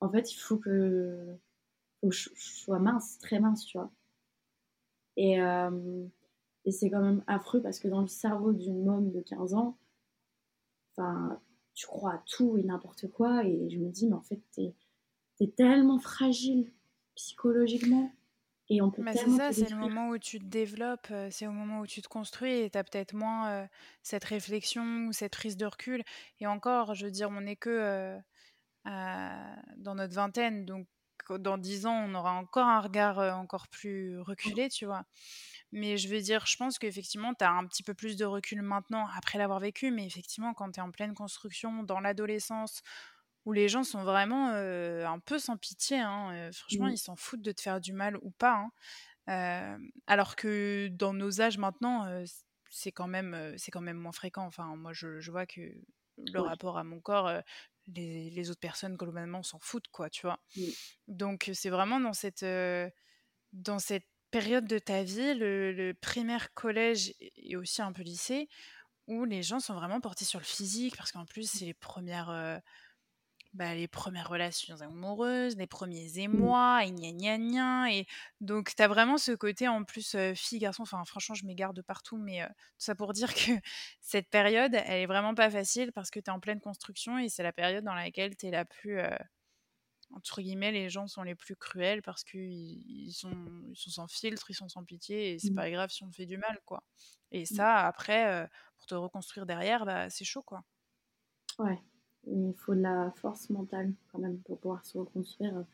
en 0.00 0.10
fait, 0.10 0.32
il 0.32 0.36
faut 0.36 0.56
que, 0.56 1.36
je, 2.02 2.28
sois 2.36 2.78
mince, 2.78 3.18
très 3.18 3.40
mince, 3.40 3.64
tu 3.64 3.78
vois. 3.78 3.92
Et, 5.16 5.40
euh, 5.40 6.06
et 6.64 6.72
c'est 6.72 6.90
quand 6.90 7.02
même 7.02 7.22
affreux 7.26 7.62
parce 7.62 7.78
que 7.78 7.88
dans 7.88 8.00
le 8.00 8.06
cerveau 8.06 8.52
d'une 8.52 8.84
môme 8.84 9.10
de 9.10 9.20
15 9.20 9.54
ans, 9.54 9.78
enfin, 10.92 11.40
tu 11.74 11.86
crois 11.86 12.14
à 12.14 12.22
tout 12.26 12.56
et 12.58 12.62
n'importe 12.62 13.08
quoi. 13.08 13.44
Et 13.44 13.70
je 13.70 13.78
me 13.78 13.88
dis, 13.90 14.06
mais 14.06 14.14
en 14.14 14.22
fait, 14.22 14.40
t'es 14.52 15.46
tellement 15.56 15.98
fragile 15.98 16.70
psychologiquement. 17.14 18.12
Et 18.72 18.80
on 18.80 18.90
peut 18.90 19.02
c'est 19.12 19.28
ça, 19.30 19.52
c'est 19.52 19.68
le 19.68 19.76
moment 19.76 20.10
où 20.10 20.18
tu 20.18 20.38
te 20.38 20.44
développes, 20.44 21.08
euh, 21.10 21.28
c'est 21.32 21.48
au 21.48 21.52
moment 21.52 21.80
où 21.80 21.88
tu 21.88 22.02
te 22.02 22.08
construis 22.08 22.52
et 22.52 22.70
tu 22.70 22.78
as 22.78 22.84
peut-être 22.84 23.14
moins 23.14 23.50
euh, 23.50 23.66
cette 24.04 24.24
réflexion 24.24 25.06
ou 25.08 25.12
cette 25.12 25.32
prise 25.32 25.56
de 25.56 25.66
recul. 25.66 26.04
Et 26.38 26.46
encore, 26.46 26.94
je 26.94 27.04
veux 27.04 27.10
dire, 27.10 27.30
on 27.30 27.40
n'est 27.40 27.56
que 27.56 28.16
euh, 28.86 29.54
dans 29.76 29.96
notre 29.96 30.14
vingtaine, 30.14 30.64
donc 30.66 30.86
dans 31.30 31.58
dix 31.58 31.84
ans, 31.84 32.06
on 32.08 32.14
aura 32.14 32.32
encore 32.32 32.66
un 32.66 32.80
regard 32.80 33.18
encore 33.38 33.66
plus 33.68 34.20
reculé, 34.20 34.68
tu 34.68 34.86
vois. 34.86 35.04
Mais 35.72 35.96
je 35.96 36.08
veux 36.08 36.20
dire, 36.20 36.46
je 36.46 36.56
pense 36.56 36.78
qu'effectivement, 36.78 37.34
tu 37.34 37.44
as 37.44 37.50
un 37.50 37.66
petit 37.66 37.82
peu 37.82 37.94
plus 37.94 38.16
de 38.16 38.24
recul 38.24 38.62
maintenant 38.62 39.06
après 39.16 39.38
l'avoir 39.38 39.58
vécu, 39.58 39.90
mais 39.90 40.06
effectivement, 40.06 40.54
quand 40.54 40.70
tu 40.72 40.80
es 40.80 40.82
en 40.82 40.90
pleine 40.92 41.14
construction, 41.14 41.82
dans 41.82 42.00
l'adolescence, 42.00 42.82
où 43.50 43.52
les 43.52 43.68
gens 43.68 43.82
sont 43.82 44.04
vraiment 44.04 44.50
un 44.50 45.18
peu 45.18 45.38
sans 45.38 45.56
pitié. 45.56 45.98
Hein, 45.98 46.50
franchement, 46.52 46.86
mmh. 46.86 46.92
ils 46.92 46.98
s'en 46.98 47.16
foutent 47.16 47.42
de 47.42 47.52
te 47.52 47.60
faire 47.60 47.80
du 47.80 47.92
mal 47.92 48.16
ou 48.22 48.30
pas. 48.30 48.68
alors 49.26 50.36
que 50.36 50.88
dans 50.92 51.12
nos 51.12 51.40
âges 51.40 51.58
maintenant, 51.58 52.24
c'est 52.70 52.92
quand 52.92 53.08
même 53.08 53.54
c'est 53.56 53.70
quand 53.70 53.80
même 53.80 53.98
moins 53.98 54.12
fréquent. 54.12 54.46
Enfin, 54.46 54.76
moi, 54.76 54.92
je, 54.92 55.30
vois 55.30 55.46
que 55.46 55.60
le 56.16 56.40
rapport 56.40 56.78
à 56.78 56.84
mon 56.84 57.00
corps, 57.00 57.30
les, 57.88 58.50
autres 58.50 58.60
personnes 58.60 58.96
globalement 58.96 59.42
s'en 59.42 59.58
foutent, 59.58 59.88
quoi, 59.88 60.08
tu 60.10 60.22
vois? 60.22 60.40
Donc 61.08 61.50
c'est 61.52 61.70
vraiment 61.70 62.00
dans 62.00 62.12
cette 62.12 62.44
dans 63.52 63.80
cette 63.80 64.06
période 64.30 64.66
de 64.66 64.78
ta 64.78 65.02
vie, 65.02 65.34
le, 65.34 65.92
primaire, 66.00 66.54
collège 66.54 67.14
et 67.18 67.56
aussi 67.56 67.82
un 67.82 67.92
peu 67.92 68.02
lycée, 68.02 68.48
où 69.06 69.24
les 69.24 69.42
gens 69.42 69.60
sont 69.60 69.74
vraiment 69.74 70.00
portés 70.00 70.24
sur 70.24 70.38
le 70.38 70.44
physique, 70.44 70.96
parce 70.96 71.12
qu'en 71.12 71.26
plus, 71.26 71.50
c'est 71.50 71.64
les 71.64 71.74
premières, 71.74 72.30
bah, 73.52 73.74
les 73.74 73.88
premières 73.88 74.28
relations 74.28 74.80
amoureuses, 74.80 75.56
les 75.56 75.66
premiers 75.66 76.18
émois, 76.18 76.84
et 76.84 76.92
gna 76.92 77.10
gna 77.10 77.38
gna. 77.38 77.92
Et 77.92 78.06
donc, 78.40 78.74
tu 78.76 78.82
as 78.82 78.86
vraiment 78.86 79.18
ce 79.18 79.32
côté 79.32 79.66
en 79.66 79.82
plus 79.82 80.16
fille, 80.34 80.60
garçon. 80.60 80.82
Enfin, 80.82 81.04
franchement, 81.04 81.34
je 81.34 81.44
m'égare 81.46 81.74
de 81.74 81.82
partout, 81.82 82.16
mais 82.16 82.46
tout 82.46 82.54
ça 82.78 82.94
pour 82.94 83.12
dire 83.12 83.34
que 83.34 83.50
cette 84.00 84.28
période, 84.30 84.74
elle 84.74 85.02
est 85.02 85.06
vraiment 85.06 85.34
pas 85.34 85.50
facile 85.50 85.90
parce 85.92 86.10
que 86.10 86.20
tu 86.20 86.26
es 86.26 86.30
en 86.30 86.38
pleine 86.38 86.60
construction 86.60 87.18
et 87.18 87.28
c'est 87.28 87.42
la 87.42 87.52
période 87.52 87.84
dans 87.84 87.94
laquelle 87.94 88.36
tu 88.36 88.46
es 88.46 88.50
la 88.50 88.64
plus. 88.64 89.00
entre 90.14 90.42
guillemets, 90.42 90.72
les 90.72 90.88
gens 90.88 91.08
sont 91.08 91.22
les 91.22 91.34
plus 91.34 91.56
cruels 91.56 92.02
parce 92.02 92.22
qu'ils 92.24 92.82
ils 92.88 93.12
sont, 93.12 93.34
ils 93.68 93.76
sont 93.76 93.90
sans 93.90 94.08
filtre, 94.08 94.50
ils 94.50 94.54
sont 94.54 94.68
sans 94.68 94.84
pitié 94.84 95.32
et 95.32 95.38
c'est 95.40 95.50
mmh. 95.50 95.54
pas 95.56 95.70
grave 95.70 95.90
si 95.90 96.04
on 96.04 96.10
te 96.10 96.16
fait 96.16 96.26
du 96.26 96.38
mal, 96.38 96.60
quoi. 96.66 96.84
Et 97.32 97.42
mmh. 97.42 97.46
ça, 97.46 97.86
après, 97.86 98.48
pour 98.78 98.86
te 98.86 98.94
reconstruire 98.94 99.46
derrière, 99.46 99.84
bah, 99.86 100.08
c'est 100.08 100.24
chaud, 100.24 100.42
quoi. 100.42 100.62
Ouais, 101.58 101.78
il 102.26 102.54
faut 102.56 102.74
de 102.74 102.80
la 102.80 103.12
force 103.16 103.50
mentale 103.50 103.92
quand 104.12 104.18
même 104.18 104.38
pour 104.38 104.58
pouvoir 104.58 104.84
se 104.84 104.98
reconstruire. 104.98 105.64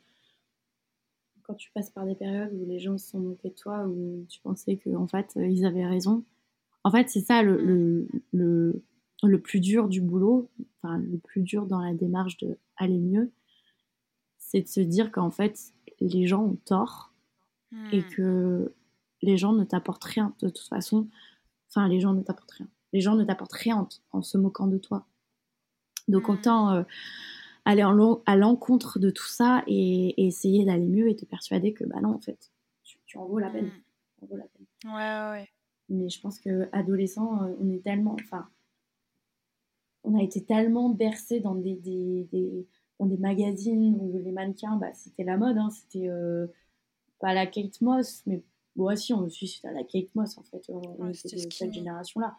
Quand 1.42 1.54
tu 1.54 1.70
passes 1.72 1.90
par 1.90 2.06
des 2.06 2.14
périodes 2.14 2.52
où 2.54 2.66
les 2.66 2.78
gens 2.78 2.98
se 2.98 3.11
sont 3.11 3.20
moqués 3.20 3.50
de 3.50 3.54
toi, 3.54 3.87
où 3.87 4.24
tu 4.28 4.40
pensais 4.40 4.76
qu'en 4.76 5.02
en 5.02 5.06
fait 5.06 5.32
ils 5.37 5.64
avaient 5.64 5.87
raison. 5.87 6.24
En 6.82 6.90
fait, 6.90 7.09
c'est 7.09 7.20
ça 7.20 7.42
le, 7.42 8.09
le, 8.32 8.82
le, 9.22 9.40
plus 9.40 9.61
dur 9.61 9.88
du 9.88 10.00
boulot, 10.00 10.50
enfin 10.82 10.98
le 10.98 11.18
plus 11.18 11.42
dur 11.42 11.66
dans 11.66 11.80
la 11.80 11.94
démarche 11.94 12.37
de 12.37 12.59
aller 12.76 12.98
mieux, 12.98 13.32
c'est 14.38 14.62
de 14.62 14.68
se 14.68 14.80
dire 14.80 15.11
qu'en 15.11 15.30
fait 15.30 15.72
les 16.00 16.26
gens 16.26 16.44
ont 16.44 16.59
tort 16.64 17.12
et 17.92 18.00
hmm. 18.00 18.09
que 18.11 18.74
les 19.22 19.37
gens 19.37 19.52
ne 19.52 19.64
t'apportent 19.64 20.04
rien 20.04 20.35
de 20.40 20.48
toute 20.48 20.68
façon. 20.68 21.09
Enfin, 21.68 21.88
les 21.88 22.00
gens 22.00 22.12
ne 22.12 22.22
t'apportent 22.22 22.52
rien. 22.52 22.68
Les 22.92 23.00
gens 23.00 23.16
ne 23.16 23.24
t'apportent 23.24 23.52
rien 23.52 23.88
en 24.12 24.22
se 24.22 24.38
moquant 24.38 24.66
de 24.66 24.78
toi. 24.78 25.06
Donc 26.09 26.29
mmh. 26.29 26.33
autant 26.33 26.71
euh, 26.73 26.83
aller 27.64 27.83
à 27.83 28.37
l'encontre 28.37 28.99
de 28.99 29.11
tout 29.11 29.27
ça 29.27 29.62
et, 29.66 30.27
essayer 30.27 30.64
d'aller 30.64 30.87
mieux 30.87 31.09
et 31.09 31.16
te 31.16 31.25
persuader 31.25 31.73
que 31.73 31.85
bah 31.85 32.01
non 32.01 32.14
en 32.14 32.21
fait 32.21 32.53
tu, 32.85 33.19
en 33.19 33.27
vaux 33.27 33.38
la 33.38 33.51
peine. 33.51 33.71
Mmh. 34.23 34.88
Ouais 34.88 35.31
ouais. 35.31 35.49
Mais 35.88 36.09
je 36.09 36.21
pense 36.21 36.38
que 36.38 36.69
adolescent 36.73 37.42
euh, 37.42 37.55
on 37.61 37.71
est 37.71 37.83
tellement 37.83 38.16
enfin 38.21 38.49
on 40.05 40.16
a 40.16 40.23
été 40.23 40.45
tellement 40.45 40.90
bercé 40.90 41.40
dans 41.40 41.57
des, 41.57 42.69
dans 43.01 43.07
des 43.07 43.16
magazines 43.16 43.97
où 44.01 44.19
les 44.19 44.33
mannequins 44.33 44.77
bah, 44.77 44.92
c'était 44.95 45.25
la 45.25 45.37
mode 45.37 45.59
hein, 45.59 45.71
c'était 45.71 46.09
euh, 46.09 46.47
pas 47.19 47.35
la 47.35 47.47
Kate 47.47 47.81
Moss 47.81 48.23
mais 48.27 48.42
Bon, 48.76 48.94
si, 48.94 49.14
on 49.14 49.20
aussi, 49.20 49.48
c'était 49.48 49.72
la 49.72 49.84
Kate 49.84 50.14
Moss, 50.14 50.36
en 50.36 50.42
fait. 50.42 50.62
On 50.68 51.12
c'était 51.14 51.38
cette 51.50 51.72
génération-là. 51.72 52.36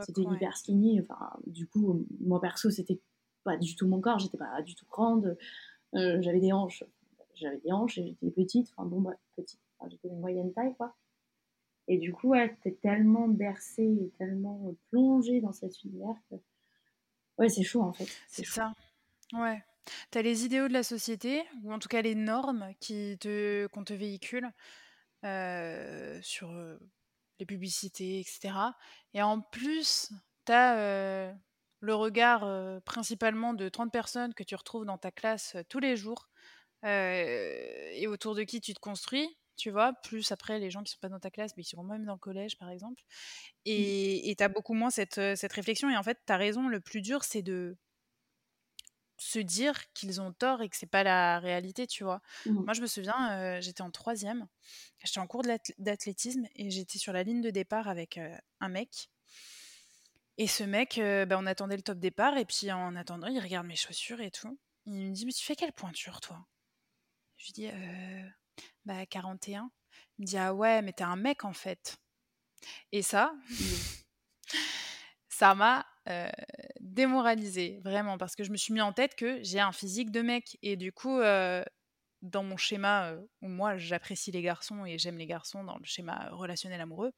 C'était 0.00 0.22
hyper 0.22 0.56
skinny. 0.56 1.00
Enfin, 1.00 1.30
du 1.46 1.66
coup, 1.66 2.04
moi, 2.20 2.40
perso, 2.40 2.70
c'était 2.70 3.00
pas 3.44 3.56
du 3.56 3.76
tout 3.76 3.86
mon 3.86 4.00
corps. 4.00 4.18
J'étais 4.18 4.36
pas 4.36 4.60
du 4.62 4.74
tout 4.74 4.86
grande. 4.86 5.38
Euh, 5.94 6.20
j'avais 6.20 6.40
des 6.40 6.52
hanches. 6.52 6.82
J'avais 7.34 7.58
des 7.58 7.70
hanches 7.70 7.98
et 7.98 8.06
j'étais 8.06 8.30
petite. 8.30 8.72
Enfin, 8.76 8.88
bon, 8.88 9.00
bah, 9.00 9.14
petite. 9.36 9.60
j'étais 9.88 10.08
de 10.08 10.14
moyenne 10.14 10.52
taille, 10.52 10.74
quoi. 10.76 10.96
Et 11.86 11.98
du 11.98 12.12
coup, 12.12 12.30
ouais, 12.30 12.56
t'es 12.62 12.72
tellement 12.72 13.28
bercée 13.28 13.84
et 13.84 14.10
tellement 14.18 14.74
plongée 14.90 15.40
dans 15.40 15.52
cet 15.52 15.84
univers 15.84 16.16
que... 16.28 16.34
Ouais, 17.38 17.48
c'est 17.48 17.62
chaud, 17.62 17.82
en 17.82 17.92
fait. 17.92 18.08
C'est 18.26 18.44
ça. 18.44 18.72
Ouais. 19.32 19.62
T'as 20.10 20.22
les 20.22 20.44
idéaux 20.44 20.66
de 20.66 20.72
la 20.72 20.82
société, 20.82 21.44
ou 21.62 21.72
en 21.72 21.78
tout 21.78 21.86
cas 21.86 22.02
les 22.02 22.16
normes 22.16 22.72
qui 22.80 23.16
te, 23.20 23.68
qu'on 23.68 23.84
te 23.84 23.92
véhicule 23.92 24.50
sur 25.22 26.52
les 27.38 27.46
publicités, 27.46 28.20
etc. 28.20 28.54
Et 29.14 29.22
en 29.22 29.40
plus, 29.40 30.10
tu 30.46 30.52
as 30.52 31.34
le 31.80 31.94
regard 31.94 32.82
principalement 32.82 33.54
de 33.54 33.68
30 33.68 33.92
personnes 33.92 34.34
que 34.34 34.42
tu 34.42 34.54
retrouves 34.54 34.84
dans 34.84 34.98
ta 34.98 35.10
classe 35.10 35.56
tous 35.68 35.78
les 35.78 35.96
jours 35.96 36.28
et 36.84 38.06
autour 38.08 38.34
de 38.34 38.42
qui 38.42 38.60
tu 38.60 38.74
te 38.74 38.80
construis, 38.80 39.36
tu 39.56 39.70
vois, 39.70 39.92
plus 40.04 40.30
après 40.32 40.58
les 40.58 40.70
gens 40.70 40.82
qui 40.82 40.92
sont 40.92 40.98
pas 41.00 41.08
dans 41.08 41.18
ta 41.18 41.30
classe, 41.30 41.56
mais 41.56 41.62
qui 41.62 41.70
sont 41.70 41.82
même 41.82 42.04
dans 42.04 42.12
le 42.12 42.18
collège, 42.18 42.56
par 42.58 42.70
exemple. 42.70 43.02
Mmh. 43.66 43.70
Et 43.70 44.34
tu 44.36 44.44
as 44.44 44.48
beaucoup 44.48 44.74
moins 44.74 44.90
cette, 44.90 45.20
cette 45.36 45.52
réflexion. 45.52 45.90
Et 45.90 45.96
en 45.96 46.02
fait, 46.02 46.18
tu 46.26 46.32
as 46.32 46.36
raison, 46.36 46.68
le 46.68 46.80
plus 46.80 47.00
dur, 47.00 47.24
c'est 47.24 47.42
de 47.42 47.76
se 49.18 49.38
dire 49.38 49.92
qu'ils 49.92 50.20
ont 50.20 50.32
tort 50.32 50.62
et 50.62 50.68
que 50.68 50.76
c'est 50.76 50.86
pas 50.86 51.02
la 51.02 51.38
réalité, 51.38 51.86
tu 51.86 52.04
vois. 52.04 52.20
Mmh. 52.44 52.64
Moi, 52.64 52.74
je 52.74 52.80
me 52.80 52.86
souviens, 52.86 53.60
j'étais 53.60 53.82
en 53.82 53.90
troisième, 53.90 54.46
j'étais 55.04 55.20
en 55.20 55.26
cours 55.26 55.42
d'athlétisme 55.78 56.46
et 56.54 56.70
j'étais 56.70 56.98
sur 56.98 57.12
la 57.12 57.22
ligne 57.22 57.40
de 57.40 57.50
départ 57.50 57.88
avec 57.88 58.20
un 58.60 58.68
mec. 58.68 59.10
Et 60.38 60.46
ce 60.46 60.64
mec, 60.64 61.00
bah, 61.00 61.38
on 61.38 61.46
attendait 61.46 61.76
le 61.76 61.82
top 61.82 61.98
départ 61.98 62.36
et 62.36 62.44
puis 62.44 62.70
en 62.70 62.94
attendant, 62.94 63.26
il 63.28 63.40
regarde 63.40 63.66
mes 63.66 63.76
chaussures 63.76 64.20
et 64.20 64.30
tout. 64.30 64.58
Il 64.84 65.08
me 65.08 65.12
dit, 65.12 65.26
mais 65.26 65.32
tu 65.32 65.44
fais 65.44 65.56
quelle 65.56 65.72
pointure, 65.72 66.20
toi? 66.20 66.46
Je 67.38 67.46
lui 67.46 67.52
dis, 67.52 67.70
bah 68.84 69.06
41. 69.06 69.70
Il 70.18 70.22
me 70.22 70.26
dit, 70.26 70.36
ah 70.36 70.54
ouais, 70.54 70.82
mais 70.82 70.92
t'es 70.92 71.04
un 71.04 71.16
mec 71.16 71.44
en 71.44 71.52
fait. 71.52 71.96
Et 72.92 73.02
ça, 73.02 73.32
mmh. 73.48 73.54
ça 75.28 75.54
m'a 75.54 75.86
euh, 76.08 76.30
démoralisée, 76.80 77.80
vraiment, 77.84 78.18
parce 78.18 78.36
que 78.36 78.44
je 78.44 78.50
me 78.50 78.56
suis 78.56 78.72
mis 78.72 78.80
en 78.80 78.92
tête 78.92 79.14
que 79.16 79.42
j'ai 79.42 79.60
un 79.60 79.72
physique 79.72 80.10
de 80.10 80.22
mec. 80.22 80.56
Et 80.62 80.76
du 80.76 80.92
coup, 80.92 81.18
euh, 81.18 81.64
dans 82.22 82.42
mon 82.42 82.56
schéma 82.56 83.10
euh, 83.10 83.20
où 83.42 83.48
moi 83.48 83.76
j'apprécie 83.76 84.30
les 84.30 84.42
garçons 84.42 84.84
et 84.84 84.98
j'aime 84.98 85.18
les 85.18 85.26
garçons, 85.26 85.64
dans 85.64 85.76
le 85.76 85.84
schéma 85.84 86.28
relationnel 86.30 86.80
amoureux, 86.80 87.12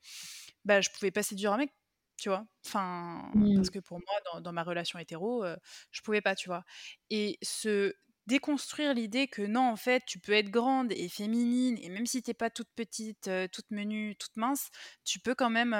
bah, 0.65 0.81
je 0.81 0.91
pouvais 0.91 1.11
pas 1.11 1.23
séduire 1.23 1.53
un 1.53 1.59
mec, 1.59 1.71
tu 2.17 2.29
vois. 2.29 2.47
Enfin, 2.67 3.31
parce 3.33 3.69
mmh. 3.69 3.71
que 3.71 3.79
pour 3.81 3.99
moi, 3.99 4.21
dans, 4.33 4.41
dans 4.41 4.53
ma 4.53 4.63
relation 4.63 4.99
hétéro, 4.99 5.45
je 5.91 6.03
pouvais 6.03 6.21
pas, 6.21 6.35
tu 6.35 6.49
vois. 6.49 6.65
Et 7.11 7.39
ce 7.43 7.95
déconstruire 8.29 8.95
l'idée 8.95 9.27
que 9.27 9.43
non, 9.43 9.63
en 9.63 9.77
fait, 9.77 10.05
tu 10.07 10.21
peux 10.21 10.33
être 10.33 10.51
grande 10.51 10.93
et 10.93 11.09
féminine, 11.09 11.79
et 11.81 11.89
même 11.89 12.07
si 12.07 12.23
t'es 12.23 12.35
pas 12.35 12.51
toute 12.51 12.69
petite, 12.77 13.31
toute 13.53 13.71
menue, 13.71 14.15
toute 14.17 14.37
mince, 14.37 14.69
tu 15.05 15.19
peux 15.19 15.35
quand 15.35 15.51
même 15.51 15.71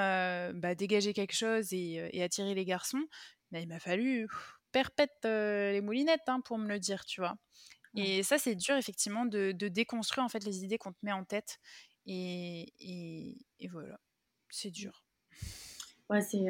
bah, 0.59 0.75
dégager 0.75 1.13
quelque 1.13 1.35
chose 1.35 1.73
et, 1.73 2.23
attirer 2.23 2.55
les 2.55 2.65
garçons. 2.65 3.05
Mais 3.53 3.63
il 3.63 3.69
m'a 3.69 3.79
fallu 3.79 4.27
perpète 4.73 5.25
les 5.25 5.81
moulinettes 5.81 6.29
hein, 6.29 6.41
pour 6.41 6.59
me 6.59 6.69
le 6.69 6.79
dire, 6.79 7.05
tu 7.05 7.21
vois? 7.21 7.37
Et 7.95 8.23
ça, 8.23 8.39
c'est 8.39 8.55
dur, 8.55 8.77
effectivement, 8.77 9.27
de, 9.27 9.53
déconstruire 9.53 10.25
en 10.25 10.29
fait 10.29 10.45
les 10.45 10.65
idées 10.65 10.79
qu'on 10.79 10.93
te 10.93 10.99
met 11.03 11.13
en 11.13 11.25
tête. 11.25 11.59
Et, 12.07 12.73
et, 12.81 13.69
voilà, 13.69 13.99
c'est 14.51 14.71
dur. 14.71 15.05
Ouais, 16.09 16.23
c'est 16.23 16.41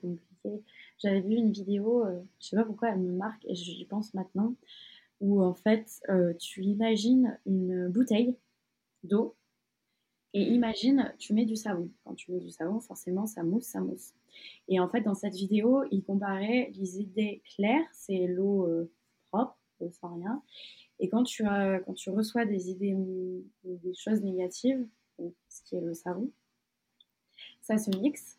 compliqué. 0.00 0.64
J'avais 0.98 1.20
vu 1.20 1.34
une 1.34 1.52
vidéo, 1.52 2.04
euh, 2.04 2.20
je 2.40 2.48
sais 2.48 2.56
pas 2.56 2.64
pourquoi 2.64 2.90
elle 2.90 2.98
me 2.98 3.12
marque 3.12 3.44
et 3.46 3.54
j'y 3.54 3.84
pense 3.84 4.14
maintenant, 4.14 4.54
où 5.20 5.42
en 5.42 5.54
fait 5.54 6.00
euh, 6.08 6.34
tu 6.34 6.64
imagines 6.64 7.38
une 7.46 7.88
bouteille 7.88 8.36
d'eau 9.04 9.36
et 10.34 10.42
imagine 10.42 11.14
tu 11.18 11.34
mets 11.34 11.46
du 11.46 11.56
savon. 11.56 11.90
Quand 12.04 12.14
tu 12.14 12.32
mets 12.32 12.40
du 12.40 12.50
savon, 12.50 12.80
forcément 12.80 13.26
ça 13.26 13.44
mousse, 13.44 13.64
ça 13.64 13.80
mousse. 13.80 14.12
Et 14.66 14.80
en 14.80 14.88
fait 14.88 15.02
dans 15.02 15.14
cette 15.14 15.34
vidéo, 15.34 15.84
il 15.92 16.02
comparait 16.02 16.72
les 16.74 17.00
idées 17.00 17.42
claires, 17.54 17.86
c'est 17.92 18.26
l'eau 18.26 18.66
euh, 18.66 18.90
propre, 19.30 19.56
sans 20.00 20.16
rien. 20.16 20.42
Et 20.98 21.08
quand 21.08 21.22
tu, 21.22 21.44
as, 21.46 21.78
quand 21.80 21.94
tu 21.94 22.10
reçois 22.10 22.44
des 22.44 22.70
idées, 22.70 22.96
des 23.62 23.94
choses 23.94 24.20
négatives, 24.20 24.84
ce 25.48 25.62
qui 25.62 25.76
est 25.76 25.80
le 25.80 25.94
savon, 25.94 26.32
ça 27.62 27.78
se 27.78 27.90
mixe 27.98 28.37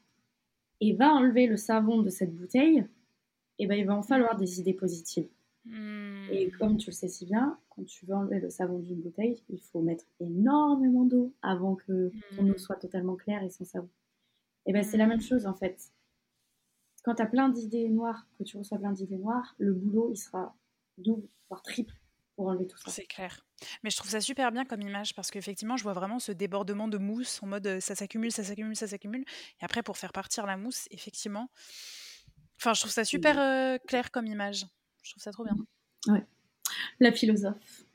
et 0.81 0.93
va 0.93 1.13
enlever 1.13 1.47
le 1.47 1.57
savon 1.57 2.01
de 2.01 2.09
cette 2.09 2.35
bouteille, 2.35 2.85
et 3.57 3.67
ben 3.67 3.75
il 3.75 3.85
va 3.85 3.95
en 3.95 4.03
falloir 4.03 4.37
des 4.37 4.59
idées 4.59 4.73
positives. 4.73 5.27
Hmm. 5.65 6.27
Et 6.31 6.49
comme 6.51 6.77
tu 6.77 6.89
le 6.89 6.95
sais 6.95 7.09
si 7.09 7.25
bien, 7.25 7.57
quand 7.69 7.83
tu 7.83 8.05
veux 8.05 8.15
enlever 8.15 8.39
le 8.39 8.49
savon 8.49 8.79
d'une 8.79 9.01
bouteille, 9.01 9.41
il 9.49 9.61
faut 9.61 9.81
mettre 9.81 10.05
énormément 10.19 11.03
d'eau 11.03 11.33
avant 11.41 11.75
que 11.75 12.11
ton 12.35 12.47
eau 12.47 12.53
hmm. 12.53 12.57
soit 12.57 12.77
totalement 12.77 13.15
claire 13.15 13.43
et 13.43 13.49
sans 13.49 13.65
savon. 13.65 13.89
Et 14.65 14.73
ben 14.73 14.83
c'est 14.83 14.97
la 14.97 15.07
même 15.07 15.17
hmm. 15.17 15.21
chose 15.21 15.45
en 15.45 15.53
fait. 15.53 15.91
Quand 17.03 17.15
tu 17.15 17.21
as 17.21 17.27
plein 17.27 17.49
d'idées 17.49 17.89
noires, 17.89 18.27
que 18.37 18.43
tu 18.43 18.57
reçois 18.57 18.77
plein 18.77 18.91
d'idées 18.91 19.17
noires, 19.17 19.55
le 19.57 19.73
boulot 19.73 20.09
il 20.11 20.17
sera 20.17 20.55
double, 20.97 21.27
voire 21.49 21.61
triple 21.61 21.98
enlever 22.47 22.67
tout 22.67 22.77
ça. 22.77 22.91
C'est 22.91 23.05
clair. 23.05 23.45
Mais 23.83 23.89
je 23.89 23.97
trouve 23.97 24.11
ça 24.11 24.21
super 24.21 24.51
bien 24.51 24.65
comme 24.65 24.81
image 24.81 25.15
parce 25.15 25.31
qu'effectivement, 25.31 25.77
je 25.77 25.83
vois 25.83 25.93
vraiment 25.93 26.19
ce 26.19 26.31
débordement 26.31 26.87
de 26.87 26.97
mousse 26.97 27.41
en 27.43 27.47
mode 27.47 27.67
euh, 27.67 27.79
ça 27.79 27.95
s'accumule, 27.95 28.31
ça 28.31 28.43
s'accumule, 28.43 28.75
ça 28.75 28.87
s'accumule. 28.87 29.25
Et 29.61 29.65
après, 29.65 29.83
pour 29.83 29.97
faire 29.97 30.13
partir 30.13 30.45
la 30.45 30.57
mousse, 30.57 30.87
effectivement. 30.91 31.49
Enfin, 32.57 32.73
je 32.73 32.81
trouve 32.81 32.91
ça 32.91 33.05
super 33.05 33.39
euh, 33.39 33.77
clair 33.87 34.11
comme 34.11 34.27
image. 34.27 34.65
Je 35.03 35.11
trouve 35.11 35.23
ça 35.23 35.31
trop 35.31 35.43
bien. 35.43 35.55
Ouais. 36.07 36.25
La 36.99 37.11
philosophe. 37.11 37.85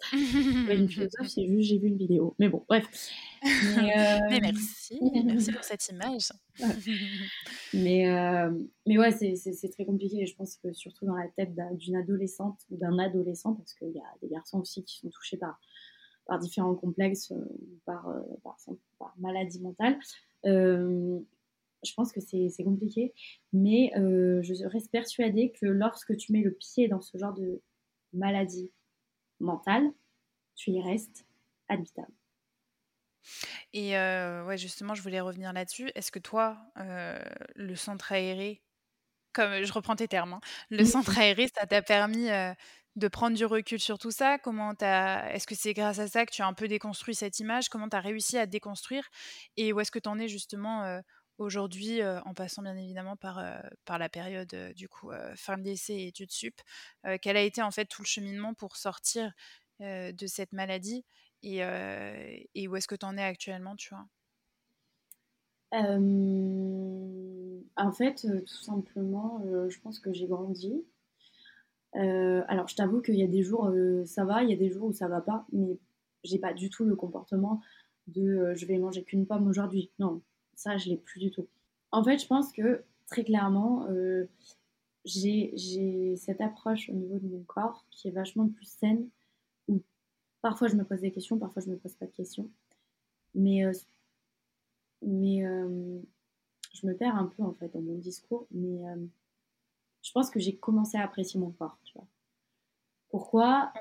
une 0.12 0.88
philosophe, 0.88 1.26
c'est 1.26 1.46
juste 1.46 1.68
j'ai 1.68 1.78
vu 1.78 1.88
une 1.88 1.98
vidéo. 1.98 2.34
Mais 2.38 2.48
bon, 2.48 2.64
bref. 2.68 2.86
Mais, 3.76 3.92
euh, 3.96 4.38
merci, 4.42 5.00
merci 5.24 5.52
pour 5.52 5.64
cette 5.64 5.88
image. 5.88 6.28
mais, 7.74 8.08
euh, 8.08 8.50
mais 8.86 8.98
ouais, 8.98 9.12
c'est 9.12 9.68
très 9.70 9.84
compliqué. 9.84 10.26
Je 10.26 10.34
pense 10.34 10.56
que 10.56 10.72
surtout 10.72 11.06
dans 11.06 11.16
la 11.16 11.28
tête 11.28 11.54
d'une 11.76 11.96
adolescente 11.96 12.60
ou 12.70 12.76
d'un 12.76 12.98
adolescent, 12.98 13.54
parce 13.54 13.74
qu'il 13.74 13.92
y 13.92 14.00
a 14.00 14.14
des 14.22 14.28
garçons 14.28 14.60
aussi 14.60 14.84
qui 14.84 14.98
sont 14.98 15.10
touchés 15.10 15.36
par, 15.36 15.60
par 16.26 16.38
différents 16.38 16.74
complexes, 16.74 17.32
euh, 17.32 17.44
par, 17.84 18.12
par, 18.42 18.56
par, 18.98 19.14
maladie 19.18 19.60
mentale. 19.60 19.98
je 20.44 21.94
pense 21.94 22.12
que 22.12 22.20
c'est 22.20 22.64
compliqué, 22.64 23.14
mais 23.52 23.92
je 23.94 24.66
reste 24.66 24.90
persuadée 24.90 25.52
que 25.52 25.66
lorsque 25.66 26.16
tu 26.16 26.32
mets 26.32 26.42
le 26.42 26.52
pied 26.52 26.88
dans 26.88 27.00
ce 27.00 27.16
genre 27.18 27.34
de 27.34 27.62
maladie 28.12 28.72
mentale, 29.40 29.92
tu 30.56 30.72
y 30.72 30.80
restes 30.80 31.24
habitable. 31.68 32.12
Et 33.72 33.92
ouais, 33.94 34.56
justement, 34.58 34.94
je 34.94 35.02
voulais 35.02 35.20
revenir 35.20 35.52
là-dessus. 35.52 35.90
Est-ce 35.94 36.10
que 36.12 36.18
toi, 36.18 36.58
le 36.76 37.74
centre 37.76 38.12
aéré, 38.12 38.62
comme 39.32 39.62
je 39.64 39.72
reprends 39.72 39.96
tes 39.96 40.08
termes, 40.08 40.34
hein, 40.34 40.40
le 40.70 40.84
centre 40.84 41.18
aéré, 41.18 41.48
ça 41.56 41.66
t'a 41.66 41.82
permis 41.82 42.28
de 42.96 43.08
prendre 43.08 43.36
du 43.36 43.44
recul 43.44 43.80
sur 43.80 43.98
tout 43.98 44.10
ça? 44.10 44.38
Comment 44.38 44.72
Est-ce 44.80 45.46
que 45.46 45.54
c'est 45.54 45.74
grâce 45.74 45.98
à 46.00 46.08
ça 46.08 46.26
que 46.26 46.32
tu 46.32 46.42
as 46.42 46.46
un 46.46 46.54
peu 46.54 46.68
déconstruit 46.68 47.14
cette 47.14 47.38
image? 47.40 47.68
Comment 47.68 47.88
tu 47.88 47.96
as 47.96 48.00
réussi 48.00 48.38
à 48.38 48.46
déconstruire? 48.46 49.08
Et 49.56 49.72
où 49.72 49.80
est-ce 49.80 49.90
que 49.90 49.98
tu 50.00 50.08
en 50.08 50.18
es 50.18 50.28
justement 50.28 51.00
aujourd'hui, 51.38 52.02
en 52.04 52.34
passant 52.34 52.62
bien 52.62 52.76
évidemment 52.76 53.16
par, 53.16 53.40
par 53.84 53.98
la 53.98 54.08
période 54.08 54.72
du 54.74 54.88
coup 54.88 55.10
fin 55.36 55.56
de 55.58 55.62
lycée 55.62 55.94
et 55.94 56.06
études 56.08 56.32
sup 56.32 56.60
Quel 57.22 57.36
a 57.36 57.42
été 57.42 57.62
en 57.62 57.70
fait 57.70 57.84
tout 57.86 58.02
le 58.02 58.06
cheminement 58.08 58.54
pour 58.54 58.76
sortir 58.76 59.32
de 59.80 60.26
cette 60.26 60.52
maladie? 60.52 61.04
Et, 61.42 62.68
où 62.68 62.76
est-ce 62.76 62.88
que 62.88 62.94
tu 62.94 63.06
en 63.06 63.16
es 63.16 63.22
actuellement, 63.22 63.76
tu 63.76 63.94
vois? 63.94 64.06
En 67.76 67.92
fait, 67.92 68.26
tout 68.46 68.62
simplement, 68.62 69.42
je 69.68 69.80
pense 69.80 70.00
que 70.00 70.12
j'ai 70.12 70.26
grandi. 70.26 70.84
alors, 71.94 72.68
je 72.68 72.76
t'avoue 72.76 73.00
qu'il 73.00 73.16
y 73.16 73.22
a 73.22 73.28
des 73.28 73.42
jours, 73.42 73.70
ça 74.04 74.24
va, 74.24 74.42
il 74.42 74.50
y 74.50 74.52
a 74.52 74.56
des 74.56 74.70
jours 74.70 74.88
où 74.88 74.92
ça 74.92 75.08
va 75.08 75.20
pas, 75.20 75.46
mais 75.52 75.78
j'ai 76.24 76.38
pas 76.38 76.52
du 76.52 76.70
tout 76.70 76.84
le 76.84 76.96
comportement 76.96 77.60
de 78.06 78.54
je 78.54 78.66
vais 78.66 78.78
manger 78.78 79.04
qu'une 79.04 79.26
pomme 79.26 79.46
aujourd'hui. 79.46 79.90
Non, 79.98 80.22
ça, 80.54 80.76
je 80.78 80.88
l'ai 80.88 80.96
plus 80.96 81.20
du 81.20 81.30
tout. 81.30 81.46
En 81.92 82.02
fait, 82.02 82.18
je 82.18 82.26
pense 82.26 82.52
que 82.52 82.82
très 83.06 83.24
clairement, 83.24 83.86
j'ai 85.04 86.16
cette 86.16 86.40
approche 86.40 86.88
au 86.90 86.94
niveau 86.94 87.18
de 87.18 87.28
mon 87.28 87.42
corps 87.44 87.86
qui 87.90 88.08
est 88.08 88.12
vachement 88.12 88.48
plus 88.48 88.66
saine 88.66 89.08
Parfois, 90.40 90.68
je 90.68 90.76
me 90.76 90.84
pose 90.84 91.00
des 91.00 91.10
questions, 91.10 91.38
parfois, 91.38 91.62
je 91.62 91.68
ne 91.68 91.74
me 91.74 91.78
pose 91.78 91.94
pas 91.94 92.06
de 92.06 92.12
questions. 92.12 92.50
Mais, 93.34 93.64
euh, 93.64 93.72
mais 95.02 95.44
euh, 95.44 96.00
je 96.74 96.86
me 96.86 96.94
perds 96.94 97.16
un 97.16 97.26
peu, 97.26 97.42
en 97.42 97.52
fait, 97.54 97.68
dans 97.68 97.80
mon 97.80 97.98
discours. 97.98 98.46
Mais 98.52 98.86
euh, 98.86 99.04
je 100.02 100.12
pense 100.12 100.30
que 100.30 100.38
j'ai 100.38 100.56
commencé 100.56 100.96
à 100.96 101.04
apprécier 101.04 101.40
mon 101.40 101.50
corps, 101.50 101.78
tu 101.84 101.94
vois. 101.94 102.06
Pourquoi 103.10 103.72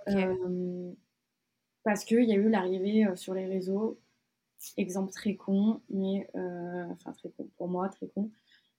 Parce 1.83 2.05
qu'il 2.05 2.23
y 2.23 2.31
a 2.31 2.35
eu 2.35 2.49
l'arrivée 2.49 3.05
sur 3.15 3.33
les 3.33 3.45
réseaux, 3.45 3.99
exemple 4.77 5.11
très 5.11 5.35
con, 5.35 5.81
mais... 5.89 6.29
enfin, 6.91 7.11
très 7.11 7.29
con, 7.31 7.49
pour 7.57 7.67
moi, 7.67 7.89
très 7.89 8.07
con, 8.07 8.31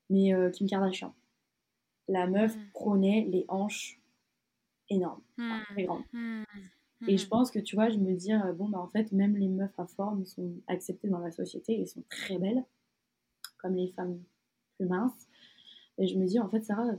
mais 0.08 0.32
Kim 0.52 0.66
Kardashian. 0.66 1.14
La 2.08 2.26
meuf 2.26 2.56
hmm. 2.56 2.70
prônait 2.72 3.26
les 3.28 3.44
hanches 3.48 4.00
énormes, 4.88 5.20
très 5.74 5.84
grandes. 5.84 6.04
Et 7.06 7.16
je 7.16 7.26
mmh. 7.26 7.28
pense 7.28 7.50
que 7.50 7.60
tu 7.60 7.76
vois, 7.76 7.90
je 7.90 7.98
me 7.98 8.14
dis, 8.14 8.32
euh, 8.32 8.52
bon, 8.52 8.68
bah 8.68 8.78
en 8.78 8.88
fait, 8.88 9.12
même 9.12 9.36
les 9.36 9.48
meufs 9.48 9.78
à 9.78 9.86
forme 9.86 10.24
sont 10.24 10.52
acceptées 10.66 11.08
dans 11.08 11.20
la 11.20 11.30
société 11.30 11.80
et 11.80 11.86
sont 11.86 12.02
très 12.08 12.38
belles, 12.38 12.64
comme 13.58 13.76
les 13.76 13.92
femmes 13.92 14.20
plus 14.76 14.86
minces. 14.86 15.28
Et 15.98 16.08
je 16.08 16.18
me 16.18 16.26
dis, 16.26 16.40
en 16.40 16.48
fait, 16.48 16.64
Sarah, 16.64 16.90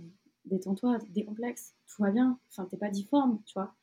détends-toi, 0.46 1.00
décomplexe, 1.10 1.76
tout 1.88 2.02
va 2.02 2.12
bien, 2.12 2.40
enfin, 2.50 2.66
t'es 2.66 2.78
pas 2.78 2.90
difforme, 2.90 3.42
tu 3.46 3.54
vois. 3.56 3.76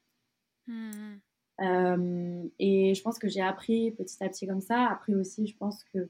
Mmh. 0.67 1.17
Euh, 1.61 2.45
et 2.59 2.95
je 2.95 3.03
pense 3.03 3.19
que 3.19 3.29
j'ai 3.29 3.41
appris 3.41 3.93
petit 3.93 4.23
à 4.23 4.29
petit 4.29 4.47
comme 4.47 4.61
ça. 4.61 4.87
Après 4.87 5.14
aussi, 5.14 5.47
je 5.47 5.57
pense 5.57 5.85
que 5.85 6.09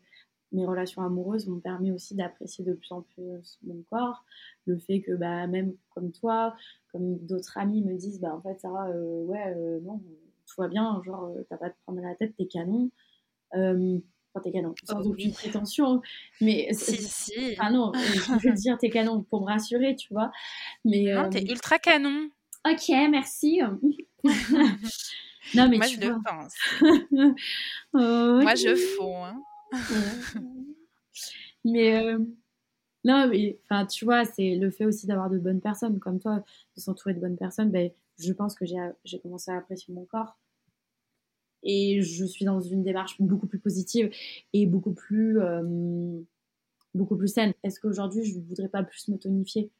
mes 0.53 0.65
relations 0.65 1.03
amoureuses 1.03 1.47
m'ont 1.47 1.61
permis 1.61 1.93
aussi 1.93 2.15
d'apprécier 2.15 2.65
de 2.65 2.73
plus 2.73 2.93
en 2.93 3.03
plus 3.03 3.59
mon 3.67 3.83
corps. 3.91 4.25
Le 4.67 4.79
fait 4.79 5.01
que, 5.01 5.13
bah, 5.13 5.47
même 5.47 5.75
comme 5.91 6.13
toi, 6.13 6.55
comme 6.93 7.19
d'autres 7.27 7.59
amis 7.59 7.83
me 7.83 7.97
disent, 7.97 8.21
bah, 8.21 8.35
en 8.35 8.41
fait, 8.41 8.61
Sarah, 8.61 8.89
euh, 8.89 9.25
ouais, 9.25 9.55
euh, 9.57 9.81
non, 9.81 10.01
tout 10.47 10.61
va 10.61 10.69
bien, 10.69 11.01
genre, 11.05 11.25
euh, 11.25 11.43
t'as 11.49 11.57
pas 11.57 11.69
de 11.69 11.75
prendre 11.85 12.01
la 12.01 12.15
tête, 12.15 12.35
t'es 12.37 12.47
canon. 12.47 12.91
enfin, 13.53 14.41
t'es 14.43 14.53
canon, 14.53 14.75
sans 14.85 15.01
oh, 15.01 15.11
aucune 15.11 15.33
prétention. 15.33 16.01
Mais, 16.41 16.69
si, 16.73 16.97
si. 16.97 17.57
Ah 17.59 17.71
non, 17.71 17.93
je 17.95 18.49
veux 18.49 18.55
dire, 18.55 18.79
t'es 18.79 18.91
canon 18.91 19.23
pour 19.25 19.43
me 19.43 19.47
rassurer, 19.47 19.97
tu 19.97 20.13
vois. 20.13 20.31
Mais, 20.85 21.13
non, 21.13 21.29
t'es 21.29 21.43
ultra 21.43 21.79
canon. 21.79 22.31
Ok, 22.69 22.89
merci. 23.11 23.61
non, 25.55 25.69
mais 25.69 25.77
Moi, 25.77 25.87
tu 25.87 26.01
je 26.01 26.23
pense. 26.25 26.55
Moi, 27.93 28.55
je 28.55 28.75
fonds. 28.97 29.25
Hein. 29.25 29.41
Mais 31.64 32.05
euh, 32.05 32.19
non, 33.05 33.29
mais 33.29 33.59
enfin, 33.64 33.87
tu 33.87 34.05
vois, 34.05 34.25
c'est 34.25 34.57
le 34.57 34.71
fait 34.71 34.85
aussi 34.85 35.07
d'avoir 35.07 35.31
de 35.31 35.39
bonnes 35.39 35.61
personnes 35.61 35.99
comme 35.99 36.19
toi, 36.19 36.45
de 36.77 36.81
s'entourer 36.81 37.14
de 37.14 37.21
bonnes 37.21 37.37
personnes. 37.37 37.71
Ben, 37.71 37.91
je 38.19 38.33
pense 38.33 38.55
que 38.55 38.64
j'ai 39.05 39.21
commencé 39.21 39.51
à 39.51 39.59
apprécier 39.59 39.93
mon 39.95 40.05
corps 40.05 40.39
et 41.62 42.01
je 42.03 42.25
suis 42.25 42.45
dans 42.45 42.61
une 42.61 42.83
démarche 42.83 43.21
beaucoup 43.21 43.47
plus 43.47 43.59
positive 43.59 44.11
et 44.53 44.67
beaucoup 44.67 44.93
plus 44.93 45.41
euh, 45.41 46.21
beaucoup 46.95 47.17
plus 47.17 47.29
saine. 47.29 47.53
Est-ce 47.62 47.81
qu'aujourd'hui 47.81 48.25
je 48.25 48.39
ne 48.39 48.45
voudrais 48.45 48.69
pas 48.69 48.83
plus 48.83 49.09
me 49.09 49.19
tonifier? 49.19 49.71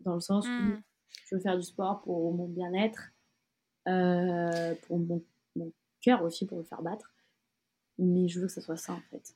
Dans 0.00 0.14
le 0.14 0.20
sens 0.20 0.46
où 0.46 0.50
hmm. 0.50 0.82
je 1.26 1.36
veux 1.36 1.40
faire 1.40 1.56
du 1.56 1.62
sport 1.62 2.02
pour 2.02 2.34
mon 2.34 2.48
bien-être, 2.48 3.12
euh, 3.88 4.74
pour 4.86 4.98
mon, 4.98 5.22
mon 5.54 5.72
cœur 6.00 6.22
aussi 6.22 6.46
pour 6.46 6.58
le 6.58 6.64
faire 6.64 6.82
battre 6.82 7.11
mais 7.98 8.28
je 8.28 8.40
veux 8.40 8.46
que 8.46 8.52
ça 8.52 8.60
soit 8.60 8.76
ça 8.76 8.92
en 8.92 9.02
fait. 9.10 9.34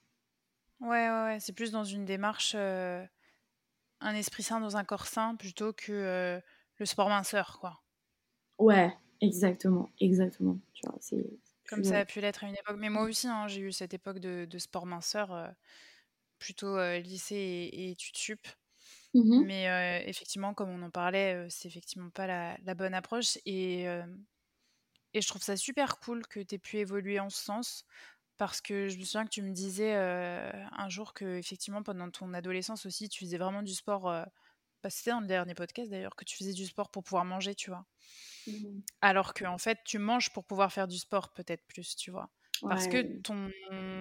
Ouais, 0.80 1.08
ouais, 1.08 1.22
ouais. 1.24 1.40
c'est 1.40 1.52
plus 1.52 1.70
dans 1.70 1.84
une 1.84 2.04
démarche, 2.04 2.54
euh, 2.54 3.04
un 4.00 4.14
esprit 4.14 4.42
sain 4.42 4.60
dans 4.60 4.76
un 4.76 4.84
corps 4.84 5.06
sain 5.06 5.36
plutôt 5.36 5.72
que 5.72 5.92
euh, 5.92 6.40
le 6.78 6.86
sport 6.86 7.08
minceur, 7.08 7.58
quoi. 7.60 7.82
Ouais, 8.58 8.94
exactement, 9.20 9.90
exactement. 10.00 10.58
Tu 10.74 10.86
vois, 10.86 10.96
c'est 11.00 11.24
comme 11.68 11.82
ça 11.82 12.00
a 12.00 12.04
pu 12.04 12.20
l'être 12.20 12.44
à 12.44 12.48
une 12.48 12.54
époque. 12.54 12.76
Mais 12.78 12.90
moi 12.90 13.04
aussi, 13.04 13.26
hein, 13.26 13.48
j'ai 13.48 13.60
eu 13.60 13.72
cette 13.72 13.92
époque 13.92 14.20
de, 14.20 14.46
de 14.48 14.58
sport 14.58 14.86
minceur, 14.86 15.32
euh, 15.32 15.48
plutôt 16.38 16.78
lycée 16.98 17.70
et, 17.72 17.90
études 17.90 18.16
sup. 18.16 18.46
Mmh 19.14 19.44
mais 19.46 20.04
effectivement, 20.06 20.52
comme 20.52 20.68
on 20.68 20.82
en 20.82 20.90
parlait, 20.90 21.46
c'est 21.48 21.68
effectivement 21.68 22.10
pas 22.10 22.26
la, 22.26 22.58
la 22.64 22.74
bonne 22.74 22.92
approche. 22.92 23.38
Et, 23.46 23.86
et 25.14 25.22
je 25.22 25.28
trouve 25.28 25.42
ça 25.42 25.56
super 25.56 25.98
cool 25.98 26.26
que 26.26 26.40
tu 26.40 26.54
aies 26.54 26.58
pu 26.58 26.76
évoluer 26.76 27.18
en 27.18 27.30
ce 27.30 27.42
sens. 27.42 27.86
Parce 28.38 28.60
que 28.60 28.88
je 28.88 28.98
me 28.98 29.04
souviens 29.04 29.24
que 29.24 29.30
tu 29.30 29.42
me 29.42 29.52
disais 29.52 29.94
un 29.94 30.88
jour 30.88 31.14
que 31.14 31.38
effectivement 31.38 31.82
pendant 31.82 32.10
ton 32.10 32.34
adolescence 32.34 32.86
aussi, 32.86 33.08
tu 33.08 33.24
faisais 33.24 33.38
vraiment 33.38 33.62
du 33.62 33.74
sport. 33.74 34.02
Bah, 34.82 34.90
c'était 34.90 35.10
dans 35.10 35.20
le 35.20 35.26
dernier 35.26 35.54
podcast 35.54 35.90
d'ailleurs 35.90 36.14
que 36.16 36.24
tu 36.24 36.36
faisais 36.36 36.52
du 36.52 36.66
sport 36.66 36.90
pour 36.90 37.02
pouvoir 37.02 37.24
manger, 37.24 37.54
tu 37.54 37.70
vois? 37.70 37.86
Mmh. 38.46 38.80
Alors 39.00 39.34
que 39.34 39.44
en 39.44 39.58
fait, 39.58 39.78
tu 39.84 39.98
manges 39.98 40.30
pour 40.32 40.44
pouvoir 40.44 40.72
faire 40.72 40.88
du 40.88 40.98
sport 40.98 41.32
peut-être 41.32 41.64
plus, 41.66 41.96
tu 41.96 42.10
vois? 42.10 42.30
Parce 42.68 42.88
que 42.88 43.02
ton, 43.22 43.50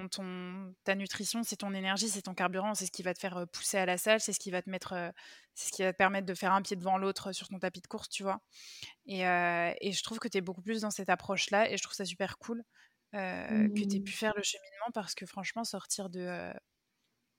ton, 0.10 0.74
ta 0.86 0.96
nutrition, 0.96 1.44
c'est 1.44 1.58
ton 1.58 1.74
énergie, 1.74 2.10
c'est 2.10 2.24
ton 2.24 2.34
carburant, 2.34 2.74
c'est 2.74 2.86
ce 2.88 2.92
qui 2.92 3.04
va 3.04 3.14
te 3.14 3.20
faire 3.20 3.46
pousser 3.52 3.78
à 3.78 3.86
la 3.86 3.98
salle, 3.98 4.20
c'est 4.22 4.34
ce 4.34 4.40
qui 4.40 4.50
va 4.50 4.62
te 4.62 4.70
mettre, 4.70 4.94
c'est 5.54 5.68
ce 5.70 5.72
qui 5.72 5.84
va 5.84 5.92
te 5.94 5.98
permettre 5.98 6.26
de 6.26 6.34
faire 6.34 6.54
un 6.54 6.62
pied 6.62 6.76
devant 6.76 6.98
l'autre 6.98 7.32
sur 7.32 7.48
ton 7.48 7.60
tapis 7.60 7.82
de 7.82 7.88
course, 7.88 8.10
tu 8.10 8.24
vois? 8.24 8.40
Et, 9.08 9.22
et 9.22 9.92
je 9.92 10.04
trouve 10.04 10.20
que 10.20 10.28
tu 10.28 10.38
es 10.38 10.42
beaucoup 10.42 10.62
plus 10.62 10.82
dans 10.82 10.92
cette 10.92 11.10
approche-là 11.10 11.70
et 11.70 11.78
je 11.78 11.84
trouve 11.84 11.96
ça 11.96 12.06
super 12.06 12.38
cool 12.38 12.64
que 13.16 13.88
tu 13.88 13.96
aies 13.96 14.00
mmh. 14.00 14.04
pu 14.04 14.12
faire 14.12 14.34
le 14.36 14.44
cheminement 14.44 14.92
parce 14.94 15.16
que 15.16 15.26
franchement, 15.26 15.64
sortir 15.64 16.10
de, 16.10 16.52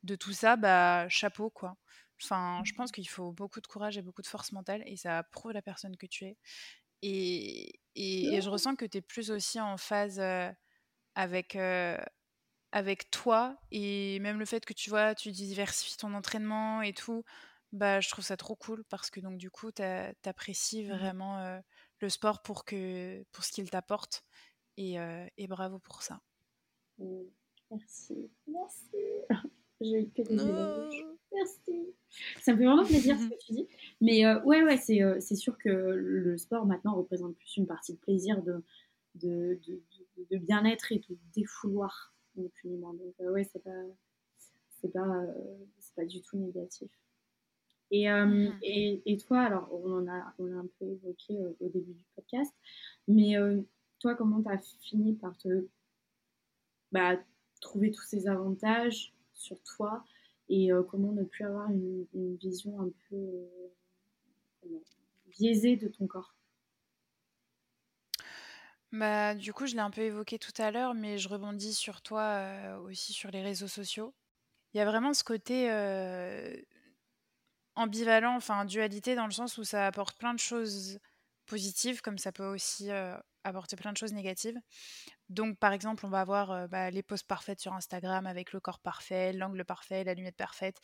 de 0.03 0.17
tout 0.17 0.33
ça, 0.33 0.57
bah, 0.57 1.09
chapeau 1.09 1.51
quoi. 1.51 1.77
Enfin, 2.23 2.63
je 2.65 2.73
pense 2.73 2.91
mmh. 2.91 2.93
qu'il 2.93 3.09
faut 3.09 3.33
beaucoup 3.33 3.61
de 3.61 3.67
courage 3.67 3.99
et 3.99 4.03
beaucoup 4.03 4.23
de 4.23 4.27
force 4.27 4.53
mentale 4.53 4.83
et 4.87 4.97
ça 4.97 5.23
prouve 5.25 5.53
la 5.53 5.63
personne 5.63 5.97
que 5.97 6.07
tu 6.07 6.25
es. 6.25 6.37
Et, 7.03 7.81
et, 7.95 8.41
je 8.41 8.49
ressens 8.49 8.75
que 8.75 8.87
tu 8.87 8.99
es 8.99 9.03
plus 9.03 9.31
aussi 9.31 9.61
en 9.61 9.77
phase 9.77 10.21
avec, 11.15 11.59
avec 12.73 13.11
toi 13.11 13.59
et 13.71 14.19
même 14.21 14.39
le 14.39 14.47
fait 14.47 14.65
que 14.65 14.73
tu 14.73 14.89
vois, 14.89 15.15
tu 15.15 15.31
diversifies 15.31 15.99
ton 15.99 16.15
entraînement 16.15 16.81
et 16.81 16.95
tout, 16.95 17.23
bah, 17.73 18.01
je 18.01 18.09
trouve 18.09 18.25
ça 18.25 18.39
trop 18.39 18.57
cool 18.57 18.83
parce 18.89 19.11
que 19.11 19.21
donc 19.21 19.37
du 19.37 19.51
coup, 19.51 19.71
tu 19.73 19.83
apprécies 20.25 20.85
mmh. 20.85 20.97
vraiment 20.97 21.61
le 22.01 22.09
sport 22.09 22.43
pour, 22.43 22.65
que, 22.65 23.23
pour 23.33 23.45
ce 23.45 23.53
qu'il 23.53 23.69
t'apporte 23.69 24.25
et, 24.77 24.97
et, 25.37 25.47
bravo 25.47 25.79
pour 25.79 26.03
ça. 26.03 26.21
Mmh. 26.99 27.23
Merci, 27.71 28.31
merci. 28.47 28.97
J'ai 29.81 30.03
eu 30.03 30.09
que 30.11 30.23
des 30.23 30.37
Merci. 31.33 31.95
Ça 32.41 32.53
me 32.53 32.59
fait 32.59 32.65
vraiment 32.65 32.85
plaisir 32.85 33.19
ce 33.19 33.29
que 33.29 33.39
tu 33.45 33.53
dis. 33.53 33.69
Mais 34.01 34.25
ouais, 34.43 34.63
ouais, 34.63 34.77
c'est, 34.79 35.01
c'est 35.21 35.35
sûr 35.35 35.59
que 35.59 35.69
le 35.69 36.39
sport 36.39 36.65
maintenant 36.65 36.95
représente 36.95 37.37
plus 37.37 37.57
une 37.57 37.67
partie 37.67 37.93
de 37.93 37.99
plaisir 37.99 38.43
de, 38.43 38.65
de, 39.17 39.61
de, 40.31 40.39
bien-être 40.39 40.93
et 40.93 40.99
de 40.99 41.19
défouloir. 41.35 42.15
Donc, 42.37 42.53
ouais, 42.65 43.45
c'est 43.45 43.63
pas, 43.63 43.71
c'est 44.81 44.93
pas, 44.93 45.27
c'est 45.79 45.95
pas 45.95 46.05
du 46.05 46.23
tout 46.23 46.39
négatif. 46.39 46.91
Et, 47.91 48.09
mmh. 48.09 48.59
et, 48.63 49.03
et, 49.05 49.17
toi, 49.19 49.41
alors, 49.41 49.69
on, 49.73 49.93
en 49.93 50.09
a, 50.09 50.35
on 50.39 50.53
a 50.53 50.57
un 50.57 50.69
peu 50.79 50.87
évoqué 50.87 51.39
au 51.61 51.69
début 51.69 51.93
du 51.93 52.05
podcast, 52.15 52.53
mais 53.09 53.37
toi, 53.99 54.15
comment 54.15 54.43
tu 54.43 54.51
as 54.51 54.59
fini 54.83 55.15
par 55.15 55.37
te 55.39 55.67
bah, 56.93 57.17
trouver 57.61 57.91
tous 57.91 58.05
ces 58.05 58.29
avantages 58.29 59.15
sur 59.35 59.63
toi 59.63 60.05
et 60.49 60.73
euh, 60.73 60.83
comment 60.83 61.13
ne 61.13 61.25
plus 61.25 61.45
avoir 61.45 61.71
une, 61.71 62.07
vision 62.37 62.81
un 62.81 62.91
peu 63.09 63.17
euh, 63.17 64.79
biaisée 65.27 65.77
de 65.77 65.89
ton 65.89 66.07
corps? 66.07 66.35
Bah, 68.93 69.35
du 69.35 69.53
coup, 69.53 69.67
je 69.67 69.75
l'ai 69.75 69.81
un 69.81 69.91
peu 69.91 70.03
évoqué 70.03 70.39
tout 70.39 70.53
à 70.59 70.71
l'heure, 70.71 70.95
mais 70.95 71.19
je 71.19 71.29
rebondis 71.29 71.75
sur 71.75 72.01
toi 72.01 72.23
euh, 72.23 72.79
aussi 72.81 73.13
sur 73.13 73.31
les 73.31 73.43
réseaux 73.43 73.69
sociaux. 73.69 74.15
Il 74.73 74.79
y 74.79 74.81
a 74.81 74.85
vraiment 74.85 75.13
ce 75.13 75.25
côté 75.25 75.71
ambivalent, 77.77 78.37
enfin 78.37 78.65
dualité, 78.65 79.15
dans 79.15 79.27
le 79.27 79.33
sens 79.33 79.59
où 79.59 79.65
ça 79.65 79.87
apporte 79.87 80.19
plein 80.19 80.35
de 80.35 80.39
choses 80.39 80.99
positives, 81.47 82.01
comme 82.01 82.19
ça 82.19 82.33
peut 82.33 82.47
aussi 82.47 82.91
apporter 83.45 83.77
plein 83.77 83.93
de 83.93 83.97
choses 83.97 84.13
négatives. 84.13 84.59
Donc, 85.29 85.59
par 85.59 85.73
exemple, 85.73 86.05
on 86.05 86.09
va 86.09 86.21
avoir 86.21 86.69
bah, 86.69 86.91
les 86.91 87.03
poses 87.03 87.23
parfaites 87.23 87.61
sur 87.61 87.73
Instagram 87.73 88.27
avec 88.27 88.53
le 88.53 88.61
corps 88.61 88.81
parfait, 88.81 89.33
l'angle 89.33 89.65
parfait, 89.65 90.05
la 90.05 90.15
lumière 90.15 90.35
parfaite, 90.35 90.77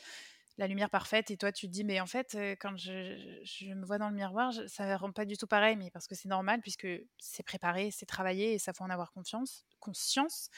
la 0.59 0.67
lumière 0.67 0.91
parfaite. 0.91 1.31
Et 1.31 1.37
toi, 1.37 1.53
tu 1.53 1.67
te 1.67 1.73
dis, 1.73 1.85
mais 1.85 2.01
en 2.01 2.07
fait, 2.07 2.37
quand 2.61 2.77
je, 2.77 3.75
me 3.75 3.85
vois 3.85 3.99
dans 3.99 4.09
le 4.09 4.15
miroir, 4.15 4.53
ça 4.67 4.87
ne 4.87 4.95
rend 4.95 5.13
pas 5.13 5.25
du 5.25 5.37
tout 5.37 5.47
pareil, 5.47 5.77
mais 5.77 5.91
parce 5.91 6.07
que 6.07 6.15
c'est 6.15 6.29
normal, 6.29 6.61
puisque 6.61 6.89
c'est 7.19 7.43
préparé, 7.43 7.91
c'est 7.91 8.07
travaillé, 8.07 8.55
et 8.55 8.59
ça 8.59 8.73
faut 8.73 8.85
en 8.85 8.91
avoir 8.91 9.13
confiance, 9.13 9.65
conscience, 9.81 10.49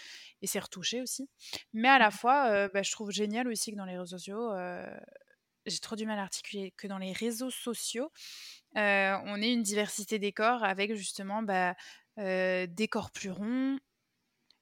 et 0.43 0.47
c'est 0.47 0.59
retouché 0.61 1.01
aussi. 1.01 1.29
Mais 1.73 1.89
à 1.89 1.99
la 1.99 2.09
mmh. 2.09 2.13
fois, 2.13 2.69
bah, 2.69 2.83
je 2.83 2.93
trouve 2.93 3.11
génial 3.11 3.49
aussi 3.49 3.73
que 3.73 3.77
dans 3.77 3.87
les 3.87 3.99
réseaux 3.99 4.19
sociaux, 4.19 4.51
j'ai 5.67 5.79
trop 5.79 5.97
du 5.97 6.07
mal 6.07 6.19
à 6.19 6.23
articuler, 6.23 6.73
que 6.77 6.87
dans 6.87 6.99
les 6.99 7.13
réseaux 7.13 7.51
sociaux, 7.51 8.11
on 8.75 9.43
ait 9.43 9.53
une 9.53 9.63
diversité 9.63 10.19
des 10.19 10.33
corps 10.33 10.65
avec 10.65 10.95
justement 10.95 11.43
bah, 11.43 11.75
des 12.17 12.89
corps 12.91 13.11
plus 13.11 13.31
ronds, 13.31 13.79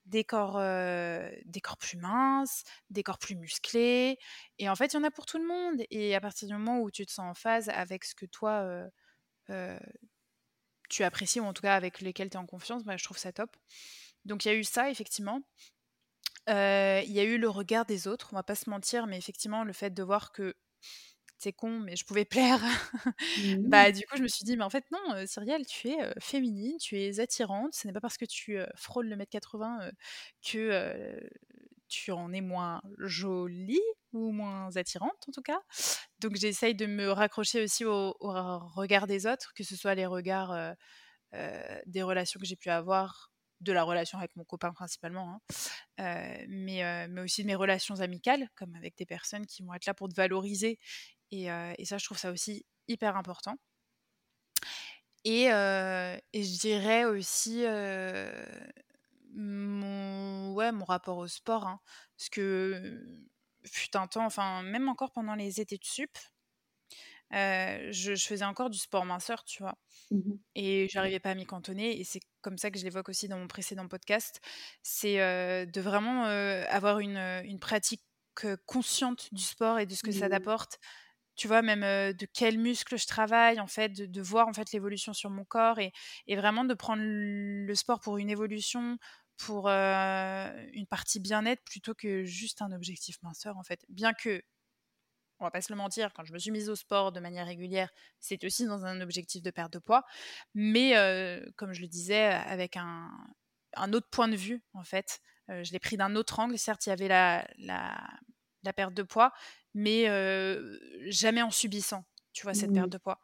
des 0.05 0.25
corps, 0.25 0.59
des 0.59 1.61
corps 1.63 1.77
plus 1.77 1.97
minces, 1.97 2.65
des 2.91 3.03
corps 3.03 3.19
plus 3.19 3.37
musclés. 3.37 4.19
Et 4.59 4.69
en 4.69 4.75
fait, 4.75 4.93
il 4.93 4.97
y 4.97 4.99
en 4.99 5.05
a 5.05 5.11
pour 5.11 5.27
tout 5.27 5.39
le 5.39 5.47
monde. 5.47 5.85
Et 5.91 6.15
à 6.15 6.21
partir 6.21 6.49
du 6.49 6.55
moment 6.55 6.81
où 6.81 6.91
tu 6.91 7.07
te 7.07 7.13
sens 7.13 7.31
en 7.31 7.35
phase 7.35 7.69
avec 7.69 8.05
ce 8.05 8.15
que 8.15 8.27
toi, 8.27 8.85
tu 10.89 11.05
apprécies, 11.05 11.41
ou 11.41 11.45
en 11.45 11.53
tout 11.53 11.63
cas 11.63 11.75
avec 11.75 12.01
lesquels 12.01 12.31
tu 12.31 12.37
es 12.37 12.41
en 12.41 12.47
confiance, 12.47 12.85
bah, 12.85 12.97
je 12.97 13.05
trouve 13.05 13.19
ça 13.19 13.33
top. 13.33 13.57
Donc 14.25 14.45
il 14.45 14.49
y 14.49 14.51
a 14.51 14.55
eu 14.55 14.65
ça, 14.65 14.91
effectivement. 14.91 15.41
Il 16.49 16.53
y 17.13 17.21
a 17.21 17.25
eu 17.25 17.39
le 17.39 17.49
regard 17.49 17.87
des 17.87 18.09
autres, 18.09 18.31
on 18.33 18.37
va 18.37 18.43
pas 18.43 18.57
se 18.57 18.69
mentir, 18.69 19.07
mais 19.07 19.17
effectivement, 19.17 19.65
le 19.65 19.73
fait 19.73 19.91
de 19.91 20.03
voir 20.03 20.33
que 20.33 20.55
c'est 21.39 21.53
con, 21.53 21.81
mais 21.81 21.97
je 21.97 22.05
pouvais 22.05 22.25
plaire. 22.61 22.63
Mmh. 23.39 23.69
bah, 23.69 23.91
du 23.91 24.07
coup, 24.07 24.17
je 24.17 24.23
me 24.23 24.29
suis 24.29 24.45
dit, 24.45 24.57
mais 24.57 24.65
en 24.65 24.71
fait, 24.71 24.85
non, 24.93 25.15
euh, 25.15 25.27
Cyrielle, 25.27 25.67
tu 25.67 25.89
es 25.89 25.97
féminine, 26.21 26.77
tu 26.79 26.99
es 26.99 27.21
attirante. 27.21 27.75
Ce 27.75 27.87
n'est 27.87 27.93
pas 27.93 28.01
parce 28.01 28.17
que 28.17 28.25
tu 28.25 28.59
frôles 28.77 29.09
le 29.09 29.17
mètre 29.17 29.31
80 29.31 29.91
que 30.49 31.21
tu 31.89 32.11
en 32.13 32.33
es 32.33 32.41
moins 32.41 32.81
jolie 32.99 33.81
ou 34.13 34.31
moins 34.31 34.75
attirante, 34.77 35.29
en 35.29 35.33
tout 35.33 35.43
cas. 35.43 35.61
Donc, 36.21 36.37
j'essaye 36.37 36.75
de 36.75 36.87
me 36.87 37.11
raccrocher 37.11 37.63
aussi 37.63 37.85
au, 37.85 38.15
regard 38.21 39.07
des 39.07 39.27
autres, 39.27 39.53
que 39.55 39.65
ce 39.65 39.77
soit 39.77 39.95
les 39.95 40.07
regards 40.07 40.75
des 41.87 42.03
relations 42.03 42.39
que 42.39 42.47
j'ai 42.47 42.57
pu 42.57 42.71
avoir 42.71 43.32
de 43.63 43.73
la 43.73 43.83
relation 43.83 44.19
avec 44.19 44.35
mon 44.37 44.45
copain 44.45 44.73
principalement, 44.73 45.41
hein. 45.99 46.37
mais, 46.49 47.09
mais 47.09 47.21
aussi 47.21 47.43
de 47.43 47.47
mes 47.47 47.55
relations 47.55 48.01
amicales, 48.01 48.49
comme 48.55 48.75
avec 48.75 48.97
des 48.97 49.07
personnes 49.07 49.47
qui 49.47 49.63
vont 49.63 49.75
être 49.75 49.87
là 49.87 49.95
pour 49.95 50.09
te 50.09 50.15
valoriser 50.15 50.79
et, 51.33 51.85
ça, 51.85 51.99
je 51.99 52.05
trouve 52.05 52.19
ça 52.19 52.31
aussi 52.31 52.65
hyper 52.89 53.17
important. 53.17 53.57
Et, 55.25 55.47
je 55.49 56.61
dirais 56.61 57.05
aussi 57.05 57.65
mon, 59.35 60.53
ouais, 60.53 60.73
mon 60.73 60.85
rapport 60.85 61.19
au 61.19 61.27
sport. 61.27 61.67
Hein, 61.67 61.81
parce 62.17 62.29
que 62.29 63.19
fut 63.65 63.97
un 63.97 64.07
temps, 64.07 64.27
enfin, 64.27 64.63
même 64.63 64.89
encore 64.89 65.13
pendant 65.13 65.35
les 65.35 65.61
étés 65.61 65.79
de 65.79 65.85
sup, 65.85 66.19
je, 67.33 68.15
faisais 68.17 68.45
encore 68.45 68.71
du 68.71 68.79
sport 68.79 69.05
minceur, 69.05 69.45
tu 69.45 69.63
vois. 69.63 69.77
Mmh 70.11 70.33
et 70.55 70.87
j'arrivais 70.91 71.21
pas 71.21 71.31
à 71.31 71.35
m'y 71.35 71.47
cantonner. 71.47 71.99
Et 71.99 72.05
c'est 72.05 72.21
comme 72.43 72.59
ça 72.59 72.71
que 72.71 72.79
je 72.79 72.85
l'évoque 72.85 73.09
aussi 73.09 73.27
dans 73.29 73.39
mon 73.39 73.49
précédent 73.49 73.89
podcast. 73.89 74.41
C'est 74.83 75.17
de 75.17 75.81
vraiment 75.81 76.25
avoir 76.25 76.99
une, 76.99 77.17
une, 77.17 77.59
pratique 77.59 78.03
consciente 78.67 79.33
du 79.33 79.43
sport 79.43 79.79
et 79.79 79.87
de 79.87 79.95
ce 79.95 80.03
que 80.03 80.13
ça 80.13 80.29
t'apporte 80.29 80.79
tu 81.35 81.49
vois, 81.49 81.63
même 81.63 81.81
de 81.81 82.27
quels 82.27 82.59
muscles 82.59 82.99
je 82.99 83.07
travaille, 83.07 83.59
en 83.61 83.67
fait, 83.67 83.89
de, 83.89 84.23
voir 84.23 84.49
en 84.49 84.53
fait 84.53 84.73
l'évolution 84.73 85.13
sur 85.13 85.31
mon 85.31 85.45
corps 85.45 85.79
et, 85.79 85.93
vraiment 86.29 86.65
de 86.65 86.75
prendre 86.75 87.03
le 87.05 87.75
sport 87.75 88.01
pour 88.01 88.19
une 88.19 88.31
évolution, 88.31 88.99
pour 89.39 89.69
une 89.69 90.87
partie 90.89 91.21
bien-être 91.21 91.63
plutôt 91.65 91.95
que 91.95 92.25
juste 92.25 92.63
un 92.63 92.73
objectif 92.73 93.17
minceur, 93.23 93.57
en 93.57 93.63
fait. 93.63 93.85
Bien 93.89 94.13
que, 94.13 94.43
on 95.43 95.47
va 95.47 95.51
pas 95.51 95.61
se 95.61 95.73
le 95.73 95.77
mentir, 95.77 96.13
quand 96.15 96.25
je 96.25 96.33
me 96.33 96.39
suis 96.39 96.51
mise 96.51 96.69
au 96.71 96.77
sport 96.77 97.13
de 97.13 97.21
manière 97.21 97.47
régulière, 97.47 97.91
c'est 98.21 98.43
aussi 98.45 98.67
dans 98.67 98.85
un 98.85 99.01
objectif 99.01 99.43
de 99.43 99.51
perte 99.51 99.73
de 99.73 99.79
poids, 99.79 100.05
mais 100.55 100.93
comme 101.57 101.73
je 101.73 101.81
le 101.81 101.89
disais, 101.89 102.25
avec 102.25 102.77
un, 102.77 103.11
autre 103.93 104.09
point 104.11 104.29
de 104.29 104.37
vue, 104.37 104.63
en 104.75 104.85
fait. 104.85 105.21
je 105.49 105.73
l'ai 105.73 105.79
pris 105.79 105.97
d'un 105.97 106.15
autre 106.17 106.39
angle. 106.39 106.59
Certes, 106.59 106.87
il 106.87 106.91
y 106.91 106.93
avait 106.93 107.09
la, 107.09 107.47
la 108.63 108.73
perte 108.73 108.95
de 108.95 109.03
poids, 109.03 109.33
mais 109.75 110.07
jamais 111.07 111.43
en 111.43 111.51
subissant, 111.51 112.05
tu 112.33 112.45
vois, 112.45 112.55
cette 112.55 112.73
perte 112.73 112.87
mmh. 112.87 112.91
de 112.91 112.99
poids. 112.99 113.21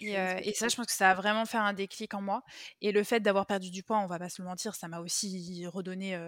et, 0.00 0.52
ça, 0.54 0.68
je 0.68 0.76
pense 0.76 0.86
que 0.86 0.92
ça 0.92 1.10
a 1.10 1.14
vraiment 1.14 1.46
fait 1.46 1.58
un 1.58 1.72
déclic 1.72 2.14
en 2.14 2.22
moi. 2.22 2.42
Et 2.80 2.92
le 2.92 3.04
fait 3.04 3.20
d'avoir 3.20 3.46
perdu 3.46 3.70
du 3.70 3.82
poids, 3.82 3.98
on 3.98 4.06
va 4.06 4.18
pas 4.18 4.28
se 4.28 4.42
le 4.42 4.48
mentir, 4.48 4.74
ça 4.74 4.88
m'a 4.88 5.00
aussi 5.00 5.66
redonné 5.66 6.18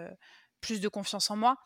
plus 0.61 0.81
de 0.81 0.89
confiance 0.89 1.31
en 1.31 1.37
moi. 1.37 1.57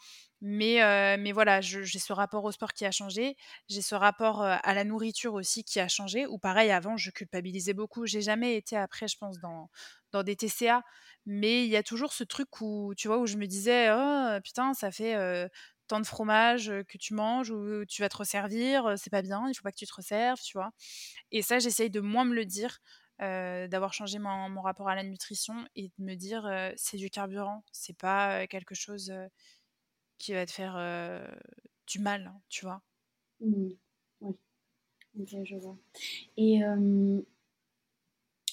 Mais, 0.41 1.17
mais 1.19 1.33
voilà, 1.33 1.61
j'ai 1.63 1.85
ce 1.99 2.13
rapport 2.13 2.45
au 2.45 2.53
sport 2.53 2.73
qui 2.75 2.85
a 2.85 2.91
changé. 2.91 3.37
J'ai 3.69 3.81
ce 3.83 3.95
rapport 3.95 4.43
à 4.43 4.75
la 4.75 4.85
nourriture 4.85 5.35
aussi 5.35 5.65
qui 5.65 5.81
a 5.81 5.89
changé. 5.89 6.27
Ou 6.27 6.39
pareil, 6.39 6.71
avant, 6.71 6.97
je 6.99 7.11
culpabilisais 7.11 7.73
beaucoup. 7.73 8.07
J'ai 8.07 8.21
jamais 8.21 8.57
été 8.57 8.77
après, 8.77 9.09
je 9.09 9.17
pense, 9.17 9.39
dans, 9.39 9.71
dans 10.13 10.23
des 10.23 10.37
TCA. 10.37 10.83
Mais 11.27 11.65
il 11.65 11.71
y 11.71 11.77
a 11.77 11.83
toujours 11.83 12.13
ce 12.13 12.25
truc 12.25 12.61
où, 12.61 12.93
tu 12.97 13.09
vois, 13.09 13.19
où 13.19 13.27
je 13.27 13.37
me 13.39 13.47
disais, 13.47 13.89
oh 13.93 14.39
putain, 14.43 14.75
ça 14.75 14.91
fait 14.91 15.15
tant 15.87 16.01
de 16.01 16.07
fromage 16.07 16.73
que 16.89 16.99
tu 16.99 17.15
manges 17.15 17.51
ou 17.51 17.85
tu 17.87 18.01
vas 18.03 18.09
te 18.09 18.17
resservir, 18.17 18.95
c'est 18.97 19.11
pas 19.11 19.21
bien, 19.23 19.47
il 19.49 19.55
faut 19.55 19.63
pas 19.63 19.71
que 19.73 19.77
tu 19.77 19.87
te 19.87 19.95
resserves, 19.95 20.41
tu 20.41 20.57
vois. 20.57 20.71
Et 21.33 21.43
ça, 21.43 21.59
j'essaye 21.59 21.91
de 21.91 22.01
moins 22.01 22.25
me 22.25 22.35
le 22.35 22.45
dire, 22.47 22.79
d'avoir 23.19 23.93
changé 23.93 24.19
mon, 24.19 24.61
rapport 24.61 24.89
à 24.89 24.95
la 24.95 25.03
nutrition 25.03 25.55
et 25.77 25.89
de 25.99 26.05
me 26.05 26.15
dire 26.15 26.73
c'est 26.77 26.97
du 26.97 27.11
carburant, 27.11 27.65
c'est 27.73 27.97
pas 27.97 28.47
quelque 28.47 28.75
chose 28.75 29.13
qui 30.19 30.33
va 30.33 30.47
te 30.47 30.53
faire 30.53 30.75
du 31.87 31.99
mal, 32.01 32.27
hein, 32.27 32.41
tu 32.49 32.65
vois? 32.65 32.83
Mmh. 33.41 33.69
Oui, 34.21 34.35
ok, 35.21 35.37
je 35.45 35.57
vois. 35.57 35.77
Et, 36.37 36.61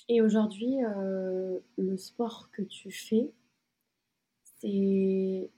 et 0.07 0.21
aujourd'hui, 0.21 0.77
le 1.77 1.97
sport 1.97 2.49
que 2.51 2.61
tu 2.61 2.91
fais, 2.91 3.31
c'est 4.59 5.49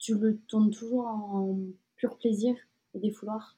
tu 0.00 0.14
le 0.14 0.38
tournes 0.48 0.70
toujours 0.70 1.06
en 1.06 1.58
pur 1.96 2.16
plaisir 2.18 2.56
et 2.94 2.98
défouloir? 2.98 3.56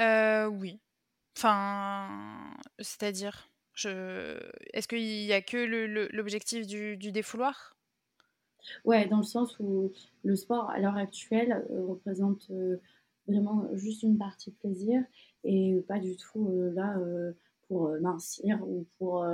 Euh, 0.00 0.46
Oui. 0.46 0.80
Enfin, 1.36 2.08
c'est-à-dire, 2.78 3.50
je... 3.74 4.40
est-ce 4.72 4.88
qu'il 4.88 5.00
n'y 5.00 5.32
a 5.32 5.42
que 5.42 5.58
l'objectif 6.16 6.66
du, 6.66 7.12
défouloir? 7.12 7.76
Ouais, 8.84 9.06
dans 9.06 9.18
le 9.18 9.22
sens 9.22 9.54
où 9.60 9.92
le 10.24 10.34
sport 10.34 10.70
à 10.70 10.78
l'heure 10.78 10.96
actuelle 10.96 11.64
euh, 11.70 11.84
représente 11.86 12.50
euh, 12.50 12.80
vraiment 13.28 13.68
juste 13.74 14.02
une 14.02 14.16
partie 14.16 14.50
de 14.50 14.56
plaisir 14.56 15.02
et 15.44 15.84
pas 15.86 15.98
du 15.98 16.16
tout 16.16 16.48
euh, 16.48 16.72
là 16.74 16.96
pour 17.68 17.90
mincir 18.00 18.58
ou 18.66 18.86
pour 18.98 19.26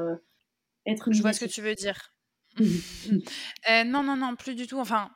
être. 0.86 1.12
Je 1.12 1.22
vois 1.22 1.32
ce 1.32 1.40
que 1.40 1.50
tu 1.50 1.62
veux 1.62 1.76
dire. 1.76 2.12
Non, 3.86 4.02
non, 4.02 4.16
non, 4.16 4.34
plus 4.34 4.56
du 4.56 4.66
tout. 4.66 4.78
Enfin, 4.78 5.10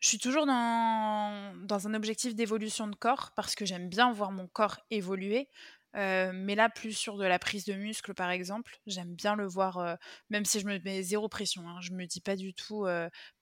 je 0.00 0.08
suis 0.08 0.18
toujours 0.18 0.46
dans, 0.46 1.54
dans 1.66 1.86
un 1.86 1.94
objectif 1.94 2.34
d'évolution 2.34 2.88
de 2.88 2.96
corps 2.96 3.32
parce 3.36 3.54
que 3.54 3.64
j'aime 3.64 3.88
bien 3.88 4.12
voir 4.12 4.32
mon 4.32 4.48
corps 4.48 4.80
évoluer. 4.90 5.48
Mais 5.94 6.54
là, 6.54 6.68
plus 6.68 6.92
sur 6.92 7.16
de 7.18 7.24
la 7.24 7.38
prise 7.38 7.64
de 7.64 7.74
muscle, 7.74 8.14
par 8.14 8.30
exemple, 8.30 8.78
j'aime 8.86 9.14
bien 9.14 9.34
le 9.36 9.46
voir, 9.46 9.98
même 10.30 10.44
si 10.44 10.60
je 10.60 10.66
me 10.66 10.78
mets 10.78 11.02
zéro 11.02 11.28
pression. 11.28 11.68
Hein, 11.68 11.80
je 11.80 11.92
me 11.92 12.06
dis 12.06 12.20
pas 12.20 12.36
du 12.36 12.54
tout 12.54 12.86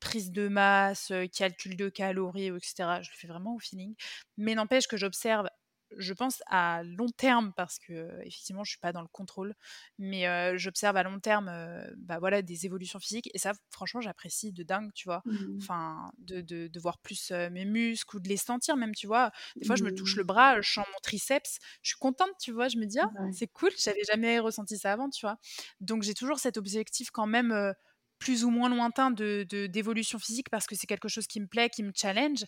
prise 0.00 0.32
de 0.32 0.48
masse, 0.48 1.12
calcul 1.36 1.76
de 1.76 1.88
calories, 1.88 2.46
etc. 2.48 3.02
Je 3.02 3.10
le 3.10 3.16
fais 3.16 3.26
vraiment 3.28 3.54
au 3.54 3.58
feeling. 3.58 3.94
Mais 4.36 4.54
n'empêche 4.54 4.86
que 4.86 4.96
j'observe 4.96 5.48
je 5.96 6.12
pense 6.12 6.42
à 6.46 6.82
long 6.84 7.08
terme 7.08 7.52
parce 7.56 7.78
que 7.78 8.20
effectivement 8.20 8.64
je 8.64 8.70
suis 8.70 8.78
pas 8.78 8.92
dans 8.92 9.02
le 9.02 9.08
contrôle, 9.08 9.54
mais 9.98 10.26
j'observe 10.58 10.96
à 10.96 11.02
long 11.02 11.20
terme, 11.20 11.50
bah 11.96 12.18
voilà 12.18 12.42
des 12.42 12.66
évolutions 12.66 12.98
physiques 12.98 13.30
et 13.34 13.38
ça 13.38 13.52
franchement 13.70 14.00
j'apprécie 14.00 14.52
de 14.52 14.62
dingue, 14.62 14.90
tu 14.94 15.08
vois. 15.08 15.22
Mmh. 15.24 15.58
Enfin 15.58 16.10
de, 16.18 16.40
de, 16.40 16.68
de, 16.68 16.80
voir 16.80 16.98
plus 16.98 17.30
mes 17.50 17.64
muscles 17.64 18.16
ou 18.16 18.20
de 18.20 18.28
les 18.28 18.36
sentir 18.36 18.76
même, 18.76 18.94
tu 18.94 19.06
vois. 19.06 19.30
Des 19.56 19.66
fois 19.66 19.76
je 19.76 19.84
me 19.84 19.94
touche 19.94 20.16
le 20.16 20.24
bras, 20.24 20.60
je 20.60 20.70
sens 20.70 20.86
mon 20.86 21.00
triceps, 21.02 21.58
je 21.82 21.90
suis 21.90 21.98
contente, 21.98 22.32
tu 22.40 22.52
vois. 22.52 22.68
Je 22.68 22.76
me 22.76 22.86
dis 22.86 22.98
ah 22.98 23.10
c'est 23.32 23.48
cool, 23.48 23.70
j'avais 23.78 24.04
jamais 24.04 24.38
ressenti 24.38 24.76
ça 24.76 24.92
avant, 24.92 25.08
tu 25.10 25.24
vois. 25.24 25.38
Donc 25.80 26.02
j'ai 26.02 26.14
toujours 26.14 26.38
cet 26.38 26.56
objectif 26.56 27.10
quand 27.10 27.26
même 27.26 27.74
plus 28.18 28.44
ou 28.44 28.50
moins 28.50 28.68
lointain 28.68 29.10
de 29.10 29.44
d'évolution 29.66 30.18
physique 30.18 30.50
parce 30.50 30.66
que 30.66 30.74
c'est 30.74 30.86
quelque 30.86 31.08
chose 31.08 31.26
qui 31.26 31.40
me 31.40 31.46
plaît, 31.46 31.70
qui 31.70 31.82
me 31.82 31.92
challenge, 31.94 32.44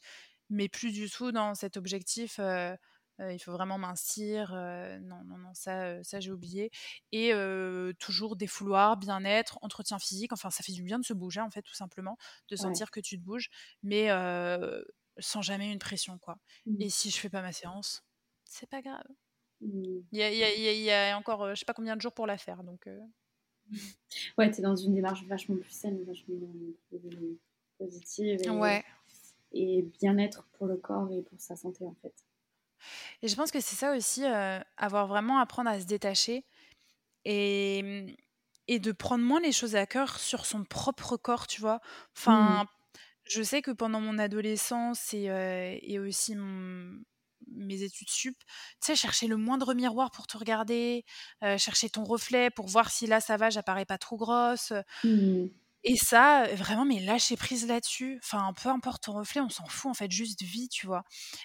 mais 0.48 0.68
plus 0.68 0.92
du 0.92 1.08
tout 1.08 1.32
dans 1.32 1.54
cet 1.54 1.76
objectif. 1.76 2.38
Il 3.32 3.38
faut 3.38 3.52
vraiment 3.52 3.78
mincir. 3.78 4.52
non, 4.52 5.22
non, 5.24 5.38
non, 5.38 5.54
ça, 5.54 6.02
ça 6.04 6.20
j'ai 6.20 6.30
oublié. 6.30 6.70
Et 7.12 7.32
toujours 7.98 8.36
des 8.36 8.46
fouloirs, 8.46 8.96
bien-être, 8.96 9.58
entretien 9.62 9.98
physique. 9.98 10.32
Enfin, 10.32 10.50
ça 10.50 10.62
fait 10.62 10.72
du 10.72 10.82
bien 10.82 10.98
de 10.98 11.04
se 11.04 11.12
bouger, 11.12 11.40
en 11.40 11.50
fait, 11.50 11.62
tout 11.62 11.74
simplement, 11.74 12.16
de 12.48 12.56
sentir 12.56 12.90
que 12.90 13.00
tu 13.00 13.18
te 13.18 13.24
bouges, 13.24 13.50
mais 13.82 14.08
sans 15.18 15.42
jamais 15.42 15.70
une 15.70 15.78
pression, 15.78 16.18
quoi. 16.18 16.38
Mmh. 16.66 16.82
Et 16.82 16.88
si 16.88 17.10
je 17.10 17.18
fais 17.18 17.28
pas 17.28 17.42
ma 17.42 17.52
séance, 17.52 18.04
c'est 18.44 18.68
pas 18.68 18.80
grave. 18.80 19.06
Mmh. 19.60 20.00
Il 20.12 20.18
y, 20.18 20.22
a, 20.22 20.30
y, 20.32 20.82
y, 20.82 20.90
a, 20.90 21.16
encore, 21.18 21.50
je 21.50 21.56
sais 21.56 21.66
pas 21.66 21.74
combien 21.74 21.96
de 21.96 22.00
jours 22.00 22.14
pour 22.14 22.26
la 22.26 22.38
faire, 22.38 22.62
donc. 22.64 22.88
Ouais, 24.38 24.50
tu 24.50 24.58
es 24.58 24.62
dans 24.62 24.76
une 24.76 24.94
démarche 24.94 25.24
vachement 25.24 25.56
plus 25.56 25.70
saine, 25.70 26.02
vachement 26.04 26.36
positive. 27.78 28.40
Et, 28.42 28.50
ouais. 28.50 28.84
Et 29.52 29.82
bien-être 30.00 30.44
pour 30.52 30.66
le 30.66 30.76
corps 30.76 31.10
et 31.12 31.22
pour 31.22 31.40
sa 31.40 31.56
santé, 31.56 31.84
en 31.84 31.94
fait. 32.02 32.14
Et 33.22 33.28
je 33.28 33.36
pense 33.36 33.50
que 33.50 33.60
c'est 33.60 33.76
ça 33.76 33.96
aussi, 33.96 34.24
euh, 34.24 34.60
avoir 34.76 35.06
vraiment 35.06 35.38
apprendre 35.38 35.70
à 35.70 35.80
se 35.80 35.86
détacher 35.86 36.44
et, 37.24 38.16
et 38.68 38.78
de 38.80 38.92
prendre 38.92 39.24
moins 39.24 39.40
les 39.40 39.52
choses 39.52 39.76
à 39.76 39.86
cœur 39.86 40.18
sur 40.18 40.46
son 40.46 40.64
propre 40.64 41.16
corps, 41.16 41.46
tu 41.46 41.60
vois. 41.60 41.80
Enfin, 42.16 42.64
mmh. 42.64 42.68
je 43.24 43.42
sais 43.42 43.62
que 43.62 43.70
pendant 43.72 44.00
mon 44.00 44.18
adolescence 44.18 45.14
et, 45.14 45.30
euh, 45.30 45.76
et 45.82 45.98
aussi 45.98 46.36
mon, 46.36 47.02
mes 47.52 47.82
études 47.82 48.10
sup, 48.10 48.36
tu 48.38 48.46
sais, 48.80 48.96
chercher 48.96 49.26
le 49.26 49.36
moindre 49.36 49.74
miroir 49.74 50.10
pour 50.12 50.26
te 50.26 50.38
regarder, 50.38 51.04
euh, 51.44 51.58
chercher 51.58 51.90
ton 51.90 52.04
reflet 52.04 52.50
pour 52.50 52.66
voir 52.68 52.90
si 52.90 53.06
là 53.06 53.20
ça 53.20 53.36
va, 53.36 53.50
j'apparais 53.50 53.86
pas 53.86 53.98
trop 53.98 54.16
grosse. 54.16 54.72
Mmh. 55.04 55.50
Et 55.84 55.96
ça, 55.96 56.46
vraiment, 56.54 56.84
mais 56.84 57.00
lâcher 57.00 57.36
prise 57.36 57.66
là-dessus. 57.66 58.20
Enfin, 58.22 58.52
peu 58.62 58.68
importe 58.68 59.04
ton 59.04 59.12
reflet, 59.12 59.40
on 59.40 59.48
s'en 59.48 59.66
fout 59.66 59.90
en 59.90 59.94
fait, 59.94 60.10
juste 60.10 60.42
vie, 60.42 60.68
tu 60.68 60.86
vois. 60.86 61.04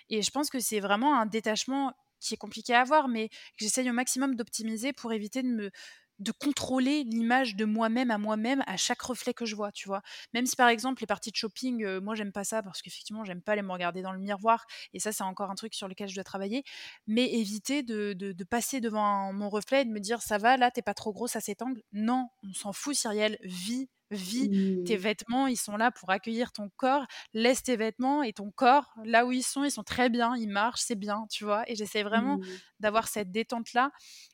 Et 0.09 0.21
je 0.21 0.31
pense 0.31 0.49
que 0.49 0.59
c'est 0.59 0.79
vraiment 0.79 1.17
un 1.19 1.25
détachement 1.25 1.93
qui 2.19 2.33
est 2.33 2.37
compliqué 2.37 2.73
à 2.73 2.81
avoir, 2.81 3.07
mais 3.07 3.29
que 3.29 3.35
j'essaye 3.59 3.89
au 3.89 3.93
maximum 3.93 4.35
d'optimiser 4.35 4.93
pour 4.93 5.13
éviter 5.13 5.43
de 5.43 5.49
me 5.49 5.71
de 6.19 6.31
contrôler 6.31 7.03
l'image 7.03 7.55
de 7.55 7.65
moi-même 7.65 8.09
à 8.09 8.17
moi-même 8.17 8.63
à 8.67 8.77
chaque 8.77 9.01
reflet 9.01 9.33
que 9.33 9.45
je 9.45 9.55
vois, 9.55 9.71
tu 9.71 9.87
vois. 9.87 10.01
Même 10.33 10.45
si 10.45 10.55
par 10.55 10.69
exemple 10.69 11.01
les 11.01 11.07
parties 11.07 11.31
de 11.31 11.35
shopping, 11.35 11.83
euh, 11.83 11.99
moi 11.99 12.15
j'aime 12.15 12.31
pas 12.31 12.43
ça 12.45 12.63
parce 12.63 12.81
qu'effectivement 12.81 13.25
j'aime 13.25 13.41
pas 13.41 13.53
aller 13.53 13.61
me 13.61 13.71
regarder 13.71 14.01
dans 14.01 14.13
le 14.13 14.19
miroir 14.19 14.65
et 14.93 14.99
ça 14.99 15.11
c'est 15.11 15.23
encore 15.23 15.51
un 15.51 15.55
truc 15.55 15.73
sur 15.73 15.87
lequel 15.87 16.07
je 16.07 16.15
dois 16.15 16.23
travailler, 16.23 16.63
mais 17.07 17.33
éviter 17.33 17.83
de, 17.83 18.13
de, 18.13 18.43
passer 18.45 18.79
devant 18.79 19.33
mon 19.33 19.49
reflet 19.49 19.81
et 19.81 19.85
de 19.85 19.89
me 19.89 19.99
dire 19.99 20.21
ça 20.21 20.37
va 20.37 20.55
là 20.55 20.71
t'es 20.71 20.81
pas 20.81 20.93
trop 20.93 21.11
gros 21.11 21.27
à 21.35 21.41
cet 21.41 21.61
angle. 21.61 21.81
Non, 21.91 22.29
on 22.43 22.53
s'en 22.53 22.71
fout 22.71 22.95
Cyrielle, 22.95 23.37
vis 23.43 23.89
Vis 24.11 24.83
tes 24.85 24.97
mmh. 24.97 24.99
vêtements, 24.99 25.47
ils 25.47 25.57
sont 25.57 25.77
là 25.77 25.91
pour 25.91 26.11
accueillir 26.11 26.51
ton 26.51 26.69
corps. 26.77 27.05
Laisse 27.33 27.63
tes 27.63 27.75
vêtements 27.75 28.21
et 28.21 28.33
ton 28.33 28.51
corps 28.51 28.93
là 29.03 29.25
où 29.25 29.31
ils 29.31 29.43
sont, 29.43 29.63
ils 29.63 29.71
sont 29.71 29.83
très 29.83 30.09
bien, 30.09 30.35
ils 30.35 30.47
marchent, 30.47 30.81
c'est 30.81 30.95
bien, 30.95 31.25
tu 31.29 31.43
vois? 31.43 31.63
Et 31.69 31.75
j'essaie 31.75 32.03
vraiment 32.03 32.37
mmh. 32.37 32.45
d'avoir 32.81 33.07
cette 33.07 33.31
détente 33.31 33.73
là 33.73 33.91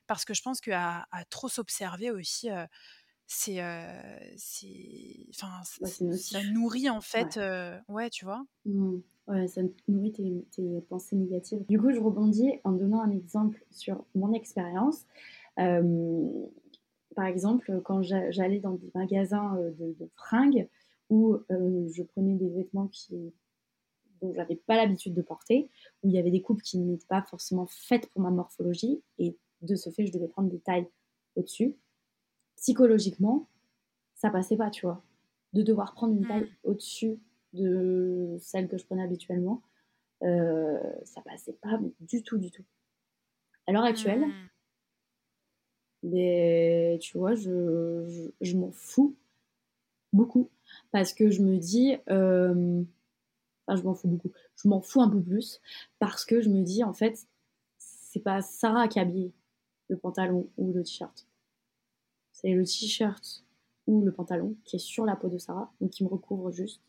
parce 0.08 0.26
que 0.26 0.34
je 0.34 0.42
pense 0.42 0.60
qu'à 0.60 1.06
à 1.12 1.26
trop 1.26 1.48
s'observer 1.48 2.12
aussi, 2.12 2.50
c'est, 3.28 3.62
enfin, 5.30 5.62
ça 5.64 6.44
nourrit 6.52 6.90
en 6.90 7.02
fait, 7.02 7.40
ouais, 7.88 8.10
tu 8.10 8.26
vois? 8.26 8.44
Mmh. 8.66 8.98
Ouais, 9.28 9.48
ça 9.48 9.62
nourrit 9.88 10.12
tes, 10.12 10.46
tes, 10.52 10.82
pensées 10.90 11.16
négatives. 11.16 11.64
Du 11.70 11.80
coup, 11.80 11.92
je 11.92 12.00
rebondis 12.00 12.60
en 12.66 12.74
donnant 12.74 13.02
un 13.02 13.12
exemple 13.12 13.64
sur 13.70 14.04
mon 14.16 14.34
expérience 14.34 15.06
par 17.16 17.26
exemple, 17.26 17.82
quand 17.84 18.02
j'allais 18.02 18.60
dans 18.60 18.74
des 18.74 18.92
magasins 18.96 19.58
euh, 19.58 19.72
de, 19.78 20.10
fringues 20.16 20.68
où 21.10 21.36
euh, 21.52 21.90
je 21.94 22.04
prenais 22.04 22.36
des 22.36 22.50
vêtements 22.50 22.88
qui, 22.88 23.34
dont 24.22 24.34
j'avais 24.34 24.56
pas 24.56 24.78
l'habitude 24.78 25.14
de 25.14 25.22
porter, 25.22 25.70
où 26.04 26.08
il 26.08 26.14
y 26.14 26.20
avait 26.20 26.32
des 26.32 26.42
coupes 26.42 26.62
qui 26.62 26.78
n'étaient 26.78 27.08
pas 27.08 27.22
forcément 27.24 27.68
faites 27.68 28.08
pour 28.10 28.22
ma 28.22 28.30
morphologie, 28.30 29.02
et 29.18 29.38
de 29.62 29.76
ce 29.76 29.90
fait, 29.90 30.06
je 30.06 30.14
devais 30.14 30.28
prendre 30.28 30.50
des 30.50 30.60
tailles 30.60 30.88
au-dessus. 31.36 31.76
Psychologiquement, 32.56 33.50
ça 34.16 34.30
passait 34.30 34.58
pas, 34.58 34.70
tu 34.70 34.86
vois. 34.86 35.04
De 35.54 35.64
devoir 35.64 35.94
prendre 35.94 36.14
une 36.14 36.26
taille 36.26 36.44
mmh. 36.44 36.70
au-dessus 36.70 37.20
de 37.54 38.38
celle 38.40 38.70
que 38.70 38.78
je 38.78 38.86
prenais 38.86 39.04
habituellement, 39.04 39.62
euh, 40.24 40.80
ça 41.04 41.22
passait 41.22 41.58
pas 41.62 41.80
du 42.00 42.24
tout, 42.24 42.38
du 42.38 42.52
tout. 42.52 42.64
À 43.68 43.74
l'heure 43.74 43.84
actuelle, 43.84 44.28
mmh. 44.28 44.50
Mais 46.04 46.98
tu 47.02 47.18
vois, 47.18 47.36
je, 47.36 48.32
je, 48.42 48.58
m'en 48.58 48.72
fous 48.72 49.16
beaucoup. 50.14 50.50
Parce 50.92 51.14
que 51.14 51.30
je 51.30 51.42
me 51.42 51.58
dis. 51.58 51.96
Euh, 52.10 52.84
enfin, 53.68 53.80
je 53.80 53.84
m'en 53.84 53.94
fous 53.94 54.08
beaucoup. 54.08 54.32
Je 54.56 54.68
m'en 54.68 54.82
fous 54.82 55.02
un 55.02 55.10
peu 55.10 55.22
plus. 55.22 55.62
Parce 56.00 56.26
que 56.26 56.42
je 56.42 56.50
me 56.50 56.62
dis, 56.62 56.84
en 56.84 56.94
fait, 56.94 57.28
c'est 57.78 58.20
pas 58.20 58.42
Sarah 58.42 58.88
qui 58.88 59.00
habille 59.00 59.32
le 59.90 59.98
pantalon 59.98 60.50
ou 60.58 60.74
le 60.74 60.84
t-shirt. 60.84 61.28
C'est 62.32 62.54
le 62.54 62.64
t-shirt 62.64 63.44
ou 63.88 64.02
le 64.02 64.12
pantalon 64.12 64.56
qui 64.64 64.78
est 64.78 64.80
sur 64.80 65.06
la 65.06 65.16
peau 65.16 65.30
de 65.30 65.38
Sarah, 65.38 65.72
donc 65.82 65.92
qui 65.92 66.04
me 66.04 66.10
recouvre 66.10 66.52
juste. 66.52 66.82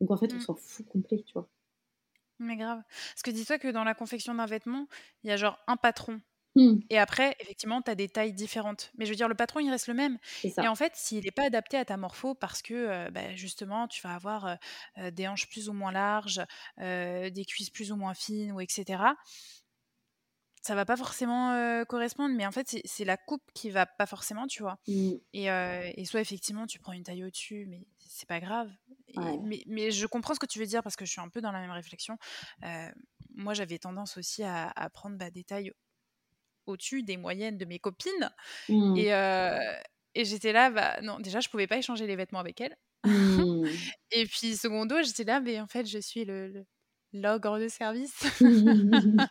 Donc 0.00 0.10
en 0.10 0.16
fait, 0.16 0.32
on 0.32 0.36
mm. 0.36 0.40
s'en 0.40 0.54
fout 0.54 0.86
complet, 0.86 1.22
tu 1.26 1.32
vois. 1.32 1.48
Mais 2.38 2.56
grave. 2.56 2.82
Parce 2.88 3.22
que 3.22 3.30
dis-toi 3.30 3.58
que 3.58 3.68
dans 3.68 3.84
la 3.84 3.94
confection 3.94 4.34
d'un 4.34 4.46
vêtement, 4.46 4.88
il 5.22 5.30
y 5.30 5.32
a 5.32 5.36
genre 5.36 5.58
un 5.66 5.76
patron 5.76 6.20
Mmh. 6.56 6.76
Et 6.90 6.98
après, 6.98 7.36
effectivement, 7.40 7.82
tu 7.82 7.90
as 7.90 7.94
des 7.94 8.08
tailles 8.08 8.32
différentes. 8.32 8.92
Mais 8.96 9.06
je 9.06 9.10
veux 9.10 9.16
dire, 9.16 9.28
le 9.28 9.34
patron, 9.34 9.60
il 9.60 9.70
reste 9.70 9.88
le 9.88 9.94
même. 9.94 10.18
Et 10.44 10.68
en 10.68 10.74
fait, 10.74 10.92
s'il 10.94 11.24
n'est 11.24 11.30
pas 11.30 11.46
adapté 11.46 11.76
à 11.76 11.84
ta 11.84 11.96
morpho, 11.96 12.34
parce 12.34 12.62
que 12.62 13.10
bah, 13.10 13.34
justement, 13.34 13.88
tu 13.88 14.02
vas 14.02 14.14
avoir 14.14 14.58
des 15.12 15.28
hanches 15.28 15.48
plus 15.48 15.68
ou 15.68 15.72
moins 15.72 15.92
larges, 15.92 16.42
des 16.78 17.44
cuisses 17.46 17.70
plus 17.70 17.92
ou 17.92 17.96
moins 17.96 18.14
fines, 18.14 18.52
ou 18.52 18.60
etc., 18.60 19.02
ça 20.62 20.74
va 20.74 20.86
pas 20.86 20.96
forcément 20.96 21.84
correspondre. 21.86 22.34
Mais 22.34 22.46
en 22.46 22.52
fait, 22.52 22.78
c'est 22.84 23.04
la 23.04 23.16
coupe 23.16 23.42
qui 23.52 23.70
va 23.70 23.84
pas 23.84 24.06
forcément, 24.06 24.46
tu 24.46 24.62
vois. 24.62 24.78
Mmh. 24.86 25.12
Et, 25.32 25.44
et, 25.46 26.04
soit, 26.04 26.20
effectivement, 26.20 26.66
tu 26.66 26.78
prends 26.78 26.92
une 26.92 27.02
taille 27.02 27.24
au-dessus, 27.24 27.66
mais 27.68 27.86
c'est 27.98 28.28
pas 28.28 28.40
grave. 28.40 28.70
mais, 29.16 29.62
mais, 29.66 29.90
je 29.90 30.06
comprends 30.06 30.34
ce 30.34 30.40
que 30.40 30.46
tu 30.46 30.58
veux 30.58 30.66
dire 30.66 30.82
parce 30.82 30.96
que 30.96 31.04
je 31.04 31.10
suis 31.10 31.20
un 31.20 31.28
peu 31.28 31.40
dans 31.40 31.52
la 31.52 31.60
même 31.60 31.72
réflexion. 31.72 32.16
moi, 33.34 33.54
j'avais 33.54 33.78
tendance 33.78 34.16
aussi 34.16 34.44
à, 34.44 34.68
à 34.68 34.88
prendre 34.88 35.18
bah, 35.18 35.30
des 35.30 35.44
tailles 35.44 35.72
au-dessus 36.66 37.02
des 37.02 37.16
moyennes 37.16 37.58
de 37.58 37.64
mes 37.64 37.78
copines. 37.78 38.30
Mmh. 38.68 38.96
Et, 38.96 39.10
et 40.14 40.24
j'étais 40.24 40.52
là, 40.52 40.70
bah 40.70 41.00
non, 41.02 41.18
déjà, 41.18 41.40
je 41.40 41.48
pouvais 41.48 41.66
pas 41.66 41.78
échanger 41.78 42.06
les 42.06 42.16
vêtements 42.16 42.38
avec 42.38 42.60
elles. 42.60 42.76
Mmh. 43.04 43.64
et 44.12 44.26
puis, 44.26 44.56
secondo, 44.56 45.02
j'étais 45.02 45.24
là, 45.24 45.40
mais 45.40 45.60
en 45.60 45.66
fait, 45.66 45.86
je 45.86 45.98
suis 45.98 46.24
le, 46.24 46.64
l'ogre 47.12 47.58
de 47.58 47.68
service. 47.68 48.24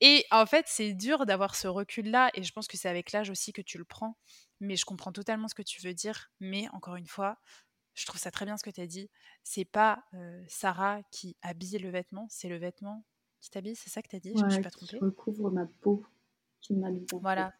et 0.00 0.24
en 0.30 0.46
fait, 0.46 0.66
c'est 0.68 0.92
dur 0.92 1.26
d'avoir 1.26 1.54
ce 1.54 1.68
recul-là, 1.68 2.30
et 2.34 2.42
je 2.42 2.52
pense 2.52 2.68
que 2.68 2.76
c'est 2.76 2.88
avec 2.88 3.12
l'âge 3.12 3.30
aussi 3.30 3.52
que 3.52 3.62
tu 3.62 3.78
le 3.78 3.84
prends. 3.84 4.16
Mais 4.60 4.76
je 4.76 4.84
comprends 4.84 5.12
totalement 5.12 5.48
ce 5.48 5.54
que 5.54 5.62
tu 5.62 5.82
veux 5.82 5.94
dire. 5.94 6.30
Mais 6.40 6.68
encore 6.72 6.96
une 6.96 7.06
fois, 7.06 7.38
je 7.94 8.06
trouve 8.06 8.20
ça 8.20 8.30
très 8.30 8.44
bien 8.44 8.56
ce 8.56 8.62
que 8.62 8.70
tu 8.70 8.80
as 8.80 8.86
dit. 8.86 9.10
C'est 9.42 9.64
pas 9.64 10.04
Sarah 10.48 11.00
qui 11.10 11.36
habille 11.42 11.78
le 11.78 11.90
vêtement, 11.90 12.26
c'est 12.30 12.48
le 12.48 12.56
vêtement 12.56 13.04
qui 13.40 13.50
t'habille, 13.50 13.76
c'est 13.76 13.90
ça 13.90 14.00
que 14.00 14.08
tu 14.08 14.16
as 14.16 14.20
dit? 14.20 14.32
Je 14.34 14.42
me 14.42 14.48
suis 14.48 14.62
pas 14.62 14.70
trompée. 14.70 14.98
Qui 14.98 15.04
recouvre 15.04 15.50
ma 15.50 15.66
peau. 15.66 16.02
Voilà. 17.20 17.52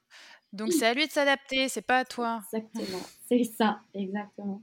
Donc 0.52 0.72
c'est 0.72 0.86
à 0.86 0.94
lui 0.94 1.06
de 1.06 1.12
s'adapter, 1.12 1.68
c'est 1.68 1.82
pas 1.82 1.98
à 1.98 2.04
toi. 2.04 2.42
Exactement, 2.52 3.02
c'est 3.28 3.44
ça, 3.44 3.80
exactement. 3.92 4.62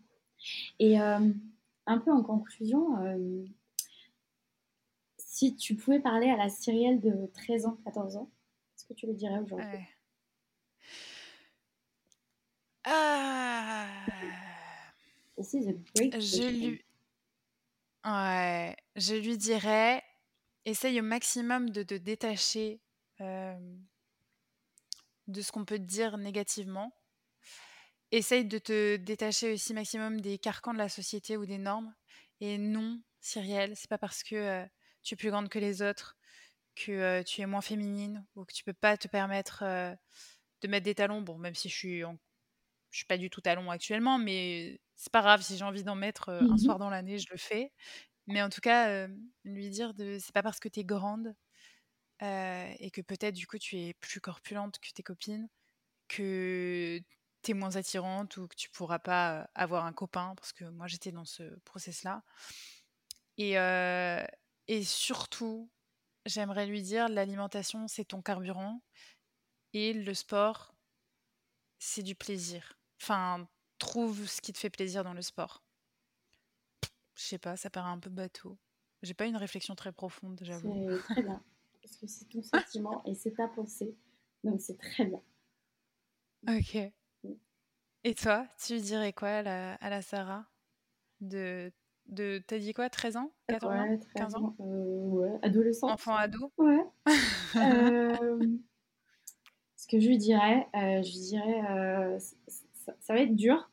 Et 0.80 1.00
euh, 1.00 1.30
un 1.86 1.98
peu 1.98 2.12
en 2.12 2.24
conclusion, 2.24 2.98
euh, 3.04 3.46
si 5.18 5.56
tu 5.56 5.76
pouvais 5.76 6.00
parler 6.00 6.30
à 6.30 6.38
la 6.38 6.50
Cyrielle 6.50 7.00
de 7.00 7.30
13 7.34 7.66
ans, 7.66 7.78
14 7.84 8.16
ans, 8.16 8.30
qu'est-ce 8.72 8.86
que 8.86 8.94
tu 8.94 9.08
lui 9.08 9.16
dirais 9.16 9.40
aujourd'hui? 9.40 9.80
Ah... 12.84 13.88
je 16.20 16.50
lui... 16.50 16.82
Ouais, 18.06 18.76
je 18.96 19.16
lui 19.16 19.38
dirais, 19.38 20.04
essaye 20.66 21.00
au 21.00 21.04
maximum 21.04 21.70
de 21.70 21.84
te 21.84 21.94
détacher 21.94 22.82
euh, 23.20 23.76
de 25.28 25.42
ce 25.42 25.52
qu'on 25.52 25.66
peut 25.66 25.78
te 25.80 25.84
dire 25.84 26.18
négativement. 26.18 26.94
Essaye 28.12 28.46
de 28.46 28.58
te 28.58 28.98
détacher 28.98 29.54
aussi 29.54 29.74
maximum 29.74 30.20
des 30.20 30.38
carcans 30.38 30.74
de 30.74 30.78
la 30.78 30.90
société 30.90 31.38
ou 31.38 31.46
des 31.46 31.58
normes. 31.58 31.94
Et 32.42 32.58
non, 32.58 33.02
Cyrielle, 33.22 33.76
c'est 33.78 33.90
pas 33.90 33.98
parce 33.98 34.24
que 34.24 34.66
tu 35.04 35.14
es 35.14 35.18
plus 35.18 35.30
grande 35.32 35.48
que 35.50 35.60
les 35.60 35.82
autres 35.82 36.18
que 36.76 37.24
tu 37.24 37.42
es 37.42 37.46
moins 37.48 37.62
féminine 37.62 38.26
ou 38.36 38.46
que 38.46 38.54
tu 38.54 38.64
peux 38.64 38.74
pas 38.74 38.98
te 38.98 39.08
permettre 39.10 39.64
de 40.62 40.68
mettre 40.68 40.86
des 40.86 40.96
talons. 40.96 41.22
Bon, 41.22 41.38
même 41.38 41.56
si 41.56 41.70
je 41.70 41.76
suis, 41.76 42.00
je 42.02 42.08
suis 42.98 43.06
pas 43.06 43.18
du 43.18 43.30
tout 43.30 43.42
talon 43.42 43.72
actuellement, 43.72 44.20
mais 44.20 44.82
c'est 44.96 45.12
pas 45.12 45.22
grave 45.22 45.42
si 45.42 45.58
j'ai 45.58 45.66
envie 45.66 45.84
d'en 45.84 45.96
mettre 45.96 46.30
un 46.30 46.58
Mmh 46.58 46.58
soir 46.58 46.80
dans 46.80 46.90
l'année, 46.90 47.20
je 47.20 47.28
le 47.32 47.38
fais. 47.38 47.72
Mais 48.28 48.42
en 48.44 48.50
tout 48.50 48.62
cas, 48.62 49.08
lui 49.46 49.70
dire 49.70 49.94
de 49.96 50.18
c'est 50.20 50.34
pas 50.34 50.44
parce 50.44 50.60
que 50.60 50.70
tu 50.70 50.82
es 50.82 50.86
grande 50.86 51.36
et 52.22 52.92
que 52.92 53.02
peut-être 53.02 53.36
du 53.36 53.48
coup 53.48 53.58
tu 53.58 53.78
es 53.78 53.94
plus 53.96 54.22
corpulente 54.22 54.80
que 54.80 54.92
tes 54.92 55.04
copines 55.04 55.50
que 56.08 57.02
tu 57.42 57.52
es 57.52 57.54
moins 57.54 57.76
attirante 57.78 58.38
ou 58.38 58.48
que 58.48 58.56
tu 58.56 58.70
pourras 58.70 59.00
pas 59.00 59.50
avoir 59.56 59.86
un 59.86 59.94
copain 59.94 60.34
parce 60.36 60.54
que 60.54 60.66
moi 60.66 60.88
j'étais 60.88 61.12
dans 61.12 61.26
ce 61.26 61.44
process 61.62 62.04
là. 62.04 62.24
Et, 63.38 64.84
surtout, 64.84 65.72
j'aimerais 66.26 66.68
lui 66.68 66.82
dire 66.82 67.10
l'alimentation 67.10 67.88
c'est 67.88 68.06
ton 68.06 68.22
carburant 68.22 68.82
et 69.74 69.94
le 69.94 70.14
sport 70.14 70.76
c'est 71.80 72.04
du 72.04 72.14
plaisir. 72.14 72.78
Enfin, 73.02 73.48
trouve 73.80 74.28
ce 74.28 74.42
qui 74.42 74.54
te 74.54 74.60
fait 74.60 74.70
plaisir 74.70 75.04
dans 75.04 75.14
le 75.14 75.24
sport. 75.24 75.64
Je 77.16 77.24
sais 77.24 77.40
pas, 77.40 77.58
ça 77.58 77.72
paraît 77.72 77.90
un 77.90 78.00
peu 78.00 78.12
bateau. 78.12 78.60
J'ai 79.02 79.16
pas 79.16 79.26
une 79.26 79.38
réflexion 79.38 79.74
très 79.76 79.92
profonde, 79.92 80.40
j'avoue. 80.44 80.88
Parce 81.82 81.98
que 81.98 82.08
c'est 82.08 82.26
ton 82.26 82.42
sentiment 82.42 83.04
et 83.06 83.16
c'est 83.16 83.32
ta 83.32 83.48
pensée. 83.48 83.96
Donc 84.44 84.62
c'est 84.62 84.78
très 84.78 85.06
bien. 85.06 85.22
Ok. 86.48 86.78
Et 88.04 88.16
toi, 88.16 88.48
tu 88.66 88.80
dirais 88.80 89.14
quoi 89.14 89.30
à 89.30 89.42
la, 89.44 89.74
à 89.76 89.90
la 89.90 90.02
Sarah 90.02 90.46
de, 91.20 91.72
de 92.08 92.42
T'as 92.48 92.58
dit 92.58 92.74
quoi 92.74 92.90
13 92.90 93.18
ans? 93.18 93.32
14 93.48 93.74
ans? 93.80 93.98
15 94.16 94.36
ans? 94.36 94.56
euh, 94.60 94.96
Ouais, 95.10 95.40
adolescent. 95.44 95.88
Enfant 95.88 96.16
ado? 96.16 96.52
Ouais. 96.58 96.84
euh, 97.58 98.40
ce 99.76 99.88
que 99.88 100.00
je 100.00 100.08
lui 100.08 100.18
dirais, 100.18 100.68
euh, 100.76 101.04
je 101.04 101.12
lui 101.12 101.20
dirais, 101.20 102.20
ça, 102.20 102.96
ça, 103.00 103.14
va 103.14 103.20
être 103.20 103.36
dur, 103.36 103.70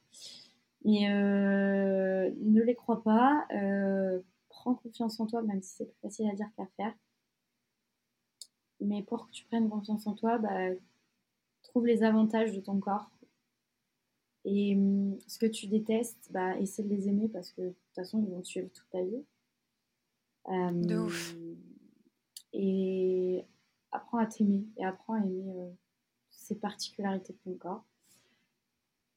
mais 0.84 1.08
ne 1.08 2.62
les 2.62 2.74
crois 2.74 3.02
pas 3.02 3.46
prends 4.48 4.74
confiance 4.74 5.20
en 5.20 5.26
toi, 5.26 5.40
même 5.42 5.62
si 5.62 5.76
c'est 5.76 5.86
plus 5.86 6.00
facile 6.02 6.28
à 6.28 6.34
dire 6.34 6.48
qu'à 6.56 6.66
faire. 6.76 6.92
Mais 8.80 9.02
pour 9.02 9.26
que 9.26 9.32
tu 9.32 9.44
prennes 9.44 9.68
confiance 9.68 10.06
en 10.06 10.14
toi, 10.14 10.38
bah, 10.38 10.70
trouve 11.62 11.86
les 11.86 12.02
avantages 12.02 12.52
de 12.52 12.60
ton 12.60 12.78
corps. 12.78 13.10
Et 14.44 14.74
hum, 14.76 15.18
ce 15.26 15.38
que 15.38 15.46
tu 15.46 15.66
détestes, 15.66 16.30
bah, 16.30 16.58
essaie 16.58 16.82
de 16.82 16.88
les 16.88 17.08
aimer 17.08 17.28
parce 17.28 17.50
que 17.52 17.62
de 17.62 17.68
toute 17.68 17.94
façon, 17.94 18.22
ils 18.22 18.30
vont 18.30 18.40
te 18.40 18.48
suivre 18.48 18.68
toute 18.72 18.88
ta 18.90 19.02
vie. 19.02 19.24
de 20.48 20.98
ouf. 20.98 21.36
Et 22.52 23.44
apprends 23.92 24.18
à 24.18 24.26
t'aimer 24.26 24.64
et 24.76 24.84
apprends 24.84 25.14
à 25.14 25.18
aimer 25.18 25.52
euh, 25.56 25.70
ces 26.30 26.54
particularités 26.54 27.32
de 27.32 27.38
ton 27.38 27.54
corps. 27.54 27.84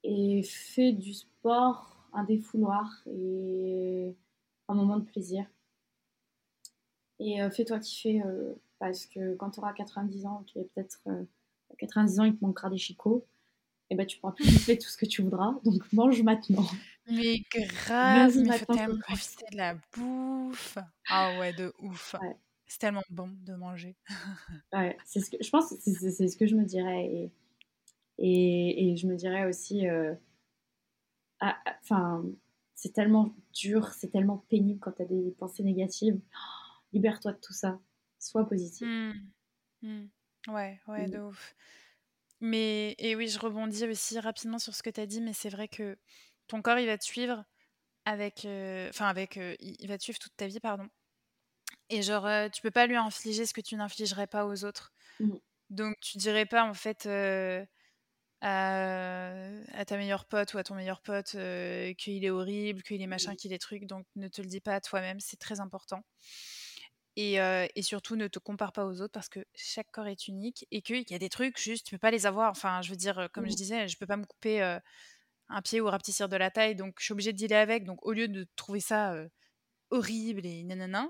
Et 0.04 0.42
fais 0.42 0.92
du 0.92 1.14
sport 1.14 2.08
un 2.12 2.24
défouloir 2.24 3.02
et 3.06 4.14
un 4.68 4.74
moment 4.74 4.98
de 4.98 5.04
plaisir. 5.04 5.46
Et 7.18 7.42
euh, 7.42 7.50
fais-toi 7.50 7.78
kiffer 7.78 8.22
euh, 8.22 8.54
parce 8.82 9.06
que 9.06 9.36
quand 9.36 9.50
tu 9.50 9.60
auras 9.60 9.72
90 9.74 10.26
ans, 10.26 10.42
qui 10.44 10.58
est 10.58 10.68
peut-être 10.74 11.00
90 11.78 12.18
ans, 12.18 12.24
il 12.24 12.36
te 12.36 12.44
manquera 12.44 12.68
des 12.68 12.78
chicots, 12.78 13.24
et 13.90 13.94
ben 13.94 14.04
tu 14.04 14.18
pourras 14.18 14.32
plus 14.32 14.44
faire 14.58 14.76
tout 14.76 14.88
ce 14.88 14.96
que 14.96 15.06
tu 15.06 15.22
voudras. 15.22 15.54
Donc 15.64 15.92
mange 15.92 16.20
maintenant. 16.24 16.66
Mais 17.08 17.42
grave, 17.52 18.32
il 18.34 18.52
faut 18.52 18.74
tellement 18.74 18.98
profiter 18.98 19.44
de 19.52 19.56
la 19.56 19.76
bouffe. 19.94 20.78
Ah 21.08 21.38
ouais, 21.38 21.52
de 21.52 21.72
ouf. 21.78 22.16
C'est 22.66 22.78
tellement 22.80 23.04
bon 23.08 23.30
de 23.44 23.54
manger. 23.54 23.94
ouais, 24.72 24.96
c'est 25.04 25.20
ce 25.20 25.30
que 25.30 25.36
je 25.40 25.50
pense, 25.50 25.72
c'est 25.78 26.28
ce 26.28 26.36
que 26.36 26.46
je 26.46 26.56
me 26.56 26.64
dirais 26.64 27.06
et 27.06 27.32
et, 28.18 28.90
et 28.90 28.96
je 28.96 29.06
me 29.06 29.16
dirais 29.16 29.46
aussi, 29.46 29.86
euh, 29.88 30.14
ah, 31.40 31.56
ah, 31.64 31.76
enfin, 31.82 32.24
c'est 32.74 32.92
tellement 32.92 33.34
dur, 33.52 33.88
c'est 33.92 34.10
tellement 34.10 34.44
pénible 34.48 34.80
quand 34.80 34.92
tu 34.92 35.02
as 35.02 35.06
des 35.06 35.30
pensées 35.38 35.62
négatives. 35.62 36.20
Libère-toi 36.92 37.32
de 37.32 37.38
tout 37.38 37.52
ça, 37.52 37.80
sois 38.22 38.48
positif. 38.48 38.86
Mmh. 38.86 39.12
Mmh. 39.82 40.04
Ouais, 40.48 40.80
ouais, 40.88 41.08
de 41.08 41.18
ouf. 41.18 41.54
Mais, 42.40 42.94
et 42.98 43.14
oui, 43.14 43.28
je 43.28 43.38
rebondis 43.38 43.84
aussi 43.84 44.18
rapidement 44.18 44.58
sur 44.58 44.74
ce 44.74 44.82
que 44.82 44.90
tu 44.90 45.00
as 45.00 45.06
dit, 45.06 45.20
mais 45.20 45.32
c'est 45.32 45.48
vrai 45.48 45.68
que 45.68 45.96
ton 46.48 46.60
corps, 46.62 46.78
il 46.78 46.86
va 46.86 46.98
te 46.98 47.04
suivre 47.04 47.44
avec. 48.04 48.46
Enfin, 48.88 49.06
avec. 49.06 49.36
il 49.36 49.86
va 49.86 49.98
te 49.98 50.02
suivre 50.02 50.18
toute 50.18 50.36
ta 50.36 50.46
vie, 50.46 50.60
pardon. 50.60 50.88
Et 51.88 52.02
genre, 52.02 52.28
tu 52.50 52.62
peux 52.62 52.70
pas 52.70 52.86
lui 52.86 52.96
infliger 52.96 53.46
ce 53.46 53.54
que 53.54 53.60
tu 53.60 53.76
n'infligerais 53.76 54.26
pas 54.26 54.46
aux 54.46 54.64
autres. 54.64 54.92
Mmh. 55.20 55.34
Donc, 55.70 55.96
tu 56.00 56.18
dirais 56.18 56.46
pas, 56.46 56.64
en 56.64 56.74
fait. 56.74 57.08
À, 58.44 59.84
ta 59.86 59.96
meilleure 59.96 60.24
pote 60.24 60.52
ou 60.54 60.58
à 60.58 60.64
ton 60.64 60.74
meilleur 60.74 61.00
pote 61.00 61.36
qu'il 61.96 62.24
est 62.24 62.30
horrible, 62.30 62.82
qu'il 62.82 63.00
est 63.00 63.06
machin, 63.06 63.36
qu'il 63.36 63.52
est 63.52 63.58
truc. 63.60 63.86
Donc 63.86 64.04
ne 64.16 64.26
te 64.26 64.42
le 64.42 64.48
dis 64.48 64.60
pas 64.60 64.74
à 64.74 64.80
toi-même, 64.80 65.20
c'est 65.20 65.38
très 65.38 65.60
important. 65.60 66.02
Et, 67.16 67.82
surtout, 67.82 68.16
ne 68.16 68.28
te 68.28 68.38
compare 68.38 68.72
pas 68.72 68.86
aux 68.86 69.00
autres 69.00 69.12
parce 69.12 69.28
que 69.28 69.40
chaque 69.54 69.90
corps 69.90 70.06
est 70.06 70.28
unique 70.28 70.66
et 70.70 70.82
qu'il 70.82 71.10
y 71.10 71.14
a 71.14 71.18
des 71.18 71.28
trucs, 71.28 71.58
juste, 71.58 71.86
tu 71.86 71.94
peux 71.94 71.98
pas 71.98 72.10
les 72.10 72.26
avoir. 72.26 72.50
Enfin, 72.50 72.80
je 72.82 72.90
veux 72.90 72.96
dire, 72.96 73.28
comme 73.32 73.46
je 73.46 73.52
mmh. 73.52 73.56
disais, 73.56 73.88
je 73.88 73.98
peux 73.98 74.06
pas 74.06 74.16
me 74.16 74.24
couper 74.24 74.62
un 75.48 75.62
pied 75.62 75.80
ou 75.80 75.86
rapetissir 75.86 76.28
de 76.28 76.36
la 76.36 76.50
taille, 76.50 76.74
donc 76.74 76.94
je 76.98 77.04
suis 77.04 77.12
obligée 77.12 77.32
de 77.32 77.38
dealer 77.38 77.58
avec. 77.58 77.84
Donc, 77.84 78.04
au 78.06 78.12
lieu 78.12 78.28
de 78.28 78.46
trouver 78.56 78.80
ça 78.80 79.14
horrible 79.90 80.46
et 80.46 80.64
nanana, 80.64 81.08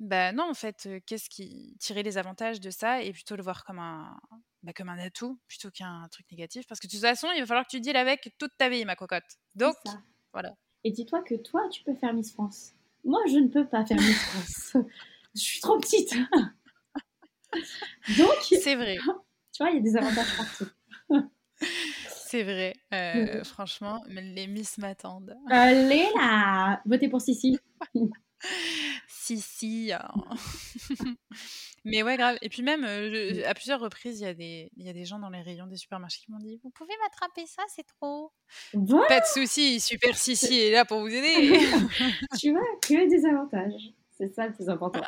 bah 0.00 0.32
non, 0.32 0.50
en 0.50 0.54
fait, 0.54 0.88
qu'est-ce 1.06 1.30
qui 1.30 1.76
tirer 1.80 2.02
les 2.02 2.18
avantages 2.18 2.60
de 2.60 2.70
ça 2.70 3.02
et 3.02 3.12
plutôt 3.12 3.36
le 3.36 3.42
voir 3.42 3.64
comme 3.64 3.78
un, 3.78 4.18
bah, 4.62 4.72
comme 4.74 4.90
un 4.90 4.98
atout 4.98 5.38
plutôt 5.48 5.70
qu'un 5.70 6.06
truc 6.10 6.26
négatif? 6.30 6.66
Parce 6.66 6.80
que 6.80 6.86
de 6.86 6.92
toute 6.92 7.00
façon, 7.00 7.28
il 7.34 7.40
va 7.40 7.46
falloir 7.46 7.64
que 7.64 7.70
tu 7.70 7.80
deals 7.80 7.96
avec 7.96 8.34
toute 8.38 8.52
ta 8.58 8.68
vie, 8.68 8.84
ma 8.84 8.96
cocotte. 8.96 9.38
Donc, 9.54 9.76
voilà. 10.32 10.54
Et 10.84 10.90
dis-toi 10.90 11.22
que 11.22 11.34
toi, 11.34 11.66
tu 11.70 11.82
peux 11.82 11.94
faire 11.94 12.12
Miss 12.12 12.32
France. 12.32 12.72
Moi, 13.04 13.20
je 13.28 13.38
ne 13.38 13.48
peux 13.48 13.66
pas 13.66 13.86
faire 13.86 13.96
Miss 13.96 14.18
France. 14.18 14.76
je 15.36 15.42
suis 15.42 15.60
trop 15.60 15.78
petite. 15.78 16.14
Donc, 18.18 18.36
c'est 18.42 18.74
vrai. 18.74 18.96
Tu 19.52 19.62
vois, 19.62 19.70
il 19.70 19.76
y 19.76 19.78
a 19.78 19.82
des 19.82 19.96
avantages 19.96 20.36
partout. 20.36 20.66
c'est 22.08 22.42
vrai. 22.42 22.74
Euh, 22.92 23.44
franchement, 23.44 24.02
les 24.08 24.46
Miss 24.46 24.78
m'attendent. 24.78 25.36
Allez 25.48 26.06
là 26.16 26.82
Votez 26.84 27.08
pour 27.08 27.20
Sissi. 27.20 27.58
Sissi. 29.08 29.92
Hein. 29.92 30.08
Mais 31.84 32.02
ouais, 32.02 32.16
grave. 32.16 32.36
Et 32.42 32.48
puis 32.48 32.62
même, 32.62 32.82
mmh. 32.82 33.44
à 33.46 33.54
plusieurs 33.54 33.80
reprises, 33.80 34.20
il 34.20 34.24
y, 34.24 34.28
a 34.28 34.34
des, 34.34 34.70
y 34.76 34.88
a 34.88 34.92
des 34.92 35.04
gens 35.04 35.18
dans 35.18 35.30
les 35.30 35.40
rayons 35.40 35.66
des 35.66 35.76
supermarchés 35.76 36.20
qui 36.24 36.32
m'ont 36.32 36.38
dit 36.38 36.58
Vous 36.62 36.70
pouvez 36.70 36.94
m'attraper 37.02 37.46
ça, 37.46 37.62
c'est 37.68 37.86
trop. 37.86 38.32
Pas 39.08 39.20
de 39.20 39.26
souci, 39.26 39.80
Super 39.80 40.16
Sissi 40.16 40.58
est 40.58 40.72
là 40.72 40.84
pour 40.84 41.00
vous 41.00 41.08
aider. 41.08 41.58
tu 42.38 42.50
vois, 42.50 42.66
que 42.82 43.08
des 43.08 43.26
avantages. 43.26 43.94
C'est 44.16 44.32
ça 44.34 44.46
le 44.46 44.52
plus 44.52 44.68
important. 44.68 45.02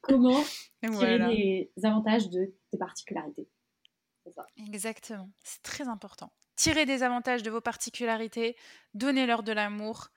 Comment 0.00 0.42
tirer 0.82 1.18
les 1.18 1.70
avantages 1.84 2.28
de 2.30 2.54
tes 2.70 2.78
particularités. 2.78 3.48
Ça. 4.34 4.46
Exactement, 4.56 5.30
c'est 5.42 5.62
très 5.62 5.86
important. 5.86 6.32
Tirez 6.56 6.86
des 6.86 7.02
avantages 7.02 7.42
de 7.42 7.50
vos 7.50 7.60
particularités, 7.60 8.56
donnez-leur 8.94 9.42
de 9.42 9.52
l'amour, 9.52 10.08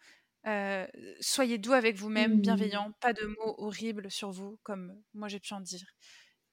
euh, 0.45 0.87
soyez 1.19 1.57
doux 1.57 1.73
avec 1.73 1.97
vous-même, 1.97 2.37
mmh. 2.37 2.41
bienveillant, 2.41 2.93
pas 3.01 3.11
de 3.11 3.25
mots 3.25 3.55
horribles 3.57 4.09
sur 4.09 4.31
vous, 4.31 4.57
comme 4.63 5.03
moi 5.13 5.27
j'ai 5.27 5.41
pu 5.41 5.53
en 5.53 5.59
dire. 5.59 5.85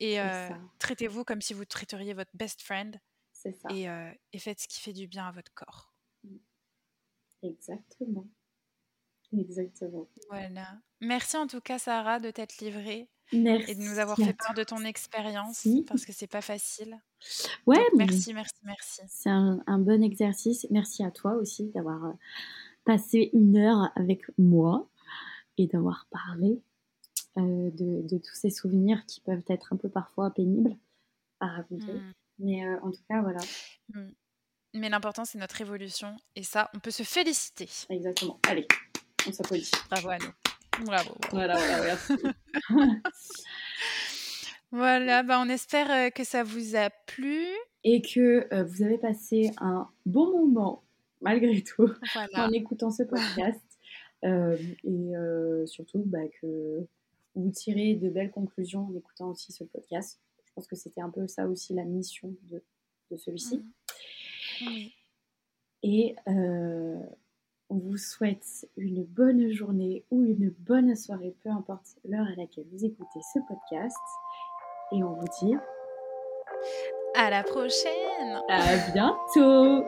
Et 0.00 0.20
euh, 0.20 0.48
traitez-vous 0.80 1.24
comme 1.24 1.40
si 1.40 1.55
vous 1.55 1.64
traiteriez 1.64 2.12
votre 2.12 2.32
best 2.34 2.61
friend. 2.61 2.98
C'est 3.32 3.52
ça. 3.52 3.68
Et, 3.70 3.88
euh, 3.88 4.11
et, 4.32 4.38
faites 4.40 4.61
ce 4.61 4.66
qui 4.66 4.80
fait 4.80 4.92
du 4.92 5.07
bien 5.07 5.26
à 5.26 5.32
votre 5.32 5.55
corps. 5.55 5.94
Mmh. 6.24 6.36
Exactement. 7.42 8.26
Exactement. 9.32 10.09
Voilà. 10.28 10.80
Merci 11.05 11.36
en 11.36 11.46
tout 11.46 11.61
cas, 11.61 11.78
Sarah, 11.78 12.20
de 12.20 12.30
t'être 12.30 12.59
livrée. 12.59 13.09
Merci 13.32 13.70
et 13.70 13.74
de 13.74 13.80
nous 13.80 13.98
avoir 13.98 14.16
fait 14.16 14.34
part 14.34 14.55
de 14.55 14.64
ton 14.64 14.84
expérience 14.84 15.66
parce 15.86 16.05
que 16.05 16.12
c'est 16.12 16.26
pas 16.26 16.42
facile. 16.42 17.00
Ouais, 17.66 17.82
merci, 17.96 18.34
merci, 18.34 18.55
merci. 18.64 19.00
C'est 19.09 19.30
un, 19.30 19.61
un, 19.66 19.78
bon 19.78 20.02
exercice. 20.02 20.66
Merci 20.70 21.02
à 21.02 21.11
toi 21.11 21.32
aussi 21.34 21.70
d'avoir 21.70 22.14
passer 22.84 23.30
une 23.32 23.57
heure 23.57 23.90
avec 23.96 24.22
moi 24.38 24.88
et 25.57 25.66
d'avoir 25.66 26.07
parlé 26.11 26.61
euh, 27.36 27.70
de, 27.72 28.18
tous 28.18 28.34
ces 28.34 28.50
souvenirs 28.50 29.05
qui 29.07 29.20
peuvent 29.20 29.42
être 29.48 29.72
un 29.72 29.76
peu 29.76 29.88
parfois 29.88 30.30
pénibles 30.30 30.76
à 31.40 31.48
raconter. 31.48 31.92
Hmm. 31.92 32.12
Mais 32.38 32.64
euh, 32.64 32.78
en 32.82 32.90
tout 32.90 33.02
cas, 33.09 33.22
voilà. 33.22 33.40
Hmm. 33.88 34.11
Mais 34.74 34.88
l'important, 34.88 35.24
c'est 35.24 35.38
notre 35.38 35.61
évolution. 35.61 36.16
Et 36.36 36.42
ça, 36.42 36.70
on 36.74 36.78
peut 36.78 36.90
se 36.90 37.02
féliciter. 37.02 37.68
Exactement. 37.90 38.38
Allez, 38.48 38.66
on 39.26 39.32
s'applaudit. 39.32 39.70
Bravo 39.90 40.11
à 40.11 40.18
nous. 40.18 40.43
Bravo. 40.83 41.14
Voilà, 41.31 41.57
voilà, 41.57 41.83
merci. 41.83 42.12
voilà, 44.70 45.22
bah 45.22 45.41
on 45.41 45.49
espère 45.49 45.91
euh, 45.91 46.11
que 46.11 46.25
ça 46.25 46.43
vous 46.43 46.77
a 46.77 46.91
plu. 46.91 47.47
Et 47.85 48.01
que 48.01 48.49
vous 48.64 48.83
avez 48.83 48.99
passé 48.99 49.51
un 49.59 49.89
bon 50.07 50.31
moment 50.31 50.85
malgré 51.25 51.62
tout 51.62 51.91
en 52.35 52.53
écoutant 52.53 52.91
ce 52.91 53.03
podcast. 53.03 53.61
Euh, 54.25 54.57
et 54.85 55.16
euh, 55.16 55.66
surtout 55.66 56.03
bah, 56.07 56.27
que 56.41 56.87
vous 57.35 57.51
tirez 57.51 57.95
de 57.95 58.09
belles 58.09 58.31
conclusions 58.31 58.87
en 58.87 58.95
écoutant 58.95 59.31
aussi 59.31 59.53
ce 59.53 59.64
podcast. 59.64 60.20
Je 60.47 60.53
pense 60.55 60.66
que 60.66 60.77
c'était 60.77 61.01
un 61.01 61.11
peu 61.11 61.27
ça 61.27 61.49
aussi 61.49 61.75
la 61.75 61.85
mission 61.85 62.35
de, 62.51 62.62
celui-ci. 63.16 63.62
Mmh. 64.61 64.87
Et 65.83 66.16
euh, 66.29 66.99
vous 67.71 67.97
souhaite 67.97 68.69
une 68.77 69.05
bonne 69.05 69.51
journée 69.51 70.05
ou 70.11 70.25
une 70.25 70.51
bonne 70.61 70.95
soirée, 70.95 71.35
peu 71.43 71.51
importe 71.51 71.97
l'heure 72.05 72.27
à 72.27 72.37
laquelle 72.37 72.67
vous 72.73 72.85
écoutez 72.85 73.21
ce 73.33 73.39
podcast. 73.49 73.97
Et 74.93 75.03
on 75.03 75.15
vous 75.15 75.27
dit 75.41 75.57
à 77.15 77.31
la 77.31 77.43
prochaine. 77.43 78.41
À 78.49 78.93
bientôt. 78.93 79.85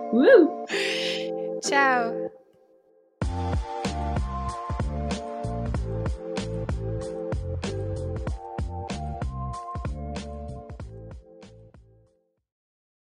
Ciao. 1.61 2.26